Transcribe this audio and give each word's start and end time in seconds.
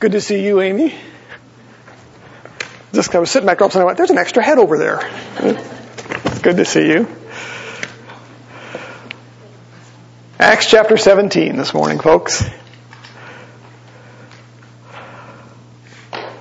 Good 0.00 0.12
to 0.12 0.20
see 0.22 0.42
you, 0.42 0.62
Amy. 0.62 0.94
Just 2.94 3.14
I 3.14 3.18
was 3.18 3.30
sitting 3.30 3.46
back 3.46 3.58
there, 3.58 3.74
and 3.74 3.82
I 3.82 3.84
went, 3.84 3.98
"There's 3.98 4.08
an 4.08 4.16
extra 4.16 4.42
head 4.42 4.58
over 4.58 4.78
there." 4.78 4.98
Good 6.42 6.56
to 6.56 6.64
see 6.64 6.90
you. 6.90 7.06
Acts 10.38 10.70
chapter 10.70 10.96
17 10.96 11.54
this 11.58 11.74
morning, 11.74 11.98
folks. 11.98 12.42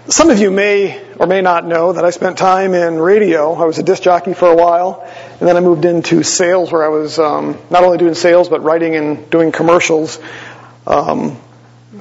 Some 0.08 0.30
of 0.30 0.40
you 0.40 0.52
may 0.52 0.98
or 1.18 1.28
may 1.28 1.42
not 1.42 1.66
know 1.66 1.92
that 1.92 2.06
I 2.06 2.12
spent 2.12 2.38
time 2.38 2.74
in 2.74 2.98
radio. 2.98 3.56
I 3.56 3.66
was 3.66 3.78
a 3.78 3.84
disc 3.84 4.04
jockey 4.04 4.34
for 4.34 4.48
a 4.48 4.56
while, 4.56 5.06
and 5.38 5.46
then 5.46 5.58
I 5.58 5.60
moved 5.60 5.84
into 5.84 6.24
sales 6.24 6.72
where 6.72 6.86
I 6.86 6.88
was 6.88 7.20
um, 7.20 7.58
not 7.70 7.84
only 7.84 7.98
doing 7.98 8.14
sales, 8.14 8.48
but 8.48 8.64
writing 8.64 8.96
and 8.96 9.30
doing 9.30 9.52
commercials 9.52 10.18
um, 10.88 11.38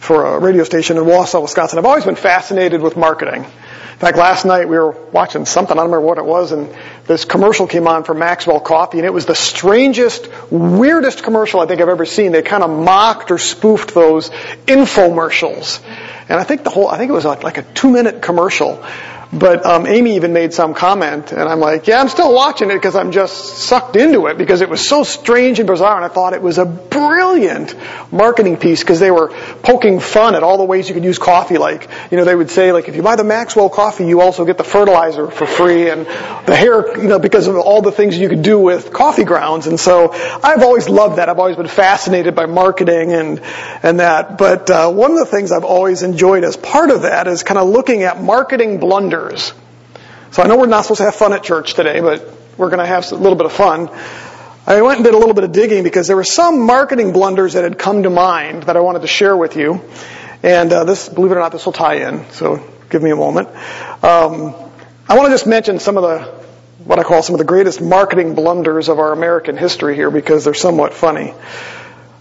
for 0.00 0.36
a 0.36 0.38
radio 0.38 0.64
station 0.64 0.96
in 0.98 1.04
Wausau, 1.04 1.42
Wisconsin. 1.42 1.78
I've 1.78 1.86
always 1.86 2.04
been 2.04 2.16
fascinated 2.16 2.82
with 2.82 2.96
marketing. 2.96 3.44
In 3.44 3.98
fact, 3.98 4.16
last 4.16 4.44
night 4.44 4.68
we 4.68 4.78
were 4.78 4.92
watching 4.92 5.44
something, 5.44 5.72
I 5.72 5.80
don't 5.80 5.90
remember 5.90 6.06
what 6.06 6.18
it 6.18 6.24
was, 6.24 6.52
and 6.52 6.72
this 7.06 7.24
commercial 7.24 7.66
came 7.66 7.88
on 7.88 8.04
for 8.04 8.14
Maxwell 8.14 8.60
Coffee, 8.60 8.98
and 8.98 9.06
it 9.06 9.12
was 9.12 9.26
the 9.26 9.34
strangest, 9.34 10.28
weirdest 10.52 11.24
commercial 11.24 11.58
I 11.60 11.66
think 11.66 11.80
I've 11.80 11.88
ever 11.88 12.04
seen. 12.04 12.30
They 12.30 12.42
kind 12.42 12.62
of 12.62 12.70
mocked 12.70 13.32
or 13.32 13.38
spoofed 13.38 13.94
those 13.94 14.30
infomercials. 14.66 15.80
And 16.28 16.38
I 16.38 16.44
think 16.44 16.62
the 16.62 16.70
whole, 16.70 16.86
I 16.86 16.96
think 16.98 17.08
it 17.08 17.14
was 17.14 17.24
like 17.24 17.58
a 17.58 17.62
two 17.62 17.90
minute 17.90 18.22
commercial. 18.22 18.84
But 19.30 19.66
um, 19.66 19.86
Amy 19.86 20.16
even 20.16 20.32
made 20.32 20.54
some 20.54 20.72
comment, 20.72 21.32
and 21.32 21.42
I'm 21.42 21.60
like, 21.60 21.86
yeah, 21.86 22.00
I'm 22.00 22.08
still 22.08 22.32
watching 22.32 22.70
it 22.70 22.74
because 22.74 22.96
I'm 22.96 23.12
just 23.12 23.58
sucked 23.58 23.94
into 23.94 24.26
it 24.28 24.38
because 24.38 24.62
it 24.62 24.70
was 24.70 24.88
so 24.88 25.02
strange 25.02 25.58
and 25.58 25.66
bizarre, 25.66 25.96
and 25.96 26.04
I 26.04 26.08
thought 26.08 26.32
it 26.32 26.40
was 26.40 26.56
a 26.56 26.64
brilliant 26.64 27.74
marketing 28.10 28.56
piece 28.56 28.80
because 28.80 29.00
they 29.00 29.10
were 29.10 29.28
poking 29.62 30.00
fun 30.00 30.34
at 30.34 30.42
all 30.42 30.56
the 30.56 30.64
ways 30.64 30.88
you 30.88 30.94
could 30.94 31.04
use 31.04 31.18
coffee. 31.18 31.58
Like, 31.58 31.90
you 32.10 32.16
know, 32.16 32.24
they 32.24 32.34
would 32.34 32.50
say, 32.50 32.72
like, 32.72 32.88
if 32.88 32.96
you 32.96 33.02
buy 33.02 33.16
the 33.16 33.24
Maxwell 33.24 33.68
coffee, 33.68 34.06
you 34.06 34.22
also 34.22 34.46
get 34.46 34.56
the 34.56 34.64
fertilizer 34.64 35.30
for 35.30 35.46
free, 35.46 35.90
and 35.90 36.06
the 36.46 36.56
hair, 36.56 36.96
you 36.96 37.08
know, 37.08 37.18
because 37.18 37.48
of 37.48 37.56
all 37.56 37.82
the 37.82 37.92
things 37.92 38.16
you 38.16 38.30
could 38.30 38.42
do 38.42 38.58
with 38.58 38.94
coffee 38.94 39.24
grounds. 39.24 39.66
And 39.66 39.78
so 39.78 40.10
I've 40.42 40.62
always 40.62 40.88
loved 40.88 41.16
that. 41.18 41.28
I've 41.28 41.38
always 41.38 41.56
been 41.56 41.68
fascinated 41.68 42.34
by 42.34 42.46
marketing 42.46 43.12
and 43.12 43.42
and 43.82 44.00
that. 44.00 44.38
But 44.38 44.70
uh, 44.70 44.90
one 44.90 45.10
of 45.10 45.18
the 45.18 45.26
things 45.26 45.52
I've 45.52 45.64
always 45.64 46.02
enjoyed 46.02 46.44
as 46.44 46.56
part 46.56 46.90
of 46.90 47.02
that 47.02 47.28
is 47.28 47.42
kind 47.42 47.58
of 47.58 47.68
looking 47.68 48.04
at 48.04 48.22
marketing 48.22 48.80
blunders 48.80 49.17
years. 49.18 49.52
So 50.30 50.42
I 50.42 50.46
know 50.46 50.56
we're 50.56 50.66
not 50.66 50.82
supposed 50.82 50.98
to 50.98 51.04
have 51.04 51.14
fun 51.14 51.32
at 51.32 51.42
church 51.42 51.74
today, 51.74 52.00
but 52.00 52.28
we're 52.56 52.68
going 52.68 52.80
to 52.80 52.86
have 52.86 53.10
a 53.12 53.14
little 53.14 53.36
bit 53.36 53.46
of 53.46 53.52
fun. 53.52 53.88
I 54.66 54.82
went 54.82 54.98
and 54.98 55.04
did 55.04 55.14
a 55.14 55.18
little 55.18 55.34
bit 55.34 55.44
of 55.44 55.52
digging 55.52 55.82
because 55.82 56.06
there 56.06 56.16
were 56.16 56.24
some 56.24 56.66
marketing 56.66 57.12
blunders 57.12 57.54
that 57.54 57.64
had 57.64 57.78
come 57.78 58.02
to 58.02 58.10
mind 58.10 58.64
that 58.64 58.76
I 58.76 58.80
wanted 58.80 59.02
to 59.02 59.08
share 59.08 59.36
with 59.36 59.56
you. 59.56 59.82
And 60.42 60.72
uh, 60.72 60.84
this, 60.84 61.08
believe 61.08 61.32
it 61.32 61.36
or 61.36 61.40
not, 61.40 61.52
this 61.52 61.64
will 61.64 61.72
tie 61.72 62.08
in. 62.08 62.30
So 62.32 62.62
give 62.90 63.02
me 63.02 63.10
a 63.10 63.16
moment. 63.16 63.48
Um, 64.04 64.54
I 65.08 65.16
want 65.16 65.26
to 65.26 65.30
just 65.30 65.46
mention 65.46 65.78
some 65.78 65.96
of 65.96 66.02
the 66.02 66.38
what 66.84 66.98
I 66.98 67.02
call 67.02 67.22
some 67.22 67.34
of 67.34 67.38
the 67.38 67.44
greatest 67.44 67.80
marketing 67.80 68.34
blunders 68.34 68.88
of 68.88 68.98
our 68.98 69.12
American 69.12 69.56
history 69.56 69.94
here 69.94 70.10
because 70.10 70.44
they're 70.44 70.54
somewhat 70.54 70.94
funny. 70.94 71.34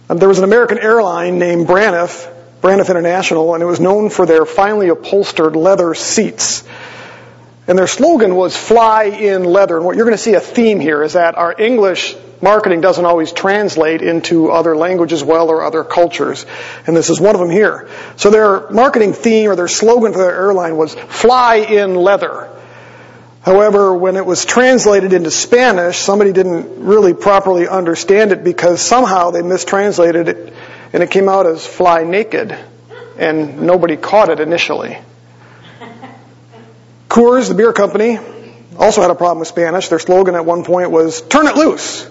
Um, 0.10 0.18
there 0.18 0.28
was 0.28 0.40
an 0.40 0.44
American 0.44 0.80
airline 0.80 1.40
named 1.40 1.68
Braniff, 1.68 2.34
Braniff 2.62 2.90
International, 2.90 3.54
and 3.54 3.62
it 3.62 3.66
was 3.66 3.80
known 3.80 4.10
for 4.10 4.26
their 4.26 4.46
finely 4.46 4.90
upholstered 4.90 5.56
leather 5.56 5.94
seats. 5.94 6.64
And 7.68 7.78
their 7.78 7.88
slogan 7.88 8.36
was 8.36 8.56
fly 8.56 9.06
in 9.06 9.44
leather. 9.44 9.78
And 9.78 9.86
what 9.86 9.96
you're 9.96 10.06
going 10.06 10.18
to 10.18 10.24
see 10.24 10.36
a 10.36 10.40
theme 10.40 10.80
here 10.80 11.04
is 11.04 11.14
that 11.14 11.38
our 11.38 11.54
English 11.58 12.16
marketing 12.42 12.82
doesn't 12.82 13.06
always 13.06 13.32
translate 13.32 14.02
into 14.02 14.52
other 14.52 14.76
languages 14.76 15.24
well 15.24 15.50
or 15.50 15.64
other 15.64 15.84
cultures. 15.84 16.46
And 16.86 16.96
this 16.96 17.10
is 17.10 17.20
one 17.20 17.36
of 17.36 17.42
them 17.42 17.50
here. 17.50 17.90
So 18.16 18.30
their 18.30 18.70
marketing 18.70 19.14
theme 19.14 19.50
or 19.50 19.56
their 19.56 19.68
slogan 19.68 20.14
for 20.14 20.20
their 20.20 20.36
airline 20.36 20.78
was 20.78 20.94
fly 20.94 21.56
in 21.56 21.96
leather. 21.96 22.50
However, 23.42 23.94
when 23.94 24.18
it 24.18 24.26
was 24.26 24.46
translated 24.46 25.14
into 25.14 25.32
Spanish, 25.32 25.98
somebody 25.98 26.34
didn't 26.34 26.86
really 26.86 27.14
properly 27.14 27.68
understand 27.68 28.32
it 28.32 28.44
because 28.44 28.82
somehow 28.82 29.32
they 29.32 29.42
mistranslated 29.42 30.28
it 30.28 30.54
and 30.94 31.04
it 31.04 31.12
came 31.12 31.30
out 31.30 31.46
as 31.46 31.66
fly 31.66 32.04
naked 32.04 32.58
and 33.18 33.62
nobody 33.62 33.98
caught 33.98 34.30
it 34.30 34.40
initially. 34.40 34.98
Coors, 37.18 37.50
the 37.50 37.56
beer 37.56 37.74
company, 37.74 38.20
also 38.78 39.02
had 39.02 39.10
a 39.10 39.16
problem 39.16 39.40
with 39.40 39.48
Spanish. 39.48 39.88
Their 39.88 39.98
slogan 39.98 40.36
at 40.36 40.46
one 40.46 40.64
point 40.64 40.92
was, 40.92 41.20
turn 41.20 41.48
it 41.48 41.56
loose. 41.56 42.08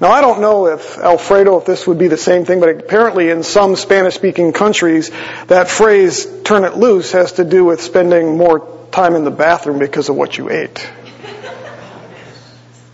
Now 0.00 0.12
I 0.12 0.20
don't 0.20 0.40
know 0.40 0.68
if 0.68 0.96
Alfredo, 0.96 1.58
if 1.58 1.66
this 1.66 1.88
would 1.88 1.98
be 1.98 2.06
the 2.06 2.16
same 2.16 2.44
thing, 2.44 2.60
but 2.60 2.68
apparently 2.68 3.30
in 3.30 3.42
some 3.42 3.74
Spanish 3.74 4.14
speaking 4.14 4.52
countries, 4.52 5.10
that 5.48 5.68
phrase, 5.68 6.28
turn 6.44 6.62
it 6.62 6.76
loose, 6.76 7.10
has 7.10 7.32
to 7.32 7.44
do 7.44 7.64
with 7.64 7.82
spending 7.82 8.38
more 8.38 8.88
time 8.92 9.16
in 9.16 9.24
the 9.24 9.32
bathroom 9.32 9.80
because 9.80 10.08
of 10.08 10.14
what 10.14 10.38
you 10.38 10.48
ate. 10.48 10.88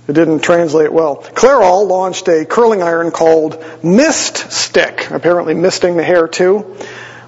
It 0.08 0.14
didn't 0.14 0.40
translate 0.40 0.90
well. 0.90 1.16
Clairol 1.18 1.86
launched 1.86 2.26
a 2.28 2.46
curling 2.46 2.82
iron 2.82 3.10
called 3.10 3.62
Mist 3.84 4.50
Stick, 4.50 5.10
apparently 5.10 5.52
misting 5.52 5.98
the 5.98 6.04
hair 6.04 6.26
too. 6.26 6.78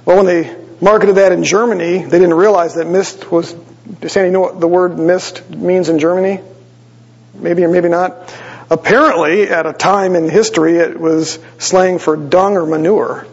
Well, 0.06 0.16
when 0.16 0.24
they 0.24 0.56
marketed 0.80 1.16
that 1.16 1.32
in 1.32 1.44
Germany, 1.44 1.98
they 1.98 2.18
didn't 2.18 2.32
realize 2.32 2.76
that 2.76 2.86
mist 2.86 3.30
was 3.30 3.54
does 4.00 4.12
Sandy 4.12 4.30
know 4.30 4.40
what 4.40 4.60
the 4.60 4.68
word 4.68 4.98
mist 4.98 5.48
means 5.50 5.88
in 5.88 5.98
Germany? 5.98 6.40
Maybe 7.34 7.64
or 7.64 7.68
maybe 7.68 7.88
not. 7.88 8.32
Apparently, 8.70 9.48
at 9.48 9.66
a 9.66 9.72
time 9.72 10.16
in 10.16 10.28
history, 10.28 10.76
it 10.76 10.98
was 10.98 11.38
slang 11.58 11.98
for 11.98 12.16
dung 12.16 12.56
or 12.56 12.66
manure. 12.66 13.26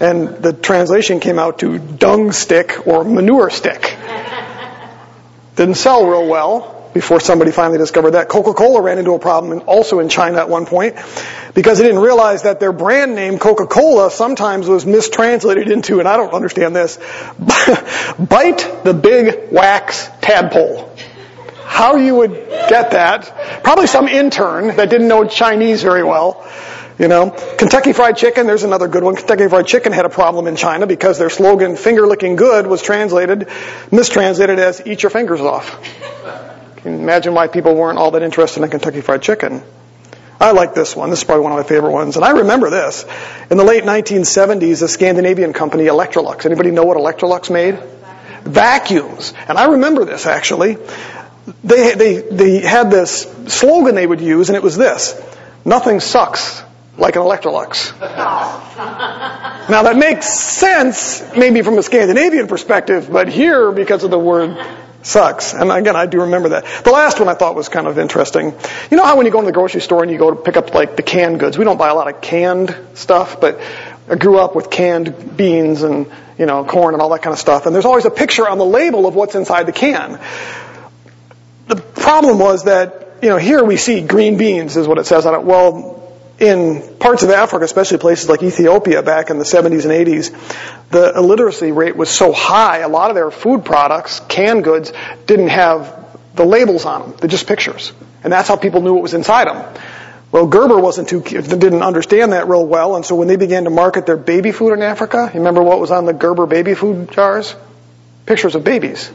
And 0.00 0.28
the 0.28 0.52
translation 0.52 1.20
came 1.20 1.38
out 1.38 1.58
to 1.60 1.78
dung 1.78 2.32
stick 2.32 2.86
or 2.86 3.04
manure 3.04 3.50
stick. 3.50 3.82
Didn't 5.56 5.74
sell 5.74 6.06
real 6.06 6.26
well 6.26 6.79
before 6.92 7.20
somebody 7.20 7.50
finally 7.50 7.78
discovered 7.78 8.12
that. 8.12 8.28
Coca-Cola 8.28 8.82
ran 8.82 8.98
into 8.98 9.12
a 9.12 9.18
problem 9.18 9.62
also 9.66 10.00
in 10.00 10.08
China 10.08 10.38
at 10.38 10.48
one 10.48 10.66
point 10.66 10.96
because 11.54 11.78
they 11.78 11.84
didn't 11.84 12.02
realize 12.02 12.42
that 12.42 12.60
their 12.60 12.72
brand 12.72 13.14
name 13.14 13.38
Coca-Cola 13.38 14.10
sometimes 14.10 14.68
was 14.68 14.86
mistranslated 14.86 15.70
into, 15.70 16.00
and 16.00 16.08
I 16.08 16.16
don't 16.16 16.32
understand 16.32 16.74
this, 16.74 16.96
bite 18.18 18.84
the 18.84 18.94
big 18.94 19.52
wax 19.52 20.08
tadpole. 20.20 20.90
How 21.64 21.96
you 21.96 22.16
would 22.16 22.32
get 22.68 22.90
that? 22.90 23.62
Probably 23.62 23.86
some 23.86 24.08
intern 24.08 24.76
that 24.76 24.90
didn't 24.90 25.08
know 25.08 25.24
Chinese 25.24 25.82
very 25.82 26.02
well. 26.02 26.46
You 26.98 27.08
know, 27.08 27.30
Kentucky 27.30 27.94
Fried 27.94 28.18
Chicken, 28.18 28.46
there's 28.46 28.64
another 28.64 28.86
good 28.86 29.02
one. 29.02 29.16
Kentucky 29.16 29.48
Fried 29.48 29.66
Chicken 29.66 29.92
had 29.92 30.04
a 30.04 30.10
problem 30.10 30.46
in 30.46 30.56
China 30.56 30.86
because 30.86 31.18
their 31.18 31.30
slogan, 31.30 31.76
finger 31.76 32.06
licking 32.06 32.36
good, 32.36 32.66
was 32.66 32.82
translated, 32.82 33.48
mistranslated 33.90 34.58
as 34.58 34.86
eat 34.86 35.02
your 35.02 35.08
fingers 35.08 35.40
off. 35.40 35.80
Can 36.82 36.92
you 36.92 36.98
imagine 36.98 37.34
why 37.34 37.46
people 37.46 37.74
weren't 37.74 37.98
all 37.98 38.12
that 38.12 38.22
interested 38.22 38.62
in 38.62 38.70
Kentucky 38.70 39.02
Fried 39.02 39.20
Chicken? 39.20 39.62
I 40.40 40.52
like 40.52 40.74
this 40.74 40.96
one. 40.96 41.10
This 41.10 41.18
is 41.18 41.24
probably 41.24 41.42
one 41.44 41.52
of 41.52 41.58
my 41.58 41.68
favorite 41.68 41.90
ones. 41.90 42.16
And 42.16 42.24
I 42.24 42.30
remember 42.30 42.70
this. 42.70 43.04
In 43.50 43.58
the 43.58 43.64
late 43.64 43.84
1970s, 43.84 44.82
a 44.82 44.88
Scandinavian 44.88 45.52
company, 45.52 45.84
Electrolux. 45.84 46.46
Anybody 46.46 46.70
know 46.70 46.84
what 46.84 46.96
Electrolux 46.96 47.50
made? 47.50 47.78
Vacuums. 48.44 49.34
And 49.46 49.58
I 49.58 49.72
remember 49.72 50.06
this 50.06 50.24
actually. 50.24 50.78
They, 51.62 51.94
they, 51.94 52.20
they 52.20 52.60
had 52.60 52.90
this 52.90 53.22
slogan 53.48 53.94
they 53.94 54.06
would 54.06 54.22
use, 54.22 54.48
and 54.48 54.56
it 54.56 54.62
was 54.62 54.78
this. 54.78 55.20
Nothing 55.66 56.00
sucks 56.00 56.62
like 56.96 57.16
an 57.16 57.22
Electrolux. 57.22 57.98
now 58.00 59.82
that 59.82 59.96
makes 59.96 60.26
sense, 60.26 61.22
maybe 61.36 61.60
from 61.60 61.76
a 61.76 61.82
Scandinavian 61.82 62.46
perspective, 62.46 63.10
but 63.10 63.28
here, 63.28 63.72
because 63.72 64.04
of 64.04 64.10
the 64.10 64.18
word 64.18 64.56
Sucks. 65.02 65.54
And 65.54 65.72
again, 65.72 65.96
I 65.96 66.06
do 66.06 66.22
remember 66.22 66.50
that. 66.50 66.84
The 66.84 66.90
last 66.90 67.18
one 67.18 67.28
I 67.28 67.34
thought 67.34 67.54
was 67.54 67.68
kind 67.68 67.86
of 67.86 67.98
interesting. 67.98 68.54
You 68.90 68.96
know 68.96 69.04
how 69.04 69.16
when 69.16 69.24
you 69.24 69.32
go 69.32 69.40
to 69.40 69.46
the 69.46 69.52
grocery 69.52 69.80
store 69.80 70.02
and 70.02 70.12
you 70.12 70.18
go 70.18 70.30
to 70.30 70.36
pick 70.36 70.56
up 70.56 70.74
like 70.74 70.96
the 70.96 71.02
canned 71.02 71.40
goods, 71.40 71.56
we 71.56 71.64
don't 71.64 71.78
buy 71.78 71.88
a 71.88 71.94
lot 71.94 72.12
of 72.12 72.20
canned 72.20 72.76
stuff, 72.94 73.40
but 73.40 73.60
I 74.10 74.16
grew 74.16 74.38
up 74.38 74.54
with 74.54 74.70
canned 74.70 75.36
beans 75.36 75.82
and, 75.82 76.10
you 76.36 76.44
know, 76.44 76.64
corn 76.64 76.94
and 76.94 77.02
all 77.02 77.08
that 77.10 77.22
kind 77.22 77.32
of 77.32 77.38
stuff. 77.38 77.64
And 77.64 77.74
there's 77.74 77.86
always 77.86 78.04
a 78.04 78.10
picture 78.10 78.46
on 78.46 78.58
the 78.58 78.64
label 78.64 79.06
of 79.06 79.14
what's 79.14 79.34
inside 79.34 79.64
the 79.64 79.72
can. 79.72 80.20
The 81.68 81.76
problem 81.76 82.38
was 82.38 82.64
that, 82.64 83.18
you 83.22 83.28
know, 83.28 83.36
here 83.36 83.64
we 83.64 83.76
see 83.76 84.00
green 84.02 84.36
beans 84.36 84.76
is 84.76 84.86
what 84.86 84.98
it 84.98 85.06
says 85.06 85.24
on 85.24 85.34
it. 85.34 85.42
Well, 85.44 85.99
in 86.40 86.96
parts 86.98 87.22
of 87.22 87.30
Africa, 87.30 87.64
especially 87.64 87.98
places 87.98 88.28
like 88.28 88.42
Ethiopia 88.42 89.02
back 89.02 89.28
in 89.28 89.38
the 89.38 89.44
70s 89.44 89.84
and 89.84 89.92
80s, 89.92 90.88
the 90.90 91.12
illiteracy 91.14 91.70
rate 91.70 91.94
was 91.94 92.10
so 92.10 92.32
high, 92.32 92.78
a 92.78 92.88
lot 92.88 93.10
of 93.10 93.14
their 93.14 93.30
food 93.30 93.64
products, 93.64 94.20
canned 94.20 94.64
goods, 94.64 94.92
didn't 95.26 95.48
have 95.48 95.94
the 96.34 96.44
labels 96.44 96.86
on 96.86 97.02
them. 97.02 97.18
They're 97.20 97.28
just 97.28 97.46
pictures. 97.46 97.92
And 98.24 98.32
that's 98.32 98.48
how 98.48 98.56
people 98.56 98.80
knew 98.80 98.94
what 98.94 99.02
was 99.02 99.14
inside 99.14 99.48
them. 99.48 99.82
Well, 100.32 100.46
Gerber 100.46 100.78
wasn't 100.78 101.08
too, 101.08 101.20
didn't 101.20 101.82
understand 101.82 102.32
that 102.32 102.48
real 102.48 102.66
well, 102.66 102.96
and 102.96 103.04
so 103.04 103.16
when 103.16 103.28
they 103.28 103.36
began 103.36 103.64
to 103.64 103.70
market 103.70 104.06
their 104.06 104.16
baby 104.16 104.52
food 104.52 104.72
in 104.72 104.80
Africa, 104.80 105.30
you 105.34 105.40
remember 105.40 105.62
what 105.62 105.80
was 105.80 105.90
on 105.90 106.06
the 106.06 106.12
Gerber 106.12 106.46
baby 106.46 106.74
food 106.74 107.10
jars? 107.10 107.54
Pictures 108.26 108.54
of 108.54 108.64
babies. 108.64 109.10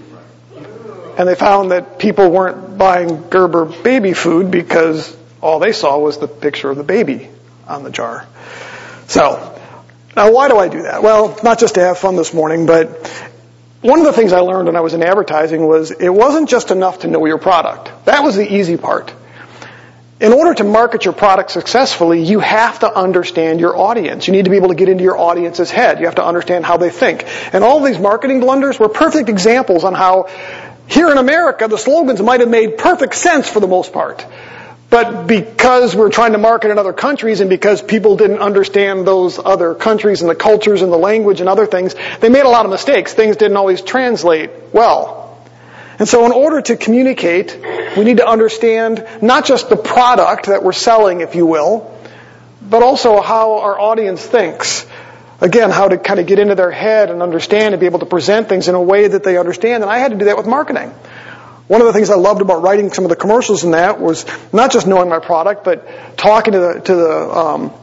And 1.18 1.28
they 1.28 1.36
found 1.36 1.72
that 1.72 1.98
people 1.98 2.30
weren't 2.30 2.78
buying 2.78 3.30
Gerber 3.30 3.66
baby 3.66 4.14
food 4.14 4.52
because 4.52 5.16
all 5.42 5.60
they 5.60 5.72
saw 5.72 5.98
was 6.00 6.18
the 6.18 6.28
picture 6.28 6.70
of 6.70 6.78
the 6.78 6.84
baby 6.84 7.30
on 7.68 7.84
the 7.84 7.92
jar. 7.92 8.28
So, 9.08 9.60
now 10.16 10.32
why 10.32 10.48
do 10.48 10.58
I 10.58 10.68
do 10.68 10.84
that? 10.84 11.04
Well, 11.04 11.38
not 11.44 11.60
just 11.60 11.76
to 11.76 11.82
have 11.82 11.98
fun 11.98 12.16
this 12.16 12.34
morning, 12.34 12.66
but 12.66 13.08
one 13.82 14.00
of 14.00 14.06
the 14.06 14.14
things 14.14 14.34
I 14.34 14.40
learned 14.40 14.68
when 14.68 14.76
I 14.76 14.82
was 14.82 14.94
in 14.94 15.04
advertising 15.04 15.68
was 15.68 15.92
it 15.92 16.10
wasn't 16.10 16.50
just 16.50 16.72
enough 16.72 17.00
to 17.00 17.08
know 17.08 17.26
your 17.26 17.38
product. 17.38 18.06
That 18.06 18.24
was 18.24 18.36
the 18.36 18.52
easy 18.52 18.78
part. 18.78 19.14
In 20.20 20.32
order 20.32 20.54
to 20.54 20.64
market 20.64 21.04
your 21.04 21.14
product 21.14 21.52
successfully, 21.52 22.24
you 22.24 22.40
have 22.40 22.80
to 22.80 22.92
understand 22.92 23.60
your 23.60 23.78
audience. 23.78 24.28
You 24.28 24.34
need 24.34 24.46
to 24.46 24.52
be 24.52 24.56
able 24.56 24.70
to 24.70 24.76
get 24.76 24.88
into 24.88 25.04
your 25.04 25.20
audience's 25.20 25.70
head. 25.70 26.00
You 26.00 26.06
have 26.06 26.16
to 26.16 26.26
understand 26.26 26.66
how 26.66 26.78
they 26.78 26.90
think. 26.90 27.26
And 27.54 27.66
all 27.66 27.84
these 27.84 28.00
marketing 28.00 28.40
blunders 28.40 28.80
were 28.80 28.88
perfect 28.88 29.28
examples 29.28 29.84
on 29.84 29.94
how 29.94 30.30
here 30.88 31.12
in 31.12 31.18
America 31.18 31.68
the 31.68 31.78
slogans 31.78 32.22
might 32.22 32.40
have 32.40 32.50
made 32.50 32.78
perfect 32.78 33.16
sense 33.16 33.50
for 33.50 33.60
the 33.60 33.68
most 33.68 33.92
part. 33.92 34.26
But 34.96 35.28
because 35.28 35.94
we're 35.94 36.10
trying 36.10 36.32
to 36.32 36.38
market 36.38 36.72
in 36.72 36.80
other 36.80 36.94
countries 36.94 37.42
and 37.42 37.50
because 37.50 37.82
people 37.82 38.16
didn't 38.16 38.40
understand 38.40 39.06
those 39.06 39.38
other 39.38 39.76
countries 39.76 40.22
and 40.22 40.30
the 40.30 40.36
cultures 40.36 40.82
and 40.82 40.90
the 40.90 40.98
language 40.98 41.42
and 41.42 41.50
other 41.50 41.66
things, 41.66 41.94
they 42.22 42.30
made 42.30 42.46
a 42.46 42.48
lot 42.48 42.64
of 42.64 42.72
mistakes. 42.72 43.14
Things 43.14 43.36
didn't 43.36 43.58
always 43.58 43.82
translate 43.82 44.52
well. 44.72 45.38
And 46.00 46.08
so 46.08 46.26
in 46.26 46.32
order 46.32 46.62
to 46.62 46.78
communicate, 46.78 47.60
we 47.98 48.06
need 48.06 48.18
to 48.18 48.26
understand 48.26 49.06
not 49.22 49.44
just 49.44 49.68
the 49.68 49.76
product 49.76 50.46
that 50.46 50.64
we're 50.64 50.72
selling, 50.72 51.20
if 51.20 51.36
you 51.36 51.46
will, 51.46 51.94
but 52.62 52.82
also 52.82 53.20
how 53.20 53.60
our 53.60 53.78
audience 53.78 54.26
thinks. 54.26 54.88
Again, 55.42 55.72
how 55.72 55.90
to 55.90 55.98
kind 55.98 56.22
of 56.22 56.26
get 56.26 56.40
into 56.40 56.56
their 56.56 56.72
head 56.72 57.12
and 57.12 57.22
understand 57.22 57.74
and 57.74 57.82
be 57.82 57.86
able 57.86 58.00
to 58.00 58.06
present 58.06 58.48
things 58.48 58.70
in 58.70 58.76
a 58.76 58.82
way 58.82 59.10
that 59.10 59.26
they 59.26 59.38
understand. 59.38 59.84
And 59.84 59.92
I 59.92 59.98
had 59.98 60.14
to 60.14 60.18
do 60.18 60.24
that 60.24 60.38
with 60.38 60.48
marketing. 60.48 60.94
One 61.68 61.82
of 61.82 61.88
the 61.88 61.94
things 61.94 62.12
I 62.12 62.16
loved 62.16 62.42
about 62.42 62.62
writing 62.62 62.92
some 62.92 63.06
of 63.06 63.10
the 63.10 63.16
commercials 63.16 63.64
in 63.64 63.72
that 63.72 64.00
was 64.00 64.26
not 64.54 64.72
just 64.72 64.86
knowing 64.86 65.10
my 65.10 65.20
product, 65.20 65.64
but 65.64 66.18
talking 66.18 66.54
to 66.54 66.60
the, 66.60 66.80
to 66.82 66.96
the, 66.96 67.38
um, 67.38 67.74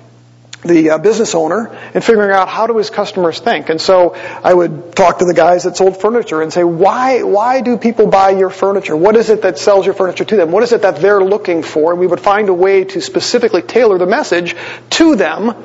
the 0.64 0.90
uh, 0.90 0.98
business 0.98 1.34
owner 1.34 1.76
and 1.92 2.04
figuring 2.04 2.30
out 2.30 2.48
how 2.48 2.68
do 2.68 2.76
his 2.76 2.90
customers 2.90 3.40
think. 3.40 3.70
And 3.70 3.80
so 3.80 4.14
I 4.14 4.54
would 4.54 4.94
talk 4.94 5.18
to 5.18 5.24
the 5.24 5.34
guys 5.34 5.64
that 5.64 5.76
sold 5.76 6.00
furniture 6.00 6.40
and 6.42 6.52
say, 6.52 6.62
why, 6.62 7.24
why 7.24 7.60
do 7.60 7.76
people 7.76 8.06
buy 8.06 8.30
your 8.30 8.50
furniture? 8.50 8.96
What 8.96 9.16
is 9.16 9.30
it 9.30 9.42
that 9.42 9.58
sells 9.58 9.84
your 9.84 9.94
furniture 9.94 10.24
to 10.24 10.36
them? 10.36 10.52
What 10.52 10.62
is 10.62 10.72
it 10.72 10.82
that 10.82 10.96
they're 10.96 11.24
looking 11.24 11.64
for? 11.64 11.90
And 11.90 12.00
we 12.00 12.06
would 12.06 12.20
find 12.20 12.48
a 12.48 12.54
way 12.54 12.84
to 12.84 13.00
specifically 13.00 13.62
tailor 13.62 13.98
the 13.98 14.06
message 14.06 14.54
to 14.90 15.16
them 15.16 15.56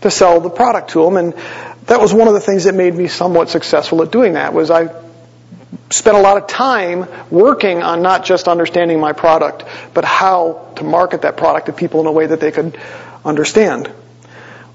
to 0.00 0.10
sell 0.10 0.40
the 0.40 0.50
product 0.50 0.90
to 0.90 1.04
them. 1.04 1.18
And 1.18 1.34
that 1.86 2.00
was 2.00 2.14
one 2.14 2.28
of 2.28 2.34
the 2.34 2.40
things 2.40 2.64
that 2.64 2.74
made 2.74 2.94
me 2.94 3.08
somewhat 3.08 3.50
successful 3.50 4.02
at 4.02 4.10
doing 4.10 4.34
that 4.34 4.54
was 4.54 4.70
I 4.70 4.88
spent 5.90 6.16
a 6.16 6.20
lot 6.20 6.36
of 6.36 6.46
time 6.46 7.06
working 7.30 7.82
on 7.82 8.02
not 8.02 8.24
just 8.24 8.48
understanding 8.48 9.00
my 9.00 9.12
product, 9.12 9.64
but 9.92 10.04
how 10.04 10.72
to 10.76 10.84
market 10.84 11.22
that 11.22 11.36
product 11.36 11.66
to 11.66 11.72
people 11.72 12.00
in 12.00 12.06
a 12.06 12.12
way 12.12 12.26
that 12.26 12.40
they 12.40 12.52
could 12.52 12.78
understand. 13.24 13.90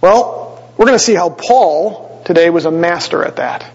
Well, 0.01 0.63
we're 0.77 0.85
going 0.85 0.97
to 0.97 1.03
see 1.03 1.15
how 1.15 1.29
Paul 1.29 2.21
today 2.25 2.49
was 2.49 2.65
a 2.65 2.71
master 2.71 3.23
at 3.23 3.37
that. 3.37 3.69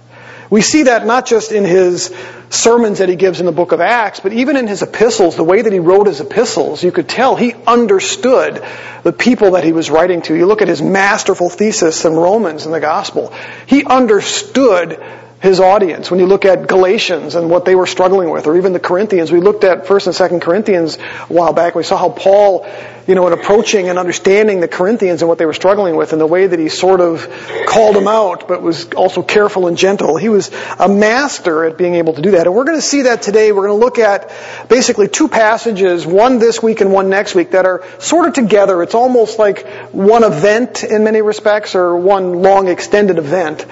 We 0.51 0.61
see 0.61 0.85
that 0.85 1.07
not 1.07 1.27
just 1.27 1.53
in 1.53 1.65
his 1.65 2.15
sermons 2.51 2.99
that 2.99 3.09
he 3.09 3.17
gives 3.17 3.41
in 3.41 3.47
the 3.47 3.53
book 3.53 3.73
of 3.73 3.81
Acts, 3.81 4.21
but 4.21 4.33
even 4.33 4.57
in 4.57 4.67
his 4.67 4.83
epistles, 4.83 5.37
the 5.37 5.45
way 5.45 5.63
that 5.63 5.73
he 5.73 5.81
wrote 5.81 6.07
his 6.07 6.21
epistles, 6.21 6.85
you 6.85 6.93
could 6.93 7.09
tell 7.09 7.35
he 7.35 7.55
understood 7.67 8.65
the 9.03 9.13
people 9.13 9.53
that 9.53 9.65
he 9.65 9.73
was 9.73 9.91
writing 9.91 10.23
to. 10.23 10.35
You 10.35 10.47
look 10.47 10.63
at 10.63 10.69
his 10.69 10.81
masterful 10.81 11.51
thesis 11.51 12.05
in 12.05 12.13
Romans 12.15 12.67
in 12.67 12.73
the 12.73 12.81
gospel. 12.81 13.35
He 13.67 13.85
understood 13.85 15.03
his 15.45 15.61
audience. 15.61 16.11
When 16.11 16.21
you 16.21 16.27
look 16.27 16.47
at 16.47 16.67
Galatians 16.67 17.35
and 17.35 17.51
what 17.51 17.67
they 17.67 17.75
were 17.75 17.87
struggling 17.87 18.31
with, 18.31 18.47
or 18.47 18.57
even 18.57 18.73
the 18.73 18.81
Corinthians, 18.81 19.31
we 19.31 19.41
looked 19.41 19.63
at 19.63 19.85
1st 19.85 20.07
and 20.07 20.41
2nd 20.41 20.43
Corinthians 20.43 20.97
a 20.97 21.27
while 21.27 21.53
back. 21.53 21.75
We 21.75 21.83
saw 21.83 21.99
how 21.99 22.09
Paul, 22.09 22.67
you 23.07 23.15
know, 23.15 23.27
in 23.27 23.35
approaching 23.35 23.91
and 23.91 23.99
understanding 23.99 24.61
the 24.61 24.69
Corinthians 24.69 25.21
and 25.21 25.29
what 25.29 25.37
they 25.37 25.45
were 25.45 25.53
struggling 25.53 25.97
with 25.97 26.13
and 26.13 26.21
the 26.21 26.27
way 26.27 26.47
that 26.47 26.59
he 26.59 26.71
sort 26.71 27.03
of 27.03 27.29
called 27.67 27.95
them 27.95 28.09
out, 28.09 28.49
but 28.49 28.63
was 28.63 28.91
also 28.95 29.23
careful 29.23 29.67
and 29.67 29.77
gentle. 29.77 30.17
He 30.17 30.31
was 30.31 30.51
a 30.79 30.89
master 30.89 31.67
at 31.67 31.77
being 31.77 31.97
able 31.97 32.15
to 32.15 32.23
do 32.23 32.31
that. 32.31 32.47
And 32.47 32.57
we're 32.57 32.65
going 32.65 32.79
to 32.79 32.83
see 32.83 33.03
that 33.03 33.21
today. 33.21 33.53
We're 33.53 33.67
going 33.69 33.79
to 33.79 33.85
look 33.85 33.99
at 33.99 34.33
basically 34.71 35.09
two 35.09 35.29
passages, 35.29 36.07
one 36.07 36.39
this 36.39 36.63
week 36.63 36.81
and 36.81 36.91
one 36.91 37.11
next 37.11 37.35
week, 37.35 37.51
that 37.51 37.67
are 37.67 37.85
sort 37.99 38.27
of 38.27 38.33
together. 38.33 38.83
It's 38.83 38.95
almost 38.95 39.39
like 39.39 39.67
one 39.93 40.25
event 40.25 40.85
in 40.85 41.05
many 41.05 41.21
respects, 41.21 41.75
or 41.75 41.95
one 41.99 42.41
long 42.41 42.69
extended 42.69 43.19
event. 43.19 43.67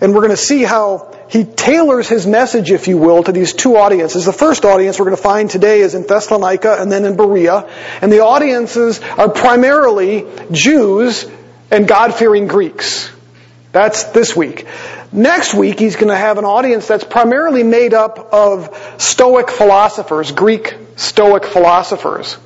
And 0.00 0.14
we're 0.14 0.20
going 0.20 0.30
to 0.30 0.36
see 0.36 0.62
how 0.62 1.14
he 1.28 1.44
tailors 1.44 2.08
his 2.08 2.26
message, 2.26 2.70
if 2.70 2.88
you 2.88 2.96
will, 2.98 3.22
to 3.24 3.32
these 3.32 3.52
two 3.52 3.76
audiences. 3.76 4.24
The 4.24 4.32
first 4.32 4.64
audience 4.64 4.98
we're 4.98 5.06
going 5.06 5.16
to 5.16 5.22
find 5.22 5.50
today 5.50 5.80
is 5.80 5.94
in 5.94 6.06
Thessalonica 6.06 6.76
and 6.80 6.90
then 6.90 7.04
in 7.04 7.16
Berea. 7.16 7.68
And 8.00 8.12
the 8.12 8.20
audiences 8.20 9.00
are 9.00 9.28
primarily 9.28 10.26
Jews 10.52 11.28
and 11.70 11.86
God-fearing 11.86 12.46
Greeks. 12.46 13.10
That's 13.72 14.04
this 14.04 14.34
week. 14.34 14.66
Next 15.12 15.52
week, 15.52 15.78
he's 15.78 15.96
going 15.96 16.08
to 16.08 16.16
have 16.16 16.38
an 16.38 16.44
audience 16.44 16.86
that's 16.86 17.04
primarily 17.04 17.62
made 17.62 17.92
up 17.92 18.32
of 18.32 18.94
Stoic 18.98 19.50
philosophers, 19.50 20.32
Greek 20.32 20.74
Stoic 20.96 21.44
philosophers. 21.44 22.36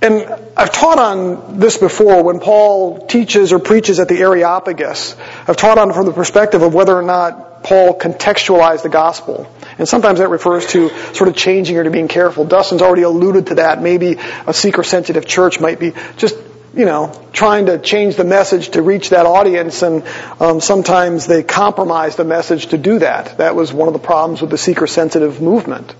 And 0.00 0.26
I've 0.56 0.70
taught 0.70 0.98
on 0.98 1.58
this 1.58 1.76
before 1.76 2.22
when 2.22 2.38
Paul 2.38 3.06
teaches 3.06 3.52
or 3.52 3.58
preaches 3.58 3.98
at 3.98 4.08
the 4.08 4.18
Areopagus. 4.18 5.16
I've 5.46 5.56
taught 5.56 5.78
on 5.78 5.90
it 5.90 5.94
from 5.94 6.06
the 6.06 6.12
perspective 6.12 6.62
of 6.62 6.72
whether 6.72 6.96
or 6.96 7.02
not 7.02 7.64
Paul 7.64 7.98
contextualized 7.98 8.84
the 8.84 8.88
gospel. 8.88 9.52
And 9.76 9.88
sometimes 9.88 10.20
that 10.20 10.28
refers 10.28 10.66
to 10.66 10.90
sort 11.14 11.28
of 11.28 11.36
changing 11.36 11.76
or 11.76 11.84
to 11.84 11.90
being 11.90 12.06
careful. 12.06 12.44
Dustin's 12.44 12.82
already 12.82 13.02
alluded 13.02 13.48
to 13.48 13.56
that. 13.56 13.82
Maybe 13.82 14.16
a 14.46 14.54
seeker 14.54 14.84
sensitive 14.84 15.26
church 15.26 15.60
might 15.60 15.80
be 15.80 15.92
just 16.16 16.36
you 16.74 16.84
know, 16.84 17.12
trying 17.32 17.66
to 17.66 17.78
change 17.78 18.16
the 18.16 18.24
message 18.24 18.70
to 18.70 18.82
reach 18.82 19.10
that 19.10 19.26
audience, 19.26 19.82
and 19.82 20.04
um, 20.38 20.60
sometimes 20.60 21.26
they 21.26 21.42
compromise 21.42 22.14
the 22.16 22.24
message 22.24 22.66
to 22.68 22.78
do 22.78 22.98
that. 22.98 23.38
That 23.38 23.56
was 23.56 23.72
one 23.72 23.88
of 23.88 23.94
the 23.94 24.00
problems 24.00 24.42
with 24.42 24.50
the 24.50 24.58
seeker-sensitive 24.58 25.40
movement. 25.40 25.94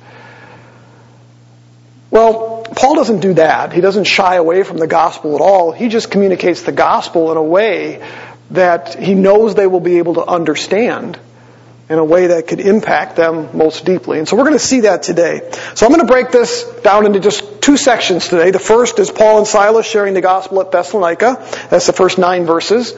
Well, 2.11 2.58
Paul 2.79 2.95
doesn't 2.95 3.19
do 3.19 3.35
that. 3.35 3.73
He 3.73 3.81
doesn't 3.81 4.05
shy 4.05 4.37
away 4.37 4.63
from 4.63 4.77
the 4.77 4.87
gospel 4.87 5.35
at 5.35 5.41
all. 5.41 5.73
He 5.73 5.89
just 5.89 6.13
communicates 6.13 6.63
the 6.63 6.71
gospel 6.71 7.33
in 7.33 7.37
a 7.37 7.43
way 7.43 8.09
that 8.53 8.95
he 8.95 9.15
knows 9.15 9.57
they 9.57 9.67
will 9.67 9.81
be 9.81 9.99
able 9.99 10.15
to 10.15 10.25
understand 10.25 11.19
in 11.89 11.99
a 11.99 12.05
way 12.05 12.29
that 12.29 12.47
could 12.47 12.61
impact 12.61 13.17
them 13.17 13.57
most 13.57 13.85
deeply. 13.85 14.21
And 14.21 14.29
so 14.29 14.37
we're 14.37 14.45
going 14.45 14.55
to 14.55 14.61
see 14.65 14.83
that 14.83 15.03
today. 15.03 15.51
So 15.75 15.87
I'm 15.87 15.93
going 15.93 16.07
to 16.07 16.13
break 16.13 16.31
this 16.31 16.63
down 16.85 17.05
into 17.05 17.19
just 17.19 17.63
two 17.63 17.77
sections 17.77 18.29
today. 18.29 18.53
The 18.53 18.61
first 18.61 19.01
is 19.01 19.11
Paul 19.11 19.39
and 19.39 19.47
Silas 19.47 19.85
sharing 19.85 20.15
the 20.15 20.21
gospel 20.21 20.61
at 20.61 20.71
Thessalonica. 20.71 21.45
That's 21.71 21.89
the 21.89 21.93
first 21.93 22.17
nine 22.17 22.47
verses. 22.47 22.95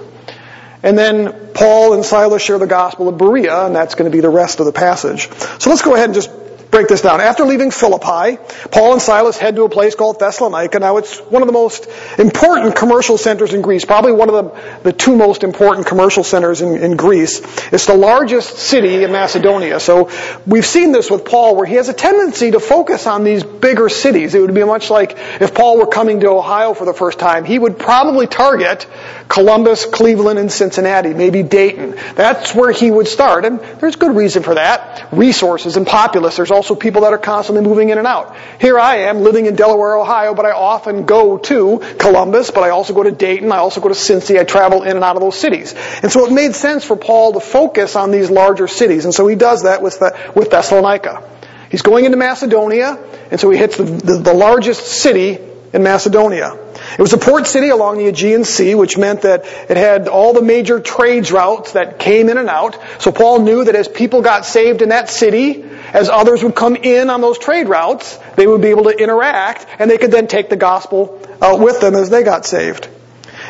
And 0.82 0.98
then 0.98 1.54
Paul 1.54 1.94
and 1.94 2.04
Silas 2.04 2.42
share 2.42 2.58
the 2.58 2.66
gospel 2.66 3.08
at 3.08 3.16
Berea, 3.16 3.64
and 3.64 3.74
that's 3.74 3.94
going 3.94 4.10
to 4.10 4.14
be 4.14 4.20
the 4.20 4.28
rest 4.28 4.60
of 4.60 4.66
the 4.66 4.72
passage. 4.72 5.30
So 5.58 5.70
let's 5.70 5.80
go 5.80 5.94
ahead 5.94 6.06
and 6.06 6.14
just 6.14 6.30
break 6.70 6.88
this 6.88 7.02
down. 7.02 7.20
After 7.20 7.44
leaving 7.44 7.70
Philippi, 7.70 8.38
Paul 8.70 8.92
and 8.92 9.02
Silas 9.02 9.36
head 9.36 9.56
to 9.56 9.64
a 9.64 9.68
place 9.68 9.94
called 9.94 10.18
Thessalonica. 10.18 10.78
Now 10.78 10.98
it's 10.98 11.18
one 11.18 11.42
of 11.42 11.48
the 11.48 11.52
most 11.52 11.88
important 12.18 12.76
commercial 12.76 13.18
centers 13.18 13.52
in 13.54 13.62
Greece, 13.62 13.84
probably 13.84 14.12
one 14.12 14.30
of 14.30 14.34
the, 14.34 14.82
the 14.84 14.92
two 14.92 15.16
most 15.16 15.42
important 15.42 15.86
commercial 15.86 16.22
centers 16.22 16.60
in, 16.60 16.76
in 16.76 16.96
Greece. 16.96 17.40
It's 17.72 17.86
the 17.86 17.96
largest 17.96 18.58
city 18.58 19.02
in 19.02 19.12
Macedonia. 19.12 19.80
So 19.80 20.10
we've 20.46 20.66
seen 20.66 20.92
this 20.92 21.10
with 21.10 21.24
Paul 21.24 21.56
where 21.56 21.66
he 21.66 21.74
has 21.74 21.88
a 21.88 21.92
tendency 21.92 22.52
to 22.52 22.60
focus 22.60 23.06
on 23.06 23.24
these 23.24 23.42
bigger 23.42 23.88
cities. 23.88 24.34
It 24.34 24.40
would 24.40 24.54
be 24.54 24.64
much 24.64 24.90
like 24.90 25.16
if 25.40 25.54
Paul 25.54 25.78
were 25.78 25.86
coming 25.86 26.20
to 26.20 26.28
Ohio 26.28 26.74
for 26.74 26.84
the 26.84 26.94
first 26.94 27.18
time, 27.18 27.44
he 27.44 27.58
would 27.58 27.78
probably 27.78 28.26
target 28.26 28.86
Columbus, 29.28 29.86
Cleveland, 29.86 30.38
and 30.38 30.50
Cincinnati, 30.50 31.14
maybe 31.14 31.42
Dayton. 31.42 31.96
That's 32.14 32.54
where 32.54 32.72
he 32.72 32.90
would 32.90 33.08
start. 33.08 33.44
And 33.44 33.60
there's 33.80 33.96
good 33.96 34.14
reason 34.14 34.42
for 34.42 34.54
that. 34.54 35.08
Resources 35.12 35.76
and 35.76 35.86
populace. 35.86 36.36
There's 36.36 36.50
also 36.60 36.74
people 36.74 37.00
that 37.02 37.14
are 37.14 37.18
constantly 37.18 37.64
moving 37.64 37.88
in 37.88 37.96
and 37.96 38.06
out. 38.06 38.36
Here 38.60 38.78
I 38.78 39.08
am 39.08 39.20
living 39.20 39.46
in 39.46 39.56
Delaware, 39.56 39.96
Ohio, 39.96 40.34
but 40.34 40.44
I 40.44 40.50
often 40.50 41.06
go 41.06 41.38
to 41.38 41.78
Columbus, 41.98 42.50
but 42.50 42.62
I 42.62 42.68
also 42.68 42.92
go 42.92 43.02
to 43.02 43.10
Dayton, 43.10 43.50
I 43.50 43.56
also 43.56 43.80
go 43.80 43.88
to 43.88 43.94
Cincy, 43.94 44.38
I 44.38 44.44
travel 44.44 44.82
in 44.82 44.94
and 44.94 45.02
out 45.02 45.16
of 45.16 45.22
those 45.22 45.38
cities. 45.38 45.74
And 46.02 46.12
so 46.12 46.26
it 46.26 46.32
made 46.34 46.54
sense 46.54 46.84
for 46.84 46.96
Paul 46.96 47.32
to 47.32 47.40
focus 47.40 47.96
on 47.96 48.10
these 48.10 48.30
larger 48.30 48.68
cities, 48.68 49.06
and 49.06 49.14
so 49.14 49.26
he 49.26 49.36
does 49.36 49.62
that 49.62 49.80
with, 49.80 49.98
the, 50.00 50.14
with 50.34 50.50
Thessalonica. 50.50 51.26
He's 51.70 51.80
going 51.80 52.04
into 52.04 52.18
Macedonia, 52.18 52.98
and 53.30 53.40
so 53.40 53.48
he 53.48 53.56
hits 53.56 53.78
the, 53.78 53.84
the, 53.84 54.18
the 54.18 54.34
largest 54.34 54.82
city 54.82 55.38
in 55.72 55.82
Macedonia. 55.82 56.58
It 56.98 57.00
was 57.00 57.12
a 57.12 57.18
port 57.18 57.46
city 57.46 57.68
along 57.68 57.98
the 57.98 58.08
Aegean 58.08 58.44
Sea, 58.44 58.74
which 58.74 58.98
meant 58.98 59.22
that 59.22 59.44
it 59.44 59.76
had 59.76 60.08
all 60.08 60.34
the 60.34 60.42
major 60.42 60.80
trades 60.80 61.30
routes 61.32 61.72
that 61.72 61.98
came 61.98 62.28
in 62.28 62.36
and 62.36 62.50
out. 62.50 62.78
So 62.98 63.12
Paul 63.12 63.40
knew 63.40 63.64
that 63.64 63.76
as 63.76 63.88
people 63.88 64.20
got 64.20 64.44
saved 64.44 64.82
in 64.82 64.88
that 64.90 65.08
city, 65.08 65.64
as 65.92 66.08
others 66.08 66.42
would 66.42 66.54
come 66.54 66.76
in 66.76 67.10
on 67.10 67.20
those 67.20 67.38
trade 67.38 67.68
routes, 67.68 68.18
they 68.36 68.46
would 68.46 68.62
be 68.62 68.68
able 68.68 68.84
to 68.84 68.90
interact, 68.96 69.66
and 69.78 69.90
they 69.90 69.98
could 69.98 70.10
then 70.10 70.26
take 70.26 70.48
the 70.48 70.56
gospel 70.56 71.20
uh, 71.40 71.56
with 71.60 71.80
them 71.80 71.94
as 71.94 72.10
they 72.10 72.22
got 72.22 72.46
saved. 72.46 72.88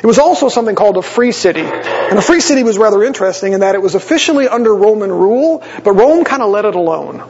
It 0.02 0.06
was 0.06 0.18
also 0.18 0.48
something 0.48 0.74
called 0.74 0.96
a 0.96 1.02
free 1.02 1.32
city. 1.32 1.60
And 1.60 2.18
a 2.18 2.22
free 2.22 2.40
city 2.40 2.62
was 2.62 2.78
rather 2.78 3.02
interesting 3.02 3.52
in 3.52 3.60
that 3.60 3.74
it 3.74 3.82
was 3.82 3.94
officially 3.94 4.48
under 4.48 4.74
Roman 4.74 5.10
rule, 5.10 5.62
but 5.84 5.92
Rome 5.92 6.24
kind 6.24 6.42
of 6.42 6.50
let 6.50 6.64
it 6.64 6.74
alone. 6.74 7.22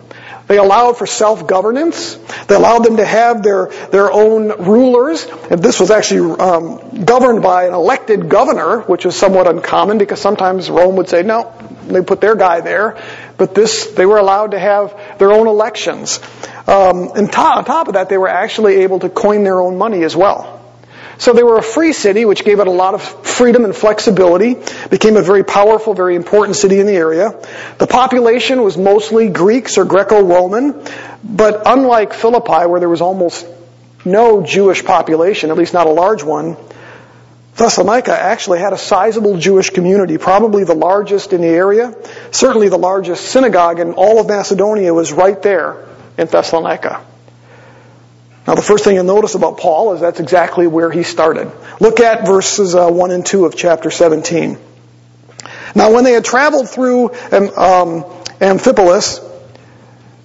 They 0.47 0.59
allowed 0.59 0.99
for 0.99 1.07
self-governance. 1.07 2.17
They 2.49 2.57
allowed 2.57 2.81
them 2.81 2.97
to 2.97 3.07
have 3.07 3.43
their, 3.45 3.67
their 3.93 4.11
own 4.11 4.49
rulers. 4.49 5.25
And 5.49 5.62
this 5.62 5.79
was 5.79 5.93
actually 5.93 6.40
um, 6.40 7.05
governed 7.05 7.40
by 7.40 7.67
an 7.67 7.75
elected 7.75 8.29
governor, 8.29 8.81
which 8.81 9.07
is 9.07 9.14
somewhat 9.14 9.47
uncommon 9.47 9.99
because 9.99 10.21
sometimes 10.21 10.69
Rome 10.69 10.97
would 10.97 11.09
say, 11.09 11.23
no, 11.23 11.52
they 11.89 12.03
put 12.03 12.21
their 12.21 12.37
guy 12.37 12.61
there. 12.61 12.97
But 13.37 13.55
this, 13.55 13.87
they 13.87 14.07
were 14.07 14.19
allowed 14.19 14.53
to 14.53 14.59
have 14.59 15.19
their 15.19 15.33
own 15.33 15.47
elections. 15.47 16.21
Um, 16.67 17.13
and 17.17 17.33
to- 17.33 17.41
on 17.41 17.65
top 17.65 17.89
of 17.89 17.95
that, 17.95 18.09
they 18.09 18.19
were 18.19 18.29
actually 18.29 18.83
able 18.83 18.99
to 19.01 19.09
coin 19.09 19.45
their 19.45 19.61
own 19.61 19.79
money 19.79 20.03
as 20.05 20.15
well. 20.15 20.61
So 21.19 21.35
they 21.35 21.43
were 21.43 21.59
a 21.59 21.63
free 21.63 21.93
city, 21.93 22.25
which 22.25 22.45
gave 22.45 22.61
it 22.61 22.67
a 22.67 22.71
lot 22.71 22.95
of 22.95 23.03
freedom 23.03 23.67
and 23.67 23.77
flexibility. 23.77 24.57
Became 24.89 25.19
a 25.19 25.23
very 25.23 25.45
powerful, 25.45 25.93
very 25.93 26.17
important 26.17 26.57
city 26.57 26.81
in 26.81 26.87
the 26.87 26.95
area. 26.95 27.35
The 27.77 27.87
population 27.87 28.63
was 28.63 28.79
mostly 28.79 29.29
Greeks 29.29 29.77
or 29.77 29.85
Greco-Roman, 29.85 30.83
but 31.23 31.63
unlike 31.67 32.15
Philippi, 32.15 32.67
where 32.67 32.81
there 32.81 32.89
was 32.89 33.03
almost 33.03 33.47
no 34.03 34.43
Jewish 34.43 34.83
population, 34.83 35.51
at 35.51 35.59
least 35.59 35.75
not 35.75 35.87
a 35.87 35.91
large 35.91 36.23
one, 36.23 36.57
Thessalonica 37.57 38.19
actually 38.19 38.61
had 38.61 38.73
a 38.73 38.78
sizable 38.78 39.37
Jewish 39.37 39.71
community, 39.71 40.19
probably 40.19 40.64
the 40.64 40.75
largest 40.75 41.33
in 41.33 41.40
the 41.40 41.49
area. 41.49 41.95
Certainly 42.30 42.69
the 42.69 42.78
largest 42.78 43.26
synagogue 43.26 43.80
in 43.80 43.92
all 43.92 44.21
of 44.21 44.26
Macedonia 44.26 44.95
was 44.95 45.12
right 45.12 45.40
there 45.42 45.87
in 46.16 46.26
Thessalonica. 46.26 47.04
Now, 48.47 48.54
the 48.54 48.62
first 48.62 48.85
thing 48.85 48.95
you'll 48.95 49.04
notice 49.04 49.35
about 49.35 49.59
Paul 49.59 49.92
is 49.95 50.00
that's 50.00 50.21
exactly 50.21 50.66
where 50.66 50.90
he 50.90 51.02
started. 51.02 51.52
Look 51.78 52.00
at 52.00 52.26
verses 52.26 52.75
uh, 52.75 52.88
1 52.90 53.11
and 53.11 53.25
2 53.25 53.45
of 53.45 53.57
chapter 53.57 53.90
17. 53.90 54.59
Now, 55.75 55.92
when 55.92 56.04
they 56.04 56.12
had 56.12 56.25
traveled 56.25 56.69
through 56.69 57.11
um, 57.11 58.04
Amphipolis 58.40 59.21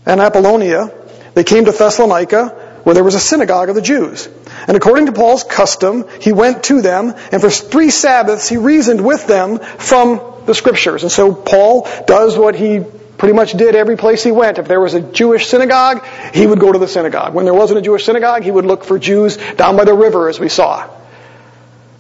and 0.06 0.22
Apollonia, 0.22 0.92
they 1.34 1.44
came 1.44 1.66
to 1.66 1.72
Thessalonica, 1.72 2.80
where 2.84 2.96
there 2.96 3.04
was 3.04 3.16
a 3.16 3.20
synagogue 3.20 3.70
of 3.70 3.76
the 3.76 3.82
Jews. 3.82 4.28
And 4.68 4.76
according 4.76 5.06
to 5.08 5.12
Paul's 5.12 5.44
custom, 5.44 6.06
he 6.20 6.34
went 6.34 6.64
to 6.66 6.82
them, 6.82 7.14
and 7.32 7.42
for 7.42 7.50
three 7.50 7.90
Sabbaths 7.90 8.50
he 8.50 8.58
reasoned 8.58 9.06
with 9.06 9.28
them 9.28 9.60
from 9.60 10.22
the 10.46 10.56
scriptures. 10.56 11.04
And 11.04 11.12
so 11.12 11.34
Paul 11.34 11.88
does 12.08 12.38
what 12.38 12.56
he 12.56 12.84
pretty 13.18 13.34
much 13.34 13.54
did 13.54 13.76
every 13.76 13.96
place 13.96 14.24
he 14.24 14.32
went. 14.32 14.58
If 14.58 14.68
there 14.68 14.82
was 14.82 14.94
a 14.94 15.02
Jewish 15.02 15.48
synagogue, 15.48 16.06
he 16.34 16.46
would 16.46 16.60
go 16.60 16.72
to 16.72 16.80
the 16.80 16.88
synagogue. 16.88 17.34
When 17.34 17.46
there 17.46 17.54
wasn't 17.54 17.80
a 17.80 17.82
Jewish 17.82 18.06
synagogue, 18.06 18.44
he 18.44 18.52
would 18.52 18.66
look 18.66 18.84
for 18.84 19.00
Jews 19.00 19.38
down 19.38 19.78
by 19.78 19.86
the 19.86 19.94
river, 19.94 20.30
as 20.30 20.40
we 20.40 20.50
saw. 20.50 20.90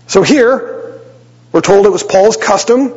So 0.08 0.22
here, 0.22 1.02
we're 1.52 1.62
told 1.62 1.86
it 1.86 1.92
was 1.92 2.04
Paul's 2.04 2.38
custom. 2.38 2.94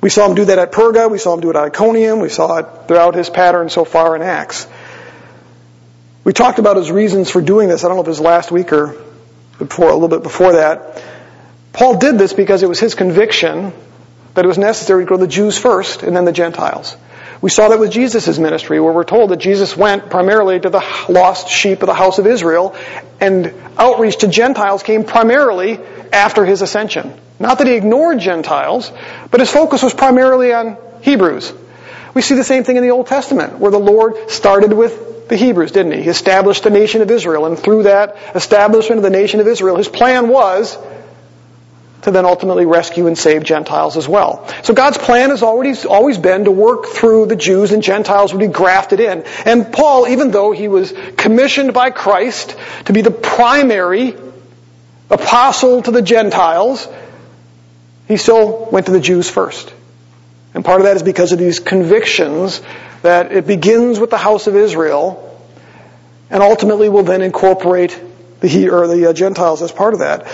We 0.00 0.10
saw 0.10 0.28
him 0.28 0.34
do 0.34 0.44
that 0.46 0.58
at 0.58 0.72
Perga. 0.72 1.10
We 1.10 1.18
saw 1.18 1.34
him 1.34 1.40
do 1.40 1.50
it 1.50 1.56
at 1.56 1.64
Iconium. 1.64 2.20
We 2.20 2.28
saw 2.28 2.58
it 2.58 2.66
throughout 2.88 3.14
his 3.14 3.30
pattern 3.30 3.70
so 3.70 3.84
far 3.84 4.16
in 4.16 4.22
Acts. 4.22 4.66
We 6.24 6.32
talked 6.32 6.58
about 6.58 6.78
his 6.78 6.90
reasons 6.90 7.30
for 7.30 7.42
doing 7.42 7.68
this. 7.68 7.84
I 7.84 7.88
don't 7.88 7.98
know 7.98 8.02
if 8.02 8.06
it 8.06 8.10
was 8.10 8.20
last 8.20 8.50
week 8.50 8.72
or 8.72 8.96
before, 9.58 9.90
a 9.90 9.92
little 9.92 10.08
bit 10.08 10.22
before 10.22 10.54
that. 10.54 11.02
Paul 11.74 11.98
did 11.98 12.18
this 12.18 12.32
because 12.32 12.62
it 12.62 12.68
was 12.68 12.80
his 12.80 12.94
conviction 12.94 13.72
that 14.32 14.44
it 14.44 14.48
was 14.48 14.56
necessary 14.56 15.04
to 15.04 15.08
go 15.08 15.16
to 15.16 15.20
the 15.20 15.30
Jews 15.30 15.58
first 15.58 16.02
and 16.02 16.16
then 16.16 16.24
the 16.24 16.32
Gentiles. 16.32 16.96
We 17.42 17.50
saw 17.50 17.68
that 17.68 17.78
with 17.78 17.90
Jesus' 17.90 18.38
ministry, 18.38 18.80
where 18.80 18.92
we're 18.92 19.04
told 19.04 19.30
that 19.30 19.36
Jesus 19.36 19.76
went 19.76 20.08
primarily 20.08 20.58
to 20.58 20.70
the 20.70 20.82
lost 21.10 21.48
sheep 21.48 21.82
of 21.82 21.88
the 21.88 21.94
house 21.94 22.18
of 22.18 22.26
Israel, 22.26 22.74
and 23.20 23.52
outreach 23.76 24.18
to 24.18 24.28
Gentiles 24.28 24.82
came 24.82 25.04
primarily 25.04 25.78
after 26.10 26.46
his 26.46 26.62
ascension. 26.62 27.12
Not 27.38 27.58
that 27.58 27.66
he 27.66 27.74
ignored 27.74 28.18
Gentiles, 28.18 28.90
but 29.30 29.40
his 29.40 29.50
focus 29.50 29.82
was 29.82 29.92
primarily 29.92 30.54
on 30.54 30.78
Hebrews. 31.02 31.52
We 32.14 32.22
see 32.22 32.34
the 32.34 32.44
same 32.44 32.64
thing 32.64 32.76
in 32.76 32.82
the 32.82 32.92
Old 32.92 33.08
Testament, 33.08 33.58
where 33.58 33.70
the 33.70 33.78
Lord 33.78 34.30
started 34.30 34.72
with 34.72 35.13
the 35.28 35.36
Hebrews, 35.36 35.72
didn't 35.72 35.92
he? 35.92 36.02
He 36.02 36.08
established 36.08 36.62
the 36.64 36.70
nation 36.70 37.02
of 37.02 37.10
Israel, 37.10 37.46
and 37.46 37.58
through 37.58 37.84
that 37.84 38.16
establishment 38.34 38.98
of 38.98 39.02
the 39.02 39.10
nation 39.10 39.40
of 39.40 39.46
Israel, 39.46 39.76
his 39.76 39.88
plan 39.88 40.28
was 40.28 40.76
to 42.04 42.10
then 42.10 42.26
ultimately 42.26 42.66
rescue 42.66 43.06
and 43.06 43.16
save 43.16 43.44
Gentiles 43.44 43.96
as 43.96 44.06
well. 44.06 44.46
So 44.62 44.74
God's 44.74 44.98
plan 44.98 45.30
has 45.30 45.42
always, 45.42 45.86
always 45.86 46.18
been 46.18 46.44
to 46.44 46.50
work 46.50 46.86
through 46.86 47.26
the 47.26 47.36
Jews 47.36 47.72
and 47.72 47.82
Gentiles 47.82 48.32
would 48.32 48.40
be 48.40 48.46
grafted 48.46 49.00
in. 49.00 49.24
And 49.46 49.72
Paul, 49.72 50.06
even 50.08 50.30
though 50.30 50.52
he 50.52 50.68
was 50.68 50.92
commissioned 51.16 51.72
by 51.72 51.88
Christ 51.90 52.54
to 52.84 52.92
be 52.92 53.00
the 53.00 53.10
primary 53.10 54.14
apostle 55.08 55.80
to 55.82 55.90
the 55.90 56.02
Gentiles, 56.02 56.86
he 58.06 58.18
still 58.18 58.68
went 58.70 58.84
to 58.86 58.92
the 58.92 59.00
Jews 59.00 59.30
first. 59.30 59.72
And 60.52 60.62
part 60.62 60.80
of 60.80 60.86
that 60.86 60.96
is 60.96 61.02
because 61.02 61.32
of 61.32 61.38
these 61.38 61.58
convictions 61.58 62.60
that 63.04 63.32
it 63.32 63.46
begins 63.46 64.00
with 64.00 64.08
the 64.08 64.16
house 64.16 64.46
of 64.46 64.56
Israel 64.56 65.20
and 66.30 66.42
ultimately 66.42 66.88
will 66.88 67.02
then 67.02 67.20
incorporate 67.20 68.00
the, 68.40 68.70
or 68.70 68.86
the 68.86 69.10
uh, 69.10 69.12
Gentiles 69.12 69.60
as 69.60 69.70
part 69.70 69.92
of 69.92 70.00
that. 70.00 70.26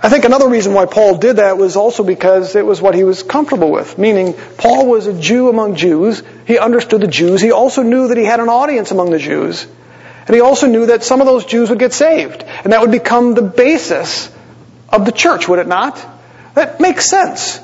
I 0.00 0.08
think 0.08 0.24
another 0.24 0.48
reason 0.48 0.74
why 0.74 0.86
Paul 0.86 1.18
did 1.18 1.36
that 1.36 1.58
was 1.58 1.74
also 1.74 2.04
because 2.04 2.54
it 2.54 2.64
was 2.64 2.80
what 2.80 2.94
he 2.94 3.02
was 3.02 3.24
comfortable 3.24 3.72
with. 3.72 3.98
Meaning, 3.98 4.34
Paul 4.58 4.86
was 4.86 5.08
a 5.08 5.20
Jew 5.20 5.48
among 5.48 5.74
Jews. 5.74 6.22
He 6.46 6.56
understood 6.56 7.00
the 7.00 7.08
Jews. 7.08 7.40
He 7.40 7.50
also 7.50 7.82
knew 7.82 8.06
that 8.08 8.16
he 8.16 8.24
had 8.24 8.38
an 8.38 8.48
audience 8.48 8.92
among 8.92 9.10
the 9.10 9.18
Jews. 9.18 9.66
And 10.28 10.36
he 10.36 10.40
also 10.40 10.68
knew 10.68 10.86
that 10.86 11.02
some 11.02 11.20
of 11.20 11.26
those 11.26 11.44
Jews 11.46 11.68
would 11.68 11.80
get 11.80 11.92
saved. 11.92 12.44
And 12.44 12.72
that 12.72 12.80
would 12.80 12.92
become 12.92 13.34
the 13.34 13.42
basis 13.42 14.30
of 14.88 15.04
the 15.04 15.12
church, 15.12 15.48
would 15.48 15.58
it 15.58 15.66
not? 15.66 16.00
That 16.54 16.78
makes 16.78 17.10
sense. 17.10 17.58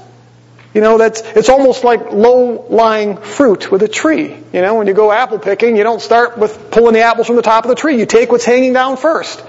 You 0.75 0.83
know, 0.83 0.99
that's, 0.99 1.23
it's 1.23 1.49
almost 1.49 1.83
like 1.83 2.13
low-lying 2.13 3.17
fruit 3.17 3.71
with 3.71 3.83
a 3.83 3.89
tree. 3.89 4.37
You 4.53 4.61
know, 4.61 4.75
when 4.75 4.87
you 4.87 4.93
go 4.93 5.11
apple 5.11 5.39
picking, 5.39 5.77
you 5.77 5.83
don't 5.83 6.01
start 6.01 6.37
with 6.37 6.71
pulling 6.71 6.93
the 6.93 7.01
apples 7.01 7.27
from 7.27 7.37
the 7.37 7.43
top 7.43 7.65
of 7.65 7.71
the 7.71 7.75
tree. 7.75 7.99
You 7.99 8.07
take 8.07 8.31
what's 8.31 8.45
hanging 8.45 8.75
down 8.75 8.97
first. 8.97 9.43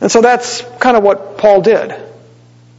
And 0.00 0.10
so 0.10 0.20
that's 0.20 0.62
kind 0.80 0.96
of 0.96 1.04
what 1.04 1.38
Paul 1.38 1.62
did. 1.62 1.94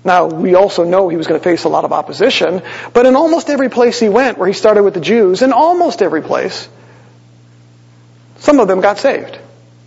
Now, 0.03 0.27
we 0.27 0.55
also 0.55 0.83
know 0.83 1.07
he 1.07 1.15
was 1.15 1.27
going 1.27 1.39
to 1.39 1.43
face 1.43 1.63
a 1.63 1.69
lot 1.69 1.85
of 1.85 1.93
opposition, 1.93 2.61
but 2.91 3.05
in 3.05 3.15
almost 3.15 3.49
every 3.49 3.69
place 3.69 3.99
he 3.99 4.09
went 4.09 4.37
where 4.37 4.47
he 4.47 4.53
started 4.53 4.83
with 4.83 4.93
the 4.93 4.99
Jews, 4.99 5.41
in 5.41 5.53
almost 5.53 6.01
every 6.01 6.21
place, 6.21 6.67
some 8.39 8.59
of 8.59 8.67
them 8.67 8.81
got 8.81 8.97
saved. 8.97 9.37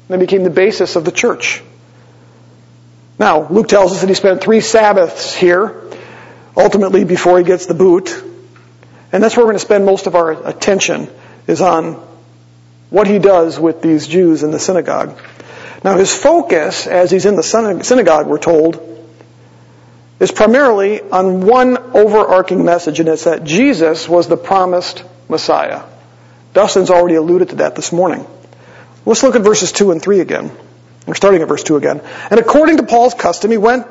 They 0.08 0.16
became 0.16 0.44
the 0.44 0.50
basis 0.50 0.96
of 0.96 1.04
the 1.04 1.12
church. 1.12 1.62
Now, 3.18 3.48
Luke 3.48 3.68
tells 3.68 3.92
us 3.92 4.00
that 4.00 4.08
he 4.08 4.14
spent 4.14 4.40
three 4.40 4.60
Sabbaths 4.62 5.34
here, 5.34 5.85
ultimately 6.56 7.04
before 7.04 7.38
he 7.38 7.44
gets 7.44 7.66
the 7.66 7.74
boot. 7.74 8.22
And 9.12 9.22
that's 9.22 9.36
where 9.36 9.44
we're 9.44 9.52
going 9.52 9.60
to 9.60 9.64
spend 9.64 9.84
most 9.84 10.06
of 10.06 10.14
our 10.14 10.32
attention, 10.48 11.08
is 11.46 11.60
on 11.60 11.94
what 12.90 13.06
he 13.06 13.18
does 13.18 13.58
with 13.58 13.82
these 13.82 14.06
Jews 14.06 14.42
in 14.42 14.50
the 14.50 14.58
synagogue. 14.58 15.18
Now 15.84 15.96
his 15.96 16.14
focus, 16.14 16.86
as 16.86 17.10
he's 17.10 17.26
in 17.26 17.36
the 17.36 17.42
synagogue, 17.42 18.26
we're 18.26 18.38
told, 18.38 18.82
is 20.18 20.32
primarily 20.32 21.02
on 21.02 21.42
one 21.46 21.76
overarching 21.76 22.64
message, 22.64 23.00
and 23.00 23.08
it's 23.08 23.24
that 23.24 23.44
Jesus 23.44 24.08
was 24.08 24.28
the 24.28 24.36
promised 24.36 25.04
Messiah. 25.28 25.82
Dustin's 26.54 26.90
already 26.90 27.16
alluded 27.16 27.50
to 27.50 27.56
that 27.56 27.76
this 27.76 27.92
morning. 27.92 28.26
Let's 29.04 29.22
look 29.22 29.36
at 29.36 29.42
verses 29.42 29.72
2 29.72 29.90
and 29.92 30.02
3 30.02 30.20
again. 30.20 30.50
We're 31.06 31.14
starting 31.14 31.42
at 31.42 31.48
verse 31.48 31.62
2 31.62 31.76
again. 31.76 32.00
And 32.30 32.40
according 32.40 32.78
to 32.78 32.82
Paul's 32.82 33.14
custom, 33.14 33.50
he 33.50 33.58
went 33.58 33.86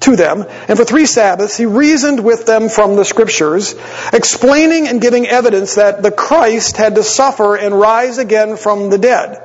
to 0.00 0.16
them, 0.16 0.44
and 0.68 0.78
for 0.78 0.84
three 0.84 1.06
Sabbaths 1.06 1.56
he 1.56 1.66
reasoned 1.66 2.22
with 2.22 2.46
them 2.46 2.68
from 2.68 2.96
the 2.96 3.04
Scriptures, 3.04 3.74
explaining 4.12 4.88
and 4.88 5.00
giving 5.00 5.26
evidence 5.26 5.76
that 5.76 6.02
the 6.02 6.10
Christ 6.10 6.76
had 6.76 6.94
to 6.96 7.02
suffer 7.02 7.56
and 7.56 7.78
rise 7.78 8.18
again 8.18 8.56
from 8.56 8.90
the 8.90 8.98
dead 8.98 9.42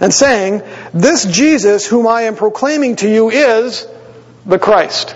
and 0.00 0.12
saying, 0.12 0.62
This 0.94 1.24
Jesus 1.24 1.86
whom 1.86 2.06
I 2.06 2.22
am 2.22 2.36
proclaiming 2.36 2.96
to 2.96 3.08
you 3.08 3.30
is 3.30 3.86
the 4.46 4.58
Christ. 4.58 5.14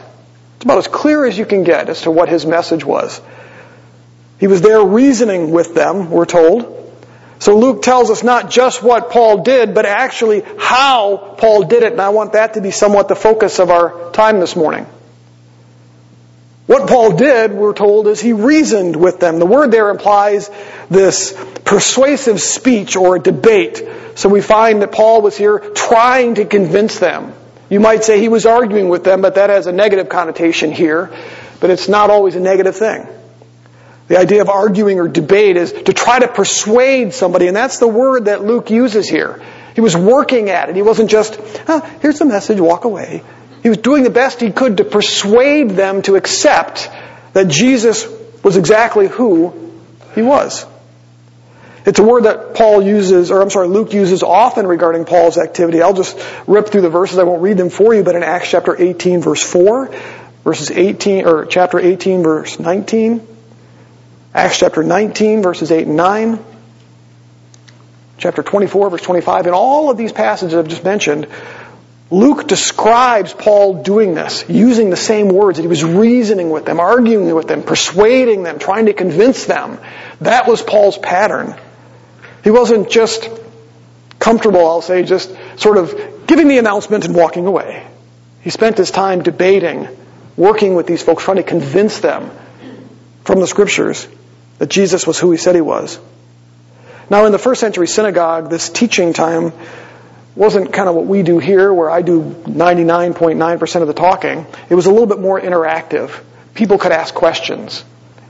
It's 0.57 0.65
about 0.65 0.79
as 0.79 0.89
clear 0.89 1.25
as 1.25 1.37
you 1.37 1.47
can 1.47 1.65
get 1.65 1.89
as 1.89 2.03
to 2.03 2.11
what 2.11 2.29
his 2.29 2.47
message 2.47 2.85
was. 2.85 3.21
He 4.39 4.47
was 4.47 4.61
there 4.61 4.83
reasoning 4.83 5.51
with 5.51 5.75
them, 5.75 6.11
we're 6.11 6.27
told. 6.27 6.82
So 7.43 7.59
Luke 7.59 7.83
tells 7.83 8.09
us 8.09 8.23
not 8.23 8.53
just 8.53 8.85
what 8.85 9.11
Paul 9.11 9.43
did, 9.43 9.75
but 9.75 9.85
actually 9.85 10.45
how 10.59 11.35
Paul 11.39 11.65
did 11.65 11.83
it, 11.83 11.91
and 11.91 12.01
I 12.01 12.11
want 12.11 12.35
that 12.35 12.55
to 12.55 12.61
be 12.61 12.71
somewhat 12.71 13.09
the 13.09 13.17
focus 13.17 13.59
of 13.59 13.69
our 13.69 14.13
time 14.13 14.39
this 14.39 14.55
morning. 14.55 14.87
What 16.69 16.89
Paul 16.89 17.17
did, 17.17 17.51
we're 17.51 17.73
told, 17.73 18.07
is 18.07 18.21
he 18.21 18.33
reasoned 18.33 18.95
with 18.95 19.19
them. 19.19 19.41
The 19.41 19.47
word 19.47 19.73
there 19.73 19.91
implies 19.91 20.53
this 20.89 21.37
persuasive 21.65 22.41
speech 22.41 22.95
or 22.95 23.19
debate. 23.19 23.83
So 24.15 24.29
we 24.29 24.41
find 24.41 24.81
that 24.83 24.93
Paul 24.93 25.21
was 25.21 25.37
here 25.37 25.59
trying 25.59 26.37
to 26.37 26.45
convince 26.45 27.01
them. 27.01 27.35
You 27.69 27.81
might 27.81 28.05
say 28.05 28.21
he 28.21 28.29
was 28.29 28.47
arguing 28.47 28.89
with 28.89 29.03
them, 29.03 29.21
but 29.21 29.35
that 29.35 29.51
has 29.51 29.67
a 29.67 29.73
negative 29.73 30.09
connotation 30.09 30.71
here. 30.71 31.11
But 31.59 31.71
it's 31.71 31.89
not 31.89 32.09
always 32.09 32.37
a 32.37 32.41
negative 32.41 32.77
thing. 32.77 33.05
The 34.09 34.19
idea 34.19 34.43
of 34.43 34.49
arguing 34.49 34.99
or 34.99 35.09
debate 35.09 35.57
is 35.57 35.73
to 35.73 35.93
try 35.93 36.19
to 36.19 36.29
persuade 36.29 37.15
somebody, 37.15 37.47
and 37.47 37.57
that's 37.57 37.79
the 37.79 37.89
word 37.89 38.27
that 38.27 38.45
Luke 38.45 38.71
uses 38.71 39.09
here. 39.09 39.43
He 39.75 39.81
was 39.81 39.97
working 39.97 40.51
at 40.51 40.69
it. 40.69 40.77
He 40.77 40.83
wasn't 40.83 41.11
just, 41.11 41.39
oh, 41.69 41.81
here's 42.01 42.19
the 42.19 42.25
message, 42.25 42.61
walk 42.61 42.85
away. 42.85 43.23
He 43.63 43.69
was 43.69 43.79
doing 43.79 44.03
the 44.03 44.11
best 44.11 44.41
he 44.41 44.51
could 44.51 44.79
to 44.79 44.85
persuade 44.85 45.71
them 45.71 46.03
to 46.03 46.17
accept 46.17 46.91
that 47.33 47.49
Jesus 47.49 48.07
was 48.43 48.57
exactly 48.57 49.09
who 49.09 49.73
he 50.15 50.23
was. 50.23 50.67
It's 51.85 51.99
a 51.99 52.03
word 52.03 52.25
that 52.25 52.55
Paul 52.55 52.83
uses, 52.83 53.31
or 53.31 53.41
I'm 53.43 53.51
sorry, 53.51 53.69
Luke 53.69 53.93
uses 53.93 54.23
often 54.23 54.67
regarding 54.67 55.05
Paul's 55.05 55.37
activity. 55.37 55.83
I'll 55.83 55.95
just 55.95 56.17
rip 56.47 56.69
through 56.69 56.83
the 56.83 56.91
verses. 56.91 57.19
I 57.19 57.25
won't 57.25 57.43
read 57.43 57.57
them 57.57 57.71
for 57.71 57.95
you, 57.95 58.05
but 58.05 58.15
in 58.15 58.23
Acts 58.23 58.51
chapter 58.51 58.81
18 58.81 59.21
verse 59.21 59.43
4, 59.43 59.93
verses 60.45 60.71
18, 60.71 61.27
or 61.27 61.47
chapter 61.47 61.81
18 61.81 62.23
verse 62.23 62.61
19, 62.61 63.27
Acts 64.35 64.59
chapter 64.59 64.83
19, 64.83 65.43
verses 65.43 65.71
8 65.71 65.87
and 65.87 65.97
9, 65.97 66.39
chapter 68.17 68.43
24, 68.43 68.89
verse 68.89 69.03
25, 69.03 69.47
in 69.47 69.53
all 69.53 69.91
of 69.91 69.99
these 69.99 70.13
passages 70.13 70.55
I've 70.55 70.69
just 70.69 70.85
mentioned, 70.85 71.27
Luke 72.11 72.49
describes 72.49 73.35
Paul 73.35 73.83
doing 73.83 74.15
this, 74.15 74.45
using 74.49 74.89
the 74.89 74.97
same 74.97 75.29
words 75.29 75.59
that 75.59 75.63
he 75.63 75.69
was 75.69 75.85
reasoning 75.85 76.49
with 76.49 76.65
them, 76.65 76.81
arguing 76.81 77.35
with 77.35 77.47
them, 77.47 77.63
persuading 77.63 78.43
them, 78.43 78.59
trying 78.59 78.87
to 78.87 78.95
convince 78.95 79.45
them. 79.45 79.79
That 80.23 80.49
was 80.49 80.63
Paul's 80.63 80.97
pattern. 80.97 81.55
He 82.43 82.51
wasn't 82.51 82.91
just 82.91 83.29
comfortable, 84.19 84.67
I'll 84.67 84.83
say, 84.83 85.03
just 85.03 85.31
sort 85.57 85.77
of 85.77 86.27
giving 86.27 86.49
the 86.49 86.57
announcement 86.57 87.05
and 87.05 87.15
walking 87.15 87.47
away. 87.47 87.87
He 88.41 88.49
spent 88.49 88.79
his 88.79 88.91
time 88.91 89.23
debating, 89.23 89.89
working 90.37 90.75
with 90.75 90.87
these 90.87 91.03
folks, 91.03 91.23
trying 91.23 91.37
to 91.37 91.43
convince 91.43 92.01
them 92.01 92.31
from 93.25 93.41
the 93.41 93.47
scriptures 93.47 94.09
that 94.63 94.71
Jesus 94.71 95.09
was 95.09 95.19
who 95.19 95.33
he 95.33 95.39
said 95.39 95.57
he 95.57 95.61
was. 95.61 95.99
Now, 97.11 97.27
in 97.27 97.33
the 97.33 97.39
first 97.39 97.61
century 97.61 97.89
synagogue, 97.89 98.49
this 98.49 98.69
teaching 98.69 99.13
time 99.13 99.53
wasn't 100.37 100.73
kind 100.73 100.89
of 100.89 100.95
what 100.95 101.05
we 101.05 101.25
do 101.25 101.41
here, 101.41 101.75
where 101.75 101.91
I 101.91 102.03
do 102.03 102.23
99.9% 102.23 103.83
of 103.83 103.89
the 103.89 103.93
talking. 103.93 104.47
It 104.71 104.77
was 104.77 104.87
a 104.87 104.93
little 104.93 105.09
bit 105.09 105.19
more 105.19 105.41
interactive. 105.41 106.17
People 106.55 106.79
could 106.79 106.93
ask 106.93 107.13
questions. 107.13 107.85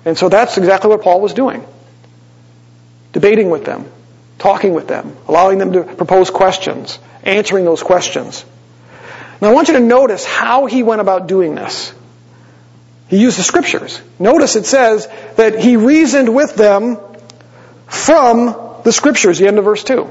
And 0.06 0.16
so 0.16 0.30
that's 0.30 0.56
exactly 0.56 0.88
what 0.88 1.02
Paul 1.02 1.20
was 1.20 1.34
doing. 1.34 1.66
Debating 3.12 3.50
with 3.50 3.66
them, 3.66 3.84
talking 4.38 4.72
with 4.72 4.88
them, 4.88 5.14
allowing 5.28 5.58
them 5.58 5.74
to 5.74 5.84
propose 5.84 6.30
questions, 6.30 6.98
answering 7.24 7.66
those 7.66 7.82
questions. 7.82 8.42
Now 9.42 9.50
I 9.50 9.52
want 9.52 9.68
you 9.68 9.74
to 9.74 9.80
notice 9.80 10.24
how 10.24 10.64
he 10.64 10.82
went 10.82 11.02
about 11.02 11.26
doing 11.26 11.54
this. 11.54 11.92
He 13.12 13.18
used 13.18 13.38
the 13.38 13.42
scriptures. 13.42 14.00
Notice 14.18 14.56
it 14.56 14.64
says 14.64 15.06
that 15.36 15.60
he 15.60 15.76
reasoned 15.76 16.34
with 16.34 16.54
them 16.54 16.96
from 17.86 18.80
the 18.84 18.90
scriptures, 18.90 19.38
the 19.38 19.48
end 19.48 19.58
of 19.58 19.66
verse 19.66 19.84
2 19.84 20.10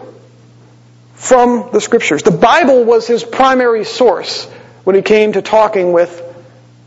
from 1.15 1.69
the 1.73 1.81
scriptures. 1.81 2.21
The 2.21 2.29
Bible 2.29 2.83
was 2.83 3.07
his 3.07 3.23
primary 3.23 3.85
source 3.85 4.45
when 4.83 4.95
he 4.95 5.01
came 5.01 5.33
to 5.33 5.41
talking 5.41 5.93
with 5.93 6.21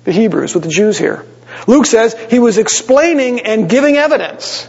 the 0.04 0.12
Hebrews, 0.12 0.54
with 0.54 0.62
the 0.62 0.70
Jews 0.70 0.96
here. 0.96 1.26
Luke 1.66 1.86
says 1.86 2.14
he 2.30 2.38
was 2.38 2.58
explaining 2.58 3.40
and 3.40 3.68
giving 3.68 3.96
evidence. 3.96 4.68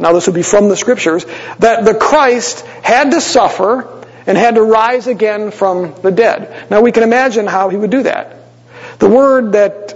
Now 0.00 0.14
this 0.14 0.26
would 0.28 0.34
be 0.34 0.42
from 0.42 0.70
the 0.70 0.76
scriptures, 0.76 1.26
that 1.58 1.84
the 1.84 1.94
Christ 1.94 2.60
had 2.82 3.10
to 3.10 3.20
suffer 3.20 4.02
and 4.26 4.38
had 4.38 4.54
to 4.54 4.62
rise 4.62 5.08
again 5.08 5.50
from 5.50 5.94
the 6.00 6.10
dead. 6.10 6.70
Now 6.70 6.80
we 6.80 6.90
can 6.90 7.02
imagine 7.02 7.46
how 7.46 7.68
he 7.68 7.76
would 7.76 7.90
do 7.90 8.04
that. 8.04 8.36
The 8.98 9.08
word 9.10 9.52
that 9.52 9.95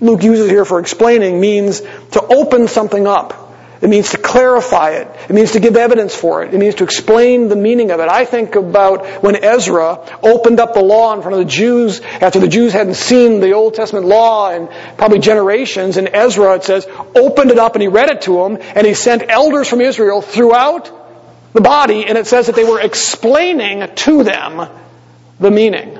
Luke 0.00 0.22
uses 0.22 0.50
here 0.50 0.64
for 0.64 0.80
explaining 0.80 1.40
means 1.40 1.80
to 1.80 2.22
open 2.22 2.68
something 2.68 3.06
up 3.06 3.46
it 3.80 3.90
means 3.90 4.10
to 4.10 4.18
clarify 4.18 4.92
it. 4.92 5.08
It 5.28 5.34
means 5.34 5.52
to 5.52 5.60
give 5.60 5.76
evidence 5.76 6.14
for 6.14 6.42
it. 6.42 6.54
It 6.54 6.58
means 6.58 6.76
to 6.76 6.84
explain 6.84 7.48
the 7.48 7.56
meaning 7.56 7.90
of 7.90 8.00
it. 8.00 8.08
I 8.08 8.24
think 8.24 8.54
about 8.54 9.22
when 9.22 9.36
Ezra 9.44 10.18
opened 10.22 10.60
up 10.60 10.72
the 10.72 10.82
law 10.82 11.14
in 11.14 11.20
front 11.20 11.34
of 11.34 11.46
the 11.46 11.52
Jews 11.52 12.00
after 12.00 12.40
the 12.40 12.48
Jews 12.48 12.72
hadn't 12.72 12.94
seen 12.94 13.40
the 13.40 13.52
Old 13.52 13.74
Testament 13.74 14.06
law 14.06 14.50
in 14.50 14.68
probably 14.96 15.18
generations. 15.18 15.98
And 15.98 16.08
Ezra, 16.08 16.54
it 16.54 16.64
says, 16.64 16.86
opened 17.14 17.50
it 17.50 17.58
up 17.58 17.74
and 17.74 17.82
he 17.82 17.88
read 17.88 18.08
it 18.08 18.22
to 18.22 18.42
them 18.42 18.58
and 18.60 18.86
he 18.86 18.94
sent 18.94 19.24
elders 19.28 19.68
from 19.68 19.82
Israel 19.82 20.22
throughout 20.22 20.90
the 21.52 21.60
body 21.60 22.06
and 22.06 22.16
it 22.16 22.26
says 22.26 22.46
that 22.46 22.56
they 22.56 22.64
were 22.64 22.80
explaining 22.80 23.86
to 23.94 24.24
them 24.24 24.70
the 25.38 25.50
meaning. 25.50 25.98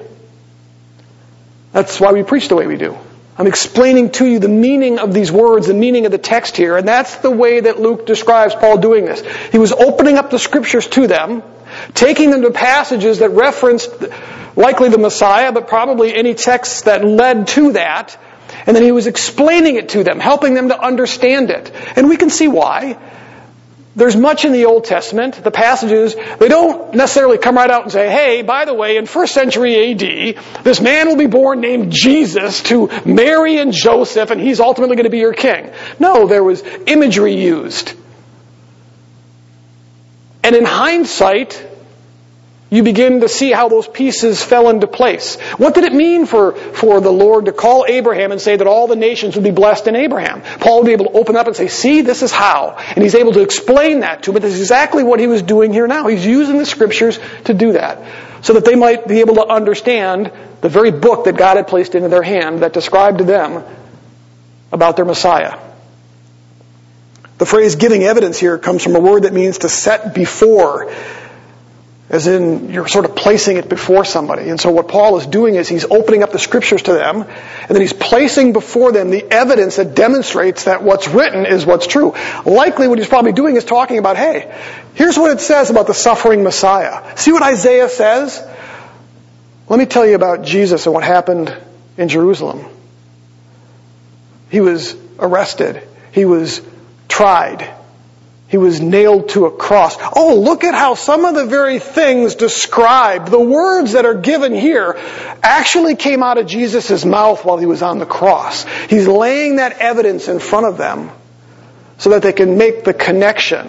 That's 1.72 2.00
why 2.00 2.12
we 2.12 2.22
preach 2.22 2.48
the 2.48 2.56
way 2.56 2.66
we 2.66 2.78
do. 2.78 2.96
I'm 3.38 3.47
explaining 3.47 4.11
to 4.12 4.26
you 4.26 4.38
the 4.38 4.49
meaning 4.49 4.99
of 4.99 5.12
these 5.12 5.31
words, 5.31 5.66
the 5.66 5.75
meaning 5.75 6.07
of 6.07 6.12
the 6.12 6.19
text 6.19 6.57
here, 6.57 6.76
and 6.76 6.88
that's 6.88 7.16
the 7.16 7.31
way 7.31 7.61
that 7.61 7.78
Luke 7.78 8.07
describes 8.07 8.55
Paul 8.55 8.78
doing 8.78 9.05
this. 9.05 9.23
He 9.52 9.59
was 9.59 9.72
opening 9.72 10.16
up 10.16 10.31
the 10.31 10.38
scriptures 10.38 10.87
to 10.88 11.07
them, 11.07 11.42
taking 11.92 12.31
them 12.31 12.42
to 12.42 12.51
passages 12.51 13.18
that 13.18 13.31
referenced 13.31 13.90
likely 14.57 14.88
the 14.88 14.99
Messiah, 14.99 15.53
but 15.53 15.68
probably 15.68 16.14
any 16.14 16.33
texts 16.33 16.83
that 16.83 17.05
led 17.05 17.49
to 17.49 17.72
that, 17.72 18.18
and 18.66 18.75
then 18.75 18.83
he 18.83 18.92
was 18.92 19.07
explaining 19.07 19.77
it 19.77 19.90
to 19.90 20.03
them, 20.03 20.18
helping 20.18 20.55
them 20.55 20.68
to 20.68 20.81
understand 20.81 21.51
it. 21.51 21.70
And 21.94 22.09
we 22.09 22.16
can 22.16 22.31
see 22.31 22.49
why. 22.49 22.99
There's 23.96 24.14
much 24.14 24.44
in 24.44 24.52
the 24.52 24.66
Old 24.66 24.85
Testament, 24.85 25.42
the 25.42 25.50
passages, 25.50 26.14
they 26.14 26.48
don't 26.48 26.94
necessarily 26.94 27.38
come 27.38 27.56
right 27.56 27.70
out 27.70 27.85
and 27.85 27.90
say, 27.90 28.11
hey, 28.11 28.42
by 28.42 28.66
the 28.66 28.74
way, 28.74 28.98
in 28.98 29.06
first 29.06 29.32
century 29.32 29.92
AD, 29.92 30.64
this 30.64 30.82
man 30.82 31.09
will 31.09 31.16
be 31.16 31.26
born 31.26 31.62
named 31.62 31.92
Jesus 31.92 32.62
to 32.64 32.90
Mary 33.06 33.56
and 33.56 33.72
Joseph, 33.72 34.30
and 34.30 34.38
he's 34.38 34.61
ultimately 34.61 34.96
going 34.96 35.04
to 35.04 35.11
be 35.11 35.20
your 35.20 35.32
king. 35.32 35.72
No, 35.98 36.26
there 36.26 36.44
was 36.44 36.62
imagery 36.87 37.37
used. 37.37 37.94
And 40.44 40.54
in 40.54 40.66
hindsight, 40.66 41.66
you 42.68 42.83
begin 42.83 43.20
to 43.20 43.29
see 43.29 43.52
how 43.52 43.68
those 43.68 43.87
pieces 43.87 44.42
fell 44.42 44.68
into 44.70 44.88
place. 44.88 45.40
What 45.57 45.74
did 45.74 45.85
it 45.85 45.92
mean 45.92 46.26
for, 46.26 46.52
for 46.52 47.00
the 47.00 47.12
Lord 47.12 47.44
to 47.44 47.52
call 47.52 47.87
Abraham 47.87 48.33
and 48.33 48.40
say 48.40 48.57
that 48.57 48.66
all 48.66 48.88
the 48.88 48.96
nations 48.96 49.37
would 49.37 49.44
be 49.44 49.52
blessed 49.52 49.87
in 49.87 49.94
Abraham? 49.94 50.42
Paul 50.59 50.79
would 50.79 50.87
be 50.87 50.92
able 50.92 51.07
to 51.07 51.12
open 51.12 51.37
up 51.37 51.46
and 51.46 51.55
say, 51.55 51.68
see, 51.68 52.00
this 52.00 52.22
is 52.22 52.33
how. 52.33 52.76
And 52.76 53.05
he's 53.05 53.14
able 53.14 53.33
to 53.35 53.42
explain 53.42 54.00
that 54.00 54.24
to 54.24 54.31
him. 54.31 54.35
But 54.35 54.42
this 54.42 54.55
is 54.55 54.61
exactly 54.61 55.05
what 55.05 55.20
he 55.20 55.29
was 55.29 55.42
doing 55.42 55.72
here 55.72 55.87
now. 55.87 56.09
He's 56.09 56.26
using 56.26 56.59
the 56.59 56.66
scriptures 56.66 57.20
to 57.44 57.55
do 57.55 57.74
that. 57.74 58.02
So 58.44 58.55
that 58.55 58.64
they 58.64 58.74
might 58.74 59.07
be 59.07 59.20
able 59.20 59.37
to 59.37 59.46
understand 59.46 60.33
the 60.61 60.68
very 60.68 60.90
book 60.90 61.26
that 61.26 61.37
God 61.37 61.59
had 61.59 61.68
placed 61.68 61.94
into 61.94 62.09
their 62.09 62.22
hand 62.22 62.61
that 62.61 62.72
described 62.72 63.18
to 63.18 63.24
them 63.24 63.62
about 64.72 64.96
their 64.96 65.05
Messiah. 65.05 65.61
The 67.38 67.46
phrase 67.46 67.76
giving 67.76 68.02
evidence 68.02 68.38
here 68.38 68.59
comes 68.59 68.83
from 68.83 68.96
a 68.96 69.00
word 69.00 69.22
that 69.22 69.33
means 69.33 69.59
to 69.59 69.68
set 69.68 70.14
before 70.14 70.90
as 72.09 72.29
in 72.29 72.71
you're 72.71 72.87
sort 72.87 73.05
of 73.05 73.16
placing 73.16 73.57
it 73.57 73.69
before 73.69 74.05
somebody. 74.05 74.49
And 74.49 74.61
so 74.61 74.71
what 74.71 74.87
Paul 74.87 75.19
is 75.19 75.27
doing 75.27 75.57
is 75.57 75.69
he's 75.69 75.85
opening 75.85 76.23
up 76.23 76.31
the 76.31 76.38
scriptures 76.38 76.83
to 76.83 76.92
them, 76.92 77.23
and 77.23 77.69
then 77.69 77.81
he's 77.81 77.92
placing 77.92 78.53
before 78.53 78.92
them 78.92 79.11
the 79.11 79.25
evidence 79.33 79.77
that 79.77 79.95
demonstrates 79.95 80.64
that 80.64 80.85
what's 80.85 81.09
written 81.09 81.47
is 81.47 81.66
what's 81.66 81.87
true. 81.87 82.14
Likely 82.45 82.87
what 82.87 82.99
he's 82.99 83.09
probably 83.09 83.33
doing 83.33 83.57
is 83.57 83.64
talking 83.64 83.99
about, 83.99 84.16
hey, 84.16 84.55
here's 84.95 85.19
what 85.19 85.33
it 85.33 85.40
says 85.40 85.71
about 85.71 85.88
the 85.88 85.95
suffering 85.95 86.45
Messiah. 86.45 87.16
See 87.16 87.33
what 87.33 87.42
Isaiah 87.42 87.88
says? 87.88 88.40
Let 89.69 89.79
me 89.79 89.87
tell 89.87 90.07
you 90.07 90.14
about 90.14 90.45
Jesus 90.45 90.87
and 90.87 90.95
what 90.95 91.03
happened 91.03 91.57
in 91.97 92.09
Jerusalem. 92.09 92.64
He 94.49 94.61
was 94.61 94.95
arrested. 95.19 95.83
He 96.12 96.25
was 96.25 96.62
tried. 97.09 97.69
He 98.48 98.59
was 98.59 98.80
nailed 98.80 99.30
to 99.30 99.46
a 99.46 99.50
cross. 99.50 99.96
Oh, 100.14 100.37
look 100.37 100.62
at 100.62 100.74
how 100.74 100.94
some 100.94 101.24
of 101.24 101.35
the 101.35 101.46
very 101.46 101.80
things 101.80 102.37
described, 102.37 103.28
the 103.28 103.40
words 103.40 103.92
that 103.92 104.04
are 104.04 104.14
given 104.14 104.54
here, 104.54 104.96
actually 105.42 105.96
came 105.96 106.22
out 106.22 106.38
of 106.38 106.46
Jesus' 106.46 107.04
mouth 107.04 107.44
while 107.44 107.59
he 107.59 107.66
was 107.66 107.82
on 107.82 107.98
the 107.98 108.06
cross. 108.06 108.64
He's 108.88 109.09
laying 109.09 109.56
that 109.56 109.78
evidence 109.80 110.28
in 110.28 110.38
front 110.38 110.66
of 110.66 110.78
them 110.78 111.11
so 111.98 112.11
that 112.11 112.22
they 112.22 112.32
can 112.32 112.56
make 112.56 112.85
the 112.85 112.94
connection. 112.94 113.68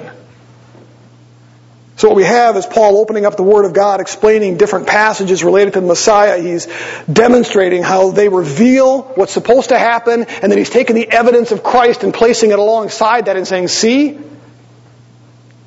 So 1.96 2.10
what 2.10 2.16
we 2.16 2.26
have 2.26 2.56
is 2.58 2.68
Paul 2.68 3.00
opening 3.00 3.26
up 3.26 3.36
the 3.36 3.44
Word 3.44 3.66
of 3.66 3.74
God, 3.74 4.00
explaining 4.00 4.58
different 4.58 4.86
passages 4.86 5.44
related 5.44 5.74
to 5.74 5.82
the 5.82 5.88
Messiah. 5.88 6.40
He's 6.40 6.68
demonstrating 7.12 7.82
how 7.82 8.12
they 8.12 8.30
reveal 8.30 9.02
what's 9.02 9.34
supposed 9.34 9.70
to 9.70 9.80
happen, 9.80 10.26
and 10.26 10.52
then 10.52 10.60
he's 10.60 10.70
taking 10.70 10.96
the 10.96 11.10
evidence 11.10 11.52
of 11.52 11.64
Christ 11.64 12.04
and 12.04 12.14
placing 12.14 12.52
it 12.52 12.60
alongside 12.60 13.26
that 13.26 13.38
and 13.38 13.48
saying, 13.48 13.70
see, 13.70 14.20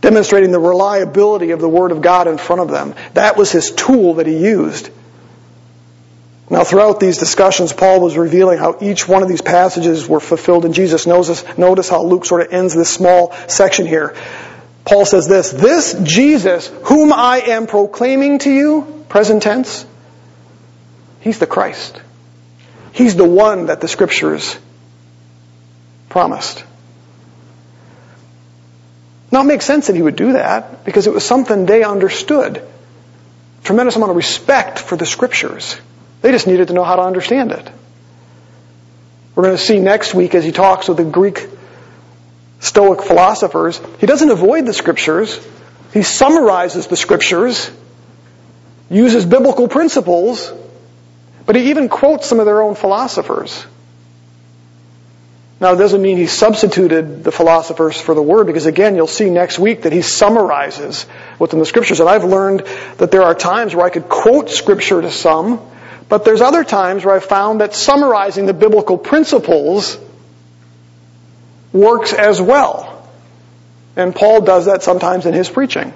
demonstrating 0.00 0.50
the 0.50 0.58
reliability 0.58 1.50
of 1.50 1.60
the 1.60 1.68
Word 1.68 1.92
of 1.92 2.02
God 2.02 2.26
in 2.26 2.38
front 2.38 2.62
of 2.62 2.70
them. 2.70 2.94
That 3.14 3.36
was 3.36 3.52
his 3.52 3.70
tool 3.70 4.14
that 4.14 4.26
he 4.26 4.36
used. 4.36 4.90
Now, 6.48 6.64
throughout 6.64 6.98
these 6.98 7.18
discussions, 7.18 7.72
Paul 7.72 8.00
was 8.00 8.16
revealing 8.16 8.58
how 8.58 8.78
each 8.80 9.06
one 9.06 9.22
of 9.22 9.28
these 9.28 9.40
passages 9.40 10.08
were 10.08 10.18
fulfilled 10.18 10.64
in 10.64 10.72
Jesus. 10.72 11.06
Notice, 11.06 11.44
notice 11.56 11.88
how 11.88 12.02
Luke 12.02 12.24
sort 12.24 12.40
of 12.40 12.52
ends 12.52 12.74
this 12.74 12.90
small 12.90 13.32
section 13.46 13.86
here. 13.86 14.16
Paul 14.84 15.04
says 15.06 15.28
this, 15.28 15.52
This 15.52 15.94
Jesus, 16.02 16.66
whom 16.84 17.12
I 17.12 17.40
am 17.46 17.68
proclaiming 17.68 18.40
to 18.40 18.50
you, 18.50 19.04
present 19.08 19.44
tense, 19.44 19.86
he's 21.20 21.38
the 21.38 21.46
Christ. 21.46 22.00
He's 22.92 23.14
the 23.14 23.28
one 23.28 23.66
that 23.66 23.80
the 23.80 23.86
Scriptures 23.86 24.58
promised. 26.08 26.64
Now 29.32 29.42
it 29.42 29.44
makes 29.44 29.64
sense 29.64 29.86
that 29.86 29.96
he 29.96 30.02
would 30.02 30.16
do 30.16 30.32
that 30.32 30.84
because 30.84 31.06
it 31.06 31.12
was 31.12 31.24
something 31.24 31.66
they 31.66 31.84
understood. 31.84 32.62
Tremendous 33.62 33.96
amount 33.96 34.10
of 34.10 34.16
respect 34.16 34.78
for 34.78 34.96
the 34.96 35.06
scriptures. 35.06 35.76
They 36.22 36.32
just 36.32 36.46
needed 36.46 36.68
to 36.68 36.74
know 36.74 36.84
how 36.84 36.96
to 36.96 37.02
understand 37.02 37.52
it. 37.52 37.70
We're 39.34 39.44
going 39.44 39.56
to 39.56 39.62
see 39.62 39.78
next 39.78 40.14
week 40.14 40.34
as 40.34 40.44
he 40.44 40.52
talks 40.52 40.88
with 40.88 40.96
the 40.96 41.04
Greek 41.04 41.48
Stoic 42.60 43.02
philosophers, 43.02 43.80
he 44.00 44.06
doesn't 44.06 44.30
avoid 44.30 44.66
the 44.66 44.74
scriptures. 44.74 45.40
He 45.94 46.02
summarizes 46.02 46.88
the 46.88 46.96
scriptures, 46.96 47.70
uses 48.90 49.24
biblical 49.24 49.66
principles, 49.66 50.52
but 51.46 51.56
he 51.56 51.70
even 51.70 51.88
quotes 51.88 52.26
some 52.26 52.38
of 52.38 52.44
their 52.44 52.60
own 52.60 52.74
philosophers. 52.74 53.64
Now, 55.60 55.74
it 55.74 55.76
doesn't 55.76 56.00
mean 56.00 56.16
he 56.16 56.26
substituted 56.26 57.22
the 57.22 57.30
philosophers 57.30 58.00
for 58.00 58.14
the 58.14 58.22
word, 58.22 58.46
because 58.46 58.64
again, 58.64 58.96
you'll 58.96 59.06
see 59.06 59.28
next 59.28 59.58
week 59.58 59.82
that 59.82 59.92
he 59.92 60.00
summarizes 60.00 61.02
what's 61.36 61.52
in 61.52 61.58
the 61.58 61.66
scriptures. 61.66 62.00
And 62.00 62.08
I've 62.08 62.24
learned 62.24 62.60
that 62.96 63.10
there 63.10 63.22
are 63.22 63.34
times 63.34 63.74
where 63.74 63.84
I 63.84 63.90
could 63.90 64.08
quote 64.08 64.48
scripture 64.48 65.02
to 65.02 65.10
some, 65.10 65.60
but 66.08 66.24
there's 66.24 66.40
other 66.40 66.64
times 66.64 67.04
where 67.04 67.14
I've 67.14 67.26
found 67.26 67.60
that 67.60 67.74
summarizing 67.74 68.46
the 68.46 68.54
biblical 68.54 68.96
principles 68.96 69.98
works 71.74 72.14
as 72.14 72.40
well. 72.40 73.06
And 73.96 74.14
Paul 74.14 74.40
does 74.40 74.64
that 74.64 74.82
sometimes 74.82 75.26
in 75.26 75.34
his 75.34 75.50
preaching. 75.50 75.92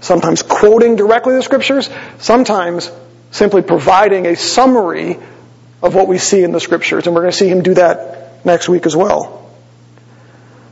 Sometimes 0.00 0.42
quoting 0.42 0.96
directly 0.96 1.34
the 1.34 1.42
scriptures, 1.44 1.88
sometimes 2.18 2.90
simply 3.30 3.62
providing 3.62 4.26
a 4.26 4.34
summary 4.34 5.16
of 5.80 5.94
what 5.94 6.08
we 6.08 6.18
see 6.18 6.42
in 6.42 6.50
the 6.50 6.60
scriptures. 6.60 7.06
And 7.06 7.14
we're 7.14 7.22
going 7.22 7.32
to 7.32 7.38
see 7.38 7.48
him 7.48 7.62
do 7.62 7.74
that 7.74 8.25
next 8.46 8.68
week 8.68 8.86
as 8.86 8.96
well. 8.96 9.50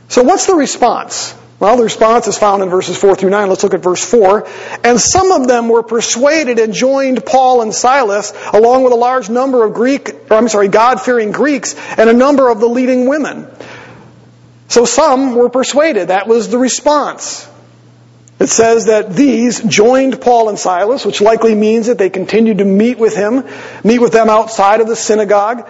So 0.07 0.23
what's 0.23 0.47
the 0.47 0.55
response? 0.55 1.35
Well, 1.59 1.77
the 1.77 1.83
response 1.83 2.27
is 2.27 2.37
found 2.37 2.63
in 2.63 2.69
verses 2.69 2.97
4 2.97 3.15
through 3.15 3.29
9. 3.29 3.47
Let's 3.47 3.63
look 3.63 3.73
at 3.73 3.81
verse 3.81 4.03
4. 4.03 4.47
And 4.83 4.99
some 4.99 5.31
of 5.31 5.47
them 5.47 5.69
were 5.69 5.83
persuaded 5.83 6.59
and 6.59 6.73
joined 6.73 7.25
Paul 7.25 7.61
and 7.61 7.73
Silas, 7.73 8.33
along 8.53 8.83
with 8.83 8.91
a 8.91 8.97
large 8.97 9.29
number 9.29 9.63
of 9.63 9.73
Greek, 9.73 10.09
or 10.29 10.37
I'm 10.37 10.49
sorry, 10.49 10.67
God-fearing 10.67 11.31
Greeks, 11.31 11.75
and 11.97 12.09
a 12.09 12.13
number 12.13 12.49
of 12.49 12.59
the 12.59 12.67
leading 12.67 13.07
women. 13.07 13.47
So 14.67 14.83
some 14.83 15.35
were 15.35 15.49
persuaded. 15.49 16.09
That 16.09 16.27
was 16.27 16.49
the 16.49 16.57
response. 16.57 17.49
It 18.37 18.47
says 18.47 18.87
that 18.87 19.13
these 19.13 19.61
joined 19.61 20.19
Paul 20.19 20.49
and 20.49 20.59
Silas, 20.59 21.05
which 21.05 21.21
likely 21.21 21.55
means 21.55 21.87
that 21.87 21.97
they 21.97 22.09
continued 22.09 22.57
to 22.57 22.65
meet 22.65 22.97
with 22.97 23.15
him, 23.15 23.45
meet 23.83 23.99
with 23.99 24.11
them 24.11 24.29
outside 24.29 24.81
of 24.81 24.87
the 24.87 24.95
synagogue, 24.95 25.69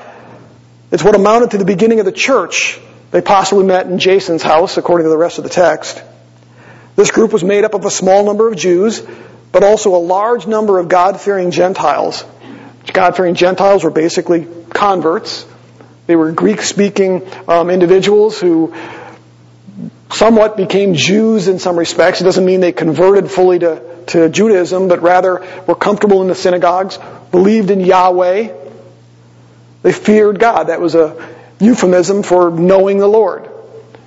it's 0.92 1.04
what 1.04 1.16
amounted 1.16 1.52
to 1.52 1.58
the 1.58 1.66
beginning 1.66 2.00
of 2.00 2.06
the 2.06 2.12
church. 2.12 2.80
They 3.12 3.22
possibly 3.22 3.66
met 3.66 3.88
in 3.88 3.98
Jason's 3.98 4.44
house, 4.44 4.78
according 4.78 5.06
to 5.06 5.10
the 5.10 5.18
rest 5.18 5.38
of 5.38 5.44
the 5.44 5.50
text. 5.50 6.02
This 6.96 7.12
group 7.12 7.34
was 7.34 7.44
made 7.44 7.64
up 7.64 7.74
of 7.74 7.86
a 7.86 7.92
small 7.92 8.26
number 8.26 8.48
of 8.48 8.56
Jews, 8.56 9.06
but 9.52 9.64
also 9.64 9.96
a 9.96 9.98
large 9.98 10.48
number 10.48 10.80
of 10.80 10.88
God-fearing 10.88 11.52
Gentiles. 11.52 12.24
God-fearing 12.94 13.36
Gentiles 13.36 13.84
were 13.84 13.92
basically 13.92 14.48
converts. 14.70 15.46
They 16.08 16.16
were 16.16 16.32
Greek-speaking 16.32 17.28
um, 17.48 17.70
individuals 17.70 18.40
who 18.40 18.74
somewhat 20.12 20.56
became 20.56 20.94
Jews 20.94 21.48
in 21.48 21.60
some 21.60 21.78
respects. 21.78 22.22
It 22.22 22.26
doesn't 22.26 22.46
mean 22.46 22.60
they 22.60 22.72
converted 22.72 23.30
fully 23.30 23.60
to, 23.60 24.04
to 24.08 24.30
Judaism, 24.30 24.88
but 24.88 25.02
rather 25.02 25.46
were 25.68 25.76
comfortable 25.76 26.22
in 26.22 26.28
the 26.28 26.36
synagogues, 26.36 27.00
believed 27.32 27.72
in 27.72 27.80
Yahweh, 27.80 28.65
they 29.86 29.92
feared 29.92 30.40
God. 30.40 30.64
That 30.64 30.82
was 30.82 30.96
a 30.96 31.16
euphemism 31.60 32.24
for 32.24 32.50
knowing 32.50 32.98
the 32.98 33.08
Lord. 33.08 33.48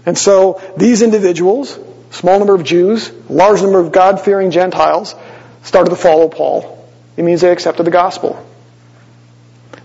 And 0.04 0.18
so 0.18 0.60
these 0.76 1.02
individuals, 1.02 1.78
small 2.10 2.40
number 2.40 2.56
of 2.56 2.64
Jews, 2.64 3.12
large 3.30 3.62
number 3.62 3.78
of 3.78 3.92
God-fearing 3.92 4.50
Gentiles, 4.50 5.14
started 5.62 5.90
to 5.90 5.96
follow 5.96 6.28
Paul. 6.28 6.84
It 7.16 7.22
means 7.22 7.42
they 7.42 7.52
accepted 7.52 7.86
the 7.86 7.92
gospel. 7.92 8.44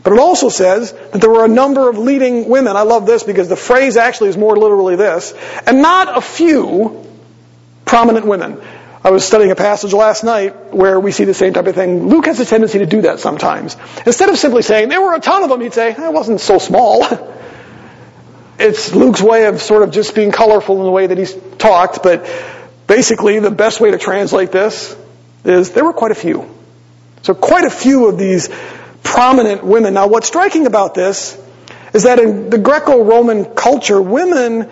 But 0.02 0.14
it 0.14 0.20
also 0.20 0.50
says 0.50 0.94
that 0.94 1.22
there 1.22 1.30
were 1.30 1.46
a 1.46 1.48
number 1.48 1.88
of 1.88 2.00
leading 2.00 2.50
women. 2.50 2.76
I 2.76 2.82
love 2.82 3.06
this 3.06 3.22
because 3.22 3.48
the 3.48 3.56
phrase 3.56 3.96
actually 3.96 4.30
is 4.30 4.38
more 4.38 4.58
literally 4.58 4.96
this. 4.96 5.32
And 5.68 5.84
not 5.84 6.18
a 6.18 6.22
few 6.22 7.06
prominent 7.86 8.26
women. 8.26 8.60
I 9.06 9.12
was 9.12 9.26
studying 9.26 9.52
a 9.52 9.56
passage 9.56 9.92
last 9.92 10.24
night 10.24 10.74
where 10.74 10.98
we 10.98 11.12
see 11.12 11.26
the 11.26 11.34
same 11.34 11.54
type 11.54 11.68
of 11.68 11.76
thing. 11.76 12.08
Luke 12.08 12.26
has 12.26 12.40
a 12.40 12.46
tendency 12.46 12.80
to 12.80 12.86
do 12.86 13.02
that 13.02 13.20
sometimes. 13.20 13.76
Instead 14.06 14.30
of 14.30 14.38
simply 14.38 14.62
saying, 14.62 14.88
there 14.88 15.02
were 15.02 15.14
a 15.14 15.20
ton 15.20 15.44
of 15.44 15.50
them, 15.50 15.60
he'd 15.60 15.74
say, 15.74 15.92
it 15.92 16.14
wasn't 16.14 16.40
so 16.40 16.58
small. 16.58 17.06
it's 18.60 18.96
Luke's 18.96 19.22
way 19.22 19.46
of 19.48 19.62
sort 19.62 19.84
of 19.84 19.92
just 19.92 20.16
being 20.16 20.32
colorful 20.32 20.78
in 20.78 20.84
the 20.84 20.92
way 20.92 21.08
that 21.08 21.18
he's 21.18 21.36
talked, 21.58 22.02
but 22.02 22.30
basically 22.88 23.40
the 23.40 23.52
best 23.52 23.82
way 23.82 23.92
to 23.92 23.98
translate 23.98 24.54
this 24.54 24.96
is 25.44 25.72
there 25.72 25.84
were 25.84 25.94
quite 25.94 26.12
a 26.12 26.16
few. 26.16 26.50
So 27.24 27.34
quite 27.34 27.66
a 27.66 27.70
few 27.70 28.08
of 28.08 28.18
these 28.18 28.50
prominent 29.04 29.66
women. 29.66 29.94
Now 29.96 30.08
what's 30.08 30.28
striking 30.28 30.66
about 30.66 30.94
this 30.94 31.38
is 31.94 32.04
that 32.04 32.20
in 32.20 32.50
the 32.50 32.58
Greco-Roman 32.58 33.46
culture, 33.54 34.02
women 34.02 34.70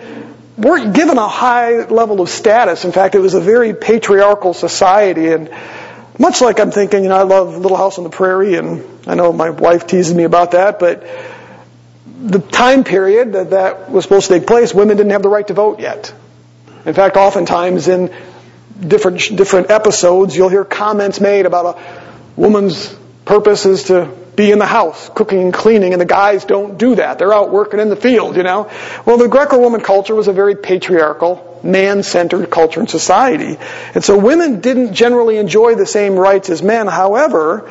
weren't 0.56 0.94
given 0.94 1.18
a 1.18 1.28
high 1.28 1.86
level 1.86 2.20
of 2.20 2.28
status. 2.28 2.84
In 2.84 2.92
fact, 2.92 3.14
it 3.14 3.20
was 3.20 3.34
a 3.34 3.40
very 3.40 3.74
patriarchal 3.74 4.54
society 4.54 5.28
and 5.28 5.50
much 6.18 6.40
like 6.40 6.60
I'm 6.60 6.70
thinking, 6.70 7.04
you 7.04 7.08
know, 7.08 7.16
I 7.16 7.22
love 7.22 7.56
Little 7.56 7.76
House 7.76 7.98
on 7.98 8.04
the 8.04 8.10
Prairie 8.10 8.56
and 8.56 8.84
I 9.06 9.14
know 9.14 9.32
my 9.32 9.50
wife 9.50 9.86
teases 9.86 10.14
me 10.14 10.24
about 10.24 10.52
that, 10.52 10.78
but 10.78 11.06
the 12.22 12.38
time 12.38 12.84
period 12.84 13.32
that 13.32 13.50
that 13.50 13.90
was 13.90 14.04
supposed 14.04 14.28
to 14.28 14.38
take 14.38 14.46
place, 14.46 14.74
women 14.74 14.96
didn't 14.96 15.12
have 15.12 15.22
the 15.22 15.28
right 15.28 15.46
to 15.46 15.54
vote 15.54 15.80
yet. 15.80 16.12
In 16.84 16.94
fact, 16.94 17.16
oftentimes 17.16 17.88
in 17.88 18.14
different, 18.78 19.36
different 19.36 19.70
episodes, 19.70 20.36
you'll 20.36 20.48
hear 20.48 20.64
comments 20.64 21.20
made 21.20 21.46
about 21.46 21.76
a 21.76 22.02
woman's 22.36 22.94
purpose 23.24 23.66
is 23.66 23.84
to 23.84 24.10
be 24.36 24.50
in 24.50 24.58
the 24.58 24.66
house, 24.66 25.10
cooking 25.14 25.42
and 25.42 25.54
cleaning, 25.54 25.92
and 25.92 26.00
the 26.00 26.06
guys 26.06 26.44
don't 26.44 26.78
do 26.78 26.94
that. 26.94 27.18
They're 27.18 27.34
out 27.34 27.50
working 27.50 27.80
in 27.80 27.90
the 27.90 27.96
field, 27.96 28.36
you 28.36 28.42
know. 28.42 28.70
Well, 29.04 29.18
the 29.18 29.28
Greco-Roman 29.28 29.82
culture 29.82 30.14
was 30.14 30.28
a 30.28 30.32
very 30.32 30.56
patriarchal, 30.56 31.60
man-centered 31.62 32.50
culture 32.50 32.80
and 32.80 32.88
society. 32.88 33.58
And 33.94 34.02
so 34.02 34.16
women 34.16 34.60
didn't 34.60 34.94
generally 34.94 35.36
enjoy 35.36 35.74
the 35.74 35.86
same 35.86 36.14
rights 36.14 36.48
as 36.48 36.62
men. 36.62 36.86
However, 36.86 37.70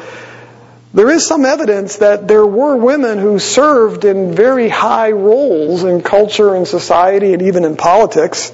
there 0.94 1.10
is 1.10 1.26
some 1.26 1.46
evidence 1.46 1.98
that 1.98 2.28
there 2.28 2.46
were 2.46 2.76
women 2.76 3.18
who 3.18 3.40
served 3.40 4.06
in 4.06 4.36
very 4.36 4.70
high 4.70 5.12
roles 5.12 5.84
in 5.84 6.02
culture 6.02 6.54
and 6.54 6.68
society 6.68 7.34
and 7.34 7.42
even 7.42 7.66
in 7.66 7.76
politics. 7.76 8.52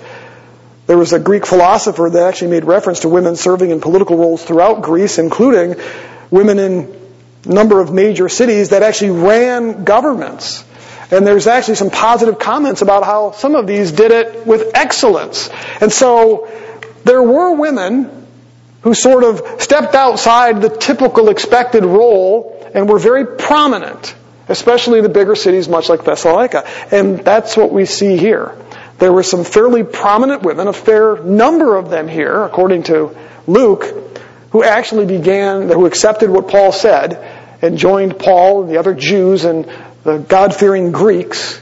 There 0.85 0.97
was 0.97 1.11
a 1.11 1.19
Greek 1.19 1.45
philosopher 1.45 2.09
that 2.09 2.23
actually 2.23 2.51
made 2.51 2.63
reference 2.63 3.01
to 3.01 3.09
women 3.09 3.35
serving 3.35 3.71
in 3.71 3.81
political 3.81 4.17
roles 4.17 4.43
throughout 4.43 4.81
Greece, 4.81 5.17
including 5.17 5.75
women 6.29 6.59
in 6.59 6.95
a 7.45 7.49
number 7.49 7.79
of 7.79 7.93
major 7.93 8.29
cities 8.29 8.69
that 8.69 8.83
actually 8.83 9.11
ran 9.11 9.83
governments. 9.83 10.63
And 11.09 11.25
there's 11.25 11.47
actually 11.47 11.75
some 11.75 11.89
positive 11.89 12.37
comments 12.37 12.81
about 12.81 13.05
how 13.05 13.31
some 13.31 13.55
of 13.55 13.65
these 13.65 13.91
did 13.91 14.11
it 14.11 14.45
with 14.45 14.71
excellence. 14.75 15.49
And 15.79 15.91
so 15.91 16.51
there 17.05 17.23
were 17.23 17.53
women 17.55 18.27
who 18.81 18.93
sort 18.93 19.23
of 19.23 19.61
stepped 19.61 19.95
outside 19.95 20.61
the 20.61 20.69
typical 20.69 21.29
expected 21.29 21.85
role 21.85 22.69
and 22.73 22.89
were 22.89 22.99
very 22.99 23.25
prominent, 23.37 24.13
especially 24.49 25.01
the 25.01 25.09
bigger 25.09 25.35
cities, 25.35 25.69
much 25.69 25.87
like 25.87 26.03
Thessalonica. 26.03 26.67
And 26.91 27.19
that's 27.19 27.55
what 27.55 27.71
we 27.71 27.85
see 27.85 28.17
here. 28.17 28.55
There 28.99 29.13
were 29.13 29.23
some 29.23 29.43
fairly 29.43 29.83
prominent 29.83 30.43
women, 30.43 30.67
a 30.67 30.73
fair 30.73 31.21
number 31.23 31.75
of 31.75 31.89
them 31.89 32.07
here, 32.07 32.43
according 32.43 32.83
to 32.83 33.15
Luke, 33.45 34.16
who 34.51 34.63
actually 34.63 35.05
began, 35.05 35.69
who 35.69 35.85
accepted 35.85 36.29
what 36.29 36.47
Paul 36.47 36.71
said 36.71 37.13
and 37.61 37.77
joined 37.77 38.19
Paul 38.19 38.63
and 38.63 38.71
the 38.71 38.77
other 38.77 38.93
Jews 38.93 39.43
and 39.43 39.71
the 40.03 40.17
God-fearing 40.17 40.91
Greeks 40.91 41.61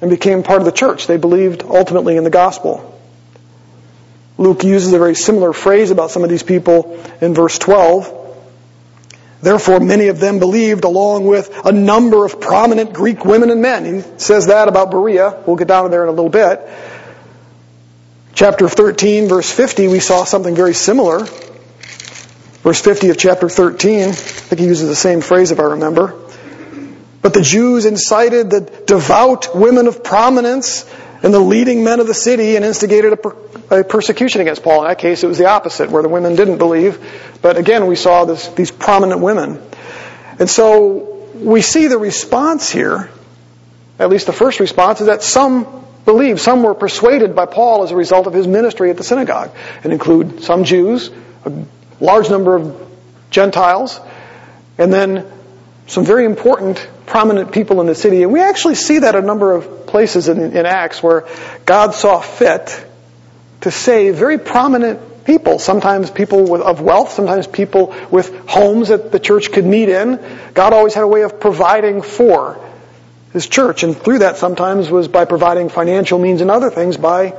and 0.00 0.10
became 0.10 0.42
part 0.42 0.60
of 0.60 0.64
the 0.64 0.72
church. 0.72 1.06
They 1.06 1.18
believed 1.18 1.62
ultimately 1.62 2.16
in 2.16 2.24
the 2.24 2.30
gospel. 2.30 2.86
Luke 4.38 4.64
uses 4.64 4.92
a 4.92 4.98
very 4.98 5.14
similar 5.14 5.52
phrase 5.52 5.90
about 5.90 6.10
some 6.10 6.24
of 6.24 6.30
these 6.30 6.42
people 6.42 6.98
in 7.20 7.34
verse 7.34 7.58
12. 7.58 8.16
Therefore, 9.42 9.80
many 9.80 10.08
of 10.08 10.18
them 10.18 10.38
believed 10.38 10.84
along 10.84 11.26
with 11.26 11.50
a 11.64 11.72
number 11.72 12.24
of 12.24 12.40
prominent 12.40 12.92
Greek 12.92 13.24
women 13.24 13.50
and 13.50 13.62
men. 13.62 13.84
He 13.84 14.00
says 14.18 14.46
that 14.46 14.68
about 14.68 14.90
Berea. 14.90 15.42
We'll 15.46 15.56
get 15.56 15.68
down 15.68 15.84
to 15.84 15.90
there 15.90 16.02
in 16.02 16.08
a 16.08 16.12
little 16.12 16.30
bit. 16.30 16.60
Chapter 18.34 18.68
13, 18.68 19.28
verse 19.28 19.50
50, 19.50 19.88
we 19.88 20.00
saw 20.00 20.24
something 20.24 20.54
very 20.54 20.74
similar. 20.74 21.26
Verse 22.62 22.80
50 22.82 23.08
of 23.08 23.16
chapter 23.16 23.48
13, 23.48 24.08
I 24.08 24.12
think 24.12 24.60
he 24.60 24.66
uses 24.66 24.88
the 24.88 24.94
same 24.94 25.22
phrase 25.22 25.50
if 25.50 25.58
I 25.58 25.62
remember. 25.62 26.14
But 27.22 27.32
the 27.32 27.40
Jews 27.40 27.86
incited 27.86 28.50
the 28.50 28.60
devout 28.60 29.54
women 29.54 29.86
of 29.86 30.04
prominence 30.04 30.84
and 31.22 31.32
the 31.32 31.40
leading 31.40 31.84
men 31.84 32.00
of 32.00 32.06
the 32.06 32.14
city 32.14 32.56
and 32.56 32.64
instigated 32.64 33.12
a, 33.12 33.16
per- 33.16 33.80
a, 33.80 33.84
persecution 33.84 34.42
against 34.42 34.62
Paul. 34.62 34.82
In 34.82 34.88
that 34.88 34.98
case, 34.98 35.22
it 35.22 35.26
was 35.26 35.38
the 35.38 35.46
opposite, 35.46 35.90
where 35.90 36.02
the 36.02 36.08
women 36.08 36.36
didn't 36.36 36.58
believe. 36.58 36.98
But 37.40 37.56
again, 37.56 37.86
we 37.86 37.96
saw 37.96 38.26
this, 38.26 38.48
these 38.48 38.70
prominent 38.70 39.20
women. 39.20 39.60
And 40.38 40.48
so 40.48 41.28
we 41.34 41.62
see 41.62 41.86
the 41.86 41.98
response 41.98 42.70
here, 42.70 43.10
at 43.98 44.10
least 44.10 44.26
the 44.26 44.32
first 44.32 44.60
response, 44.60 45.00
is 45.00 45.06
that 45.06 45.22
some 45.22 45.84
believed, 46.04 46.40
some 46.40 46.62
were 46.62 46.74
persuaded 46.74 47.34
by 47.34 47.46
Paul 47.46 47.84
as 47.84 47.90
a 47.90 47.96
result 47.96 48.26
of 48.26 48.32
his 48.32 48.46
ministry 48.46 48.90
at 48.90 48.96
the 48.96 49.04
synagogue. 49.04 49.50
And 49.82 49.92
include 49.92 50.42
some 50.42 50.64
Jews, 50.64 51.10
large 52.00 52.30
number 52.30 52.56
of 52.56 52.90
Gentiles, 53.30 54.00
and 54.78 54.92
then 54.92 55.26
some 55.86 56.04
very 56.04 56.24
important, 56.24 56.88
prominent 57.06 57.52
people 57.52 57.80
in 57.80 57.86
the 57.86 57.94
city. 57.94 58.22
And 58.22 58.32
we 58.32 58.40
actually 58.40 58.76
see 58.76 59.00
that 59.00 59.14
a 59.14 59.20
number 59.20 59.52
of 59.52 59.86
places 59.86 60.28
in, 60.28 60.38
in 60.56 60.66
Acts 60.66 61.02
where 61.02 61.26
God 61.66 61.94
saw 61.94 62.20
fit 62.20 62.86
to 63.62 63.70
save 63.70 64.14
very 64.14 64.38
prominent 64.38 65.24
people. 65.24 65.58
Sometimes 65.58 66.10
people 66.10 66.48
with, 66.48 66.60
of 66.60 66.80
wealth, 66.80 67.12
sometimes 67.12 67.46
people 67.46 67.94
with 68.10 68.48
homes 68.48 68.88
that 68.88 69.12
the 69.12 69.18
church 69.18 69.52
could 69.52 69.64
meet 69.64 69.88
in. 69.88 70.18
God 70.54 70.72
always 70.72 70.94
had 70.94 71.02
a 71.02 71.08
way 71.08 71.22
of 71.22 71.40
providing 71.40 72.02
for 72.02 72.64
his 73.32 73.46
church. 73.46 73.82
And 73.82 73.96
through 73.96 74.20
that 74.20 74.36
sometimes 74.36 74.90
was 74.90 75.08
by 75.08 75.24
providing 75.24 75.68
financial 75.68 76.18
means 76.18 76.40
and 76.40 76.50
other 76.50 76.70
things 76.70 76.96
by 76.96 77.34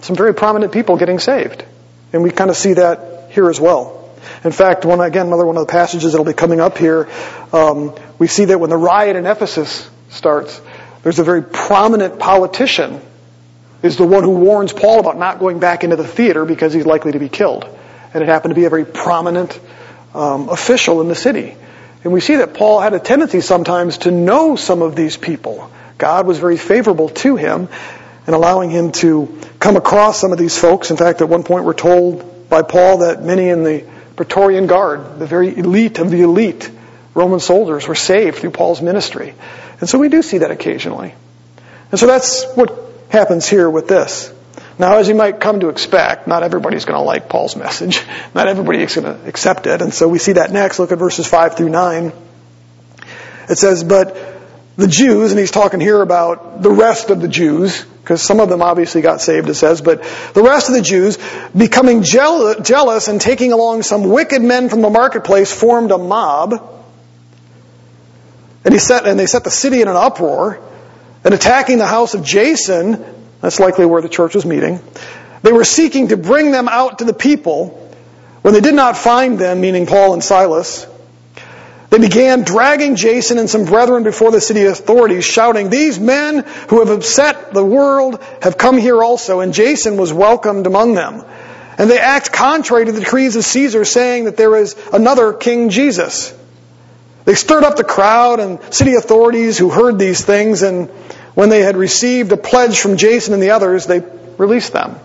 some 0.00 0.16
very 0.16 0.34
prominent 0.34 0.72
people 0.72 0.96
getting 0.96 1.18
saved. 1.18 1.64
And 2.12 2.22
we 2.22 2.30
kind 2.30 2.50
of 2.50 2.56
see 2.56 2.74
that 2.74 3.07
here 3.38 3.48
as 3.48 3.60
well. 3.60 4.10
In 4.42 4.50
fact, 4.50 4.84
one 4.84 5.00
again, 5.00 5.28
another 5.28 5.46
one 5.46 5.56
of 5.56 5.64
the 5.64 5.70
passages 5.70 6.10
that'll 6.12 6.26
be 6.26 6.32
coming 6.32 6.60
up 6.60 6.76
here, 6.76 7.08
um, 7.52 7.94
we 8.18 8.26
see 8.26 8.46
that 8.46 8.58
when 8.58 8.68
the 8.68 8.76
riot 8.76 9.14
in 9.14 9.26
Ephesus 9.26 9.88
starts, 10.10 10.60
there's 11.04 11.20
a 11.20 11.24
very 11.24 11.42
prominent 11.42 12.18
politician 12.18 13.00
is 13.80 13.96
the 13.96 14.04
one 14.04 14.24
who 14.24 14.32
warns 14.32 14.72
Paul 14.72 14.98
about 14.98 15.18
not 15.18 15.38
going 15.38 15.60
back 15.60 15.84
into 15.84 15.94
the 15.94 16.06
theater 16.06 16.44
because 16.44 16.72
he's 16.72 16.84
likely 16.84 17.12
to 17.12 17.20
be 17.20 17.28
killed. 17.28 17.64
And 18.12 18.24
it 18.24 18.26
happened 18.26 18.50
to 18.50 18.56
be 18.56 18.64
a 18.64 18.70
very 18.70 18.84
prominent 18.84 19.58
um, 20.14 20.48
official 20.48 21.00
in 21.00 21.06
the 21.06 21.14
city. 21.14 21.54
And 22.02 22.12
we 22.12 22.20
see 22.20 22.36
that 22.36 22.54
Paul 22.54 22.80
had 22.80 22.92
a 22.92 22.98
tendency 22.98 23.40
sometimes 23.40 23.98
to 23.98 24.10
know 24.10 24.56
some 24.56 24.82
of 24.82 24.96
these 24.96 25.16
people. 25.16 25.70
God 25.96 26.26
was 26.26 26.40
very 26.40 26.56
favorable 26.56 27.08
to 27.08 27.36
him 27.36 27.68
in 28.26 28.34
allowing 28.34 28.70
him 28.70 28.90
to 28.92 29.38
come 29.60 29.76
across 29.76 30.18
some 30.18 30.32
of 30.32 30.38
these 30.38 30.58
folks. 30.58 30.90
In 30.90 30.96
fact, 30.96 31.20
at 31.20 31.28
one 31.28 31.44
point 31.44 31.64
we're 31.64 31.72
told 31.72 32.37
by 32.48 32.62
Paul 32.62 32.98
that 32.98 33.22
many 33.22 33.48
in 33.48 33.62
the 33.62 33.84
Praetorian 34.16 34.66
Guard, 34.66 35.18
the 35.18 35.26
very 35.26 35.56
elite 35.56 35.98
of 35.98 36.10
the 36.10 36.22
elite 36.22 36.70
Roman 37.14 37.40
soldiers, 37.40 37.86
were 37.86 37.94
saved 37.94 38.38
through 38.38 38.50
Paul's 38.50 38.82
ministry. 38.82 39.34
And 39.80 39.88
so 39.88 39.98
we 39.98 40.08
do 40.08 40.22
see 40.22 40.38
that 40.38 40.50
occasionally. 40.50 41.14
And 41.90 42.00
so 42.00 42.06
that's 42.06 42.44
what 42.54 42.76
happens 43.10 43.48
here 43.48 43.68
with 43.68 43.88
this. 43.88 44.32
Now, 44.78 44.98
as 44.98 45.08
you 45.08 45.14
might 45.14 45.40
come 45.40 45.60
to 45.60 45.70
expect, 45.70 46.28
not 46.28 46.42
everybody's 46.44 46.84
going 46.84 46.98
to 46.98 47.04
like 47.04 47.28
Paul's 47.28 47.56
message. 47.56 48.00
Not 48.34 48.46
everybody 48.46 48.80
is 48.80 48.94
going 48.94 49.06
to 49.12 49.28
accept 49.28 49.66
it. 49.66 49.82
And 49.82 49.92
so 49.92 50.06
we 50.06 50.20
see 50.20 50.32
that 50.32 50.52
next. 50.52 50.78
Look 50.78 50.92
at 50.92 50.98
verses 50.98 51.26
5 51.26 51.56
through 51.56 51.70
9. 51.70 52.12
It 53.48 53.58
says, 53.58 53.82
But 53.82 54.16
the 54.78 54.86
Jews, 54.86 55.32
and 55.32 55.40
he's 55.40 55.50
talking 55.50 55.80
here 55.80 56.00
about 56.00 56.62
the 56.62 56.70
rest 56.70 57.10
of 57.10 57.20
the 57.20 57.26
Jews, 57.26 57.84
because 57.84 58.22
some 58.22 58.38
of 58.38 58.48
them 58.48 58.62
obviously 58.62 59.00
got 59.02 59.20
saved, 59.20 59.48
it 59.48 59.54
says, 59.54 59.80
but 59.80 60.04
the 60.34 60.42
rest 60.42 60.68
of 60.68 60.76
the 60.76 60.82
Jews, 60.82 61.18
becoming 61.54 62.04
jealous 62.04 63.08
and 63.08 63.20
taking 63.20 63.52
along 63.52 63.82
some 63.82 64.08
wicked 64.08 64.40
men 64.40 64.68
from 64.68 64.80
the 64.80 64.88
marketplace, 64.88 65.52
formed 65.52 65.90
a 65.90 65.98
mob. 65.98 66.84
And 68.64 68.72
he 68.72 68.78
set, 68.78 69.04
and 69.04 69.18
they 69.18 69.26
set 69.26 69.42
the 69.42 69.50
city 69.50 69.82
in 69.82 69.88
an 69.88 69.96
uproar, 69.96 70.60
and 71.24 71.34
attacking 71.34 71.78
the 71.78 71.86
house 71.86 72.14
of 72.14 72.22
Jason, 72.24 73.04
that's 73.40 73.58
likely 73.58 73.84
where 73.84 74.00
the 74.00 74.08
church 74.08 74.36
was 74.36 74.46
meeting. 74.46 74.80
They 75.42 75.50
were 75.50 75.64
seeking 75.64 76.08
to 76.08 76.16
bring 76.16 76.52
them 76.52 76.68
out 76.68 77.00
to 77.00 77.04
the 77.04 77.12
people. 77.12 77.92
When 78.42 78.54
they 78.54 78.60
did 78.60 78.74
not 78.74 78.96
find 78.96 79.40
them, 79.40 79.60
meaning 79.60 79.86
Paul 79.86 80.12
and 80.12 80.22
Silas, 80.22 80.86
they 81.90 81.98
began 81.98 82.42
dragging 82.42 82.96
Jason 82.96 83.38
and 83.38 83.48
some 83.48 83.64
brethren 83.64 84.02
before 84.02 84.30
the 84.30 84.40
city 84.40 84.64
authorities, 84.64 85.24
shouting, 85.24 85.70
These 85.70 85.98
men 85.98 86.44
who 86.68 86.80
have 86.80 86.90
upset 86.90 87.54
the 87.54 87.64
world 87.64 88.22
have 88.42 88.58
come 88.58 88.76
here 88.76 89.02
also, 89.02 89.40
and 89.40 89.54
Jason 89.54 89.96
was 89.96 90.12
welcomed 90.12 90.66
among 90.66 90.94
them. 90.94 91.24
And 91.78 91.88
they 91.88 91.98
act 91.98 92.32
contrary 92.32 92.84
to 92.84 92.92
the 92.92 93.00
decrees 93.00 93.36
of 93.36 93.44
Caesar, 93.44 93.84
saying 93.84 94.24
that 94.24 94.36
there 94.36 94.54
is 94.56 94.76
another 94.92 95.32
King 95.32 95.70
Jesus. 95.70 96.34
They 97.24 97.34
stirred 97.34 97.64
up 97.64 97.76
the 97.76 97.84
crowd 97.84 98.40
and 98.40 98.58
city 98.74 98.94
authorities 98.94 99.56
who 99.56 99.70
heard 99.70 99.98
these 99.98 100.22
things, 100.22 100.62
and 100.62 100.88
when 101.34 101.48
they 101.48 101.62
had 101.62 101.76
received 101.76 102.32
a 102.32 102.36
pledge 102.36 102.80
from 102.80 102.96
Jason 102.98 103.32
and 103.32 103.42
the 103.42 103.50
others, 103.50 103.86
they 103.86 104.02
released 104.36 104.72
them. 104.72 104.98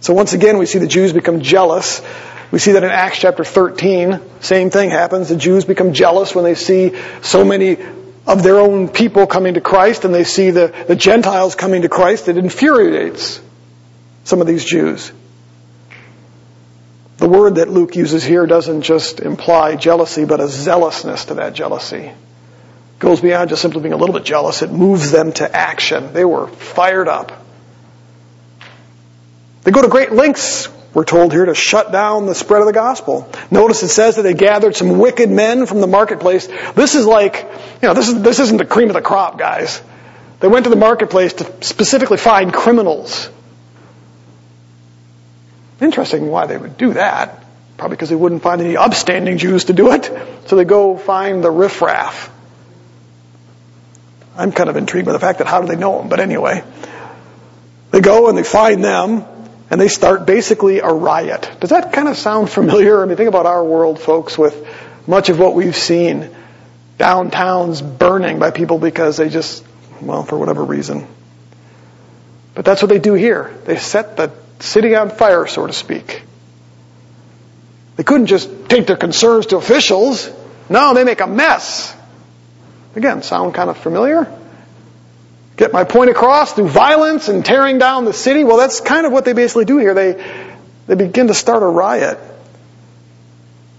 So 0.00 0.14
once 0.14 0.32
again, 0.32 0.58
we 0.58 0.66
see 0.66 0.78
the 0.78 0.86
Jews 0.86 1.12
become 1.12 1.40
jealous. 1.40 2.02
We 2.50 2.58
see 2.58 2.72
that 2.72 2.82
in 2.82 2.90
Acts 2.90 3.18
chapter 3.18 3.44
13. 3.44 4.20
Same 4.40 4.70
thing 4.70 4.90
happens. 4.90 5.28
The 5.28 5.36
Jews 5.36 5.64
become 5.64 5.92
jealous 5.92 6.34
when 6.34 6.44
they 6.44 6.54
see 6.54 6.94
so 7.22 7.44
many 7.44 7.78
of 8.26 8.42
their 8.42 8.58
own 8.58 8.88
people 8.88 9.26
coming 9.26 9.54
to 9.54 9.60
Christ 9.60 10.04
and 10.04 10.14
they 10.14 10.24
see 10.24 10.50
the, 10.50 10.72
the 10.88 10.96
Gentiles 10.96 11.54
coming 11.54 11.82
to 11.82 11.88
Christ. 11.88 12.28
It 12.28 12.38
infuriates 12.38 13.40
some 14.24 14.40
of 14.40 14.46
these 14.46 14.64
Jews. 14.64 15.12
The 17.18 17.28
word 17.28 17.56
that 17.56 17.68
Luke 17.68 17.96
uses 17.96 18.24
here 18.24 18.46
doesn't 18.46 18.82
just 18.82 19.20
imply 19.20 19.76
jealousy, 19.76 20.24
but 20.24 20.40
a 20.40 20.48
zealousness 20.48 21.26
to 21.26 21.34
that 21.34 21.52
jealousy 21.52 22.06
It 22.06 22.14
goes 22.98 23.20
beyond 23.20 23.50
just 23.50 23.60
simply 23.60 23.82
being 23.82 23.92
a 23.92 23.98
little 23.98 24.14
bit 24.14 24.24
jealous. 24.24 24.62
It 24.62 24.72
moves 24.72 25.10
them 25.10 25.32
to 25.32 25.54
action. 25.54 26.14
They 26.14 26.24
were 26.24 26.46
fired 26.46 27.08
up. 27.08 27.39
They 29.62 29.70
go 29.70 29.82
to 29.82 29.88
great 29.88 30.12
lengths, 30.12 30.68
we're 30.94 31.04
told 31.04 31.32
here, 31.32 31.44
to 31.44 31.54
shut 31.54 31.92
down 31.92 32.26
the 32.26 32.34
spread 32.34 32.60
of 32.60 32.66
the 32.66 32.72
gospel. 32.72 33.30
Notice 33.50 33.82
it 33.82 33.88
says 33.88 34.16
that 34.16 34.22
they 34.22 34.34
gathered 34.34 34.74
some 34.74 34.98
wicked 34.98 35.30
men 35.30 35.66
from 35.66 35.80
the 35.80 35.86
marketplace. 35.86 36.46
This 36.74 36.94
is 36.94 37.06
like, 37.06 37.46
you 37.82 37.88
know, 37.88 37.94
this, 37.94 38.08
is, 38.08 38.22
this 38.22 38.40
isn't 38.40 38.56
the 38.56 38.64
cream 38.64 38.88
of 38.88 38.94
the 38.94 39.02
crop, 39.02 39.38
guys. 39.38 39.82
They 40.40 40.48
went 40.48 40.64
to 40.64 40.70
the 40.70 40.76
marketplace 40.76 41.34
to 41.34 41.62
specifically 41.62 42.16
find 42.16 42.52
criminals. 42.52 43.28
Interesting 45.80 46.28
why 46.28 46.46
they 46.46 46.56
would 46.56 46.76
do 46.76 46.94
that. 46.94 47.44
Probably 47.76 47.96
because 47.96 48.08
they 48.08 48.16
wouldn't 48.16 48.42
find 48.42 48.60
any 48.60 48.76
upstanding 48.76 49.38
Jews 49.38 49.64
to 49.64 49.72
do 49.72 49.92
it. 49.92 50.10
So 50.46 50.56
they 50.56 50.64
go 50.64 50.96
find 50.96 51.44
the 51.44 51.50
riffraff. 51.50 52.30
I'm 54.36 54.52
kind 54.52 54.70
of 54.70 54.76
intrigued 54.76 55.06
by 55.06 55.12
the 55.12 55.18
fact 55.18 55.38
that 55.38 55.46
how 55.46 55.60
do 55.60 55.66
they 55.66 55.76
know 55.76 55.98
them? 55.98 56.08
But 56.08 56.20
anyway, 56.20 56.64
they 57.90 58.00
go 58.00 58.28
and 58.28 58.36
they 58.36 58.42
find 58.42 58.82
them 58.82 59.24
and 59.70 59.80
they 59.80 59.88
start 59.88 60.26
basically 60.26 60.80
a 60.80 60.88
riot. 60.92 61.50
Does 61.60 61.70
that 61.70 61.92
kind 61.92 62.08
of 62.08 62.16
sound 62.16 62.50
familiar? 62.50 63.02
I 63.02 63.06
mean, 63.06 63.16
think 63.16 63.28
about 63.28 63.46
our 63.46 63.64
world, 63.64 64.00
folks, 64.00 64.36
with 64.36 64.66
much 65.06 65.28
of 65.28 65.38
what 65.38 65.54
we've 65.54 65.76
seen. 65.76 66.30
Downtowns 66.98 67.80
burning 67.98 68.38
by 68.38 68.50
people 68.50 68.78
because 68.78 69.16
they 69.16 69.28
just, 69.28 69.64
well, 70.02 70.24
for 70.24 70.36
whatever 70.36 70.64
reason. 70.64 71.06
But 72.54 72.64
that's 72.64 72.82
what 72.82 72.88
they 72.88 72.98
do 72.98 73.14
here. 73.14 73.56
They 73.64 73.76
set 73.76 74.16
the 74.16 74.32
city 74.58 74.94
on 74.96 75.08
fire, 75.08 75.46
so 75.46 75.66
to 75.66 75.72
speak. 75.72 76.22
They 77.96 78.02
couldn't 78.02 78.26
just 78.26 78.68
take 78.68 78.86
their 78.86 78.96
concerns 78.96 79.46
to 79.46 79.56
officials. 79.56 80.28
No, 80.68 80.94
they 80.94 81.04
make 81.04 81.20
a 81.20 81.26
mess. 81.26 81.96
Again, 82.96 83.22
sound 83.22 83.54
kind 83.54 83.70
of 83.70 83.78
familiar? 83.78 84.39
Get 85.60 85.74
my 85.74 85.84
point 85.84 86.08
across 86.08 86.54
through 86.54 86.68
violence 86.68 87.28
and 87.28 87.44
tearing 87.44 87.76
down 87.76 88.06
the 88.06 88.14
city? 88.14 88.44
Well, 88.44 88.56
that's 88.56 88.80
kind 88.80 89.04
of 89.04 89.12
what 89.12 89.26
they 89.26 89.34
basically 89.34 89.66
do 89.66 89.76
here. 89.76 89.92
They, 89.92 90.14
they 90.86 90.94
begin 90.94 91.26
to 91.26 91.34
start 91.34 91.62
a 91.62 91.66
riot. 91.66 92.18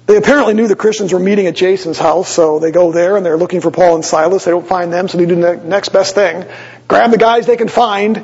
They 0.05 0.15
apparently 0.15 0.53
knew 0.53 0.67
the 0.67 0.75
Christians 0.75 1.11
were 1.11 1.19
meeting 1.19 1.47
at 1.47 1.55
Jason's 1.55 1.97
house, 1.97 2.29
so 2.29 2.59
they 2.59 2.69
go 2.69 2.91
there 2.91 3.17
and 3.17 3.25
they're 3.25 3.35
looking 3.35 3.61
for 3.61 3.71
Paul 3.71 3.95
and 3.95 4.05
Silas. 4.05 4.45
They 4.45 4.51
don't 4.51 4.67
find 4.67 4.93
them, 4.93 5.07
so 5.07 5.17
they 5.17 5.25
do 5.25 5.33
the 5.33 5.55
next 5.55 5.89
best 5.89 6.13
thing. 6.13 6.45
Grab 6.87 7.09
the 7.09 7.17
guys 7.17 7.47
they 7.47 7.57
can 7.57 7.67
find, 7.67 8.23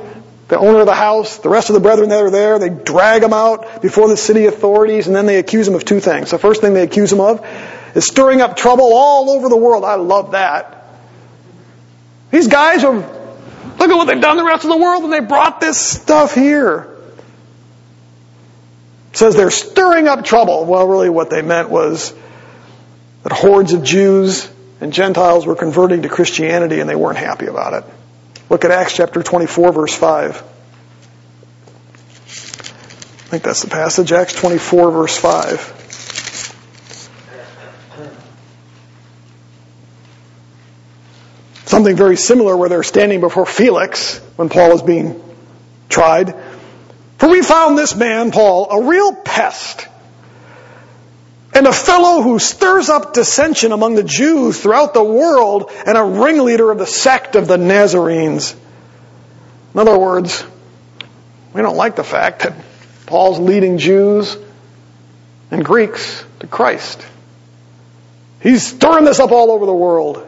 the 0.50 0.60
owner 0.60 0.82
of 0.82 0.86
the 0.86 0.93
house, 0.93 1.39
the 1.39 1.50
rest 1.50 1.72
of 1.72 1.74
the 1.74 1.80
brethren 1.80 2.10
that 2.10 2.22
are 2.22 2.30
there, 2.30 2.60
they 2.60 2.70
drag 2.70 3.24
them 3.24 3.34
out 3.34 3.82
before 3.82 4.08
the 4.08 4.17
city 4.17 4.46
authorities, 4.46 5.08
and 5.08 5.15
then 5.15 5.26
they 5.26 5.39
accuse 5.39 5.65
them 5.65 5.74
of 5.74 5.84
two 5.84 6.00
things. 6.00 6.30
The 6.30 6.38
first 6.38 6.62
thing 6.62 6.76
they 6.76 6.84
accuse 6.84 7.10
them 7.10 7.22
of 7.22 7.43
is 7.96 8.06
stirring 8.06 8.39
up 8.39 8.56
trouble 8.56 8.93
all 8.93 9.32
over 9.32 9.50
the 9.50 9.58
world. 9.58 9.84
I 9.84 9.96
love 9.96 10.34
that. 10.34 10.76
These 12.30 12.50
guys 12.50 12.84
are, 12.84 13.16
look 13.88 13.95
at 13.95 13.97
what 13.97 14.08
they've 14.13 14.21
done 14.21 14.38
the 14.38 14.43
rest 14.43 14.63
of 14.63 14.69
the 14.69 14.78
world 14.78 15.04
and 15.04 15.13
they 15.13 15.19
brought 15.19 15.60
this 15.60 15.80
stuff 15.80 16.34
here. 16.34 16.93
It 19.12 19.17
says 19.17 19.36
they're 19.36 19.52
stirring 19.52 20.08
up 20.08 20.26
trouble. 20.26 20.65
Well, 20.65 20.88
really 20.88 21.10
what 21.10 21.30
they 21.30 21.41
meant 21.41 21.69
was 21.69 22.13
that 23.23 23.32
hordes 23.32 23.73
of 23.73 23.84
Jews 23.84 24.50
and 24.80 24.93
Gentiles 24.93 25.45
were 25.45 25.56
converting 25.56 26.04
to 26.04 26.10
Christianity 26.10 26.80
and 26.80 26.89
they 26.89 26.95
weren't 26.95 27.17
happy 27.17 27.47
about 27.47 27.73
it. 27.73 27.84
Look 28.50 28.63
at 28.63 28.71
Acts 28.71 28.95
chapter 28.95 29.23
24 29.23 29.71
verse 29.71 29.95
5. 29.95 30.43
I 33.28 33.30
think 33.30 33.43
that's 33.43 33.62
the 33.62 33.69
passage, 33.69 34.12
Acts 34.13 34.34
24 34.34 34.91
verse 34.91 35.17
5. 35.17 35.76
Something 41.77 41.95
very 41.95 42.17
similar 42.17 42.57
where 42.57 42.69
they're 42.69 42.81
standing 42.81 43.21
before 43.21 43.45
Felix 43.45 44.17
when 44.35 44.49
Paul 44.49 44.71
is 44.71 44.81
being 44.81 45.23
tried. 45.89 46.33
For 47.19 47.29
we 47.29 47.43
found 47.43 47.77
this 47.77 47.95
man, 47.95 48.31
Paul, 48.31 48.67
a 48.71 48.89
real 48.89 49.13
pest 49.13 49.87
and 51.53 51.67
a 51.67 51.71
fellow 51.71 52.23
who 52.23 52.39
stirs 52.39 52.89
up 52.89 53.13
dissension 53.13 53.73
among 53.73 53.93
the 53.93 54.03
Jews 54.03 54.59
throughout 54.59 54.95
the 54.95 55.03
world 55.03 55.69
and 55.85 55.95
a 55.95 56.03
ringleader 56.03 56.71
of 56.71 56.79
the 56.79 56.87
sect 56.87 57.35
of 57.35 57.47
the 57.47 57.59
Nazarenes. 57.59 58.55
In 59.75 59.79
other 59.79 59.99
words, 59.99 60.43
we 61.53 61.61
don't 61.61 61.77
like 61.77 61.95
the 61.95 62.03
fact 62.03 62.41
that 62.41 62.55
Paul's 63.05 63.37
leading 63.37 63.77
Jews 63.77 64.35
and 65.51 65.63
Greeks 65.63 66.25
to 66.39 66.47
Christ. 66.47 67.05
He's 68.41 68.65
stirring 68.65 69.05
this 69.05 69.19
up 69.19 69.31
all 69.31 69.51
over 69.51 69.67
the 69.67 69.75
world. 69.75 70.26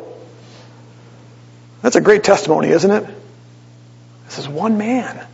That's 1.81 1.95
a 1.95 2.01
great 2.01 2.23
testimony, 2.23 2.69
isn't 2.69 2.91
it? 2.91 3.07
This 4.25 4.39
is 4.39 4.47
one 4.47 4.77
man. 4.77 5.25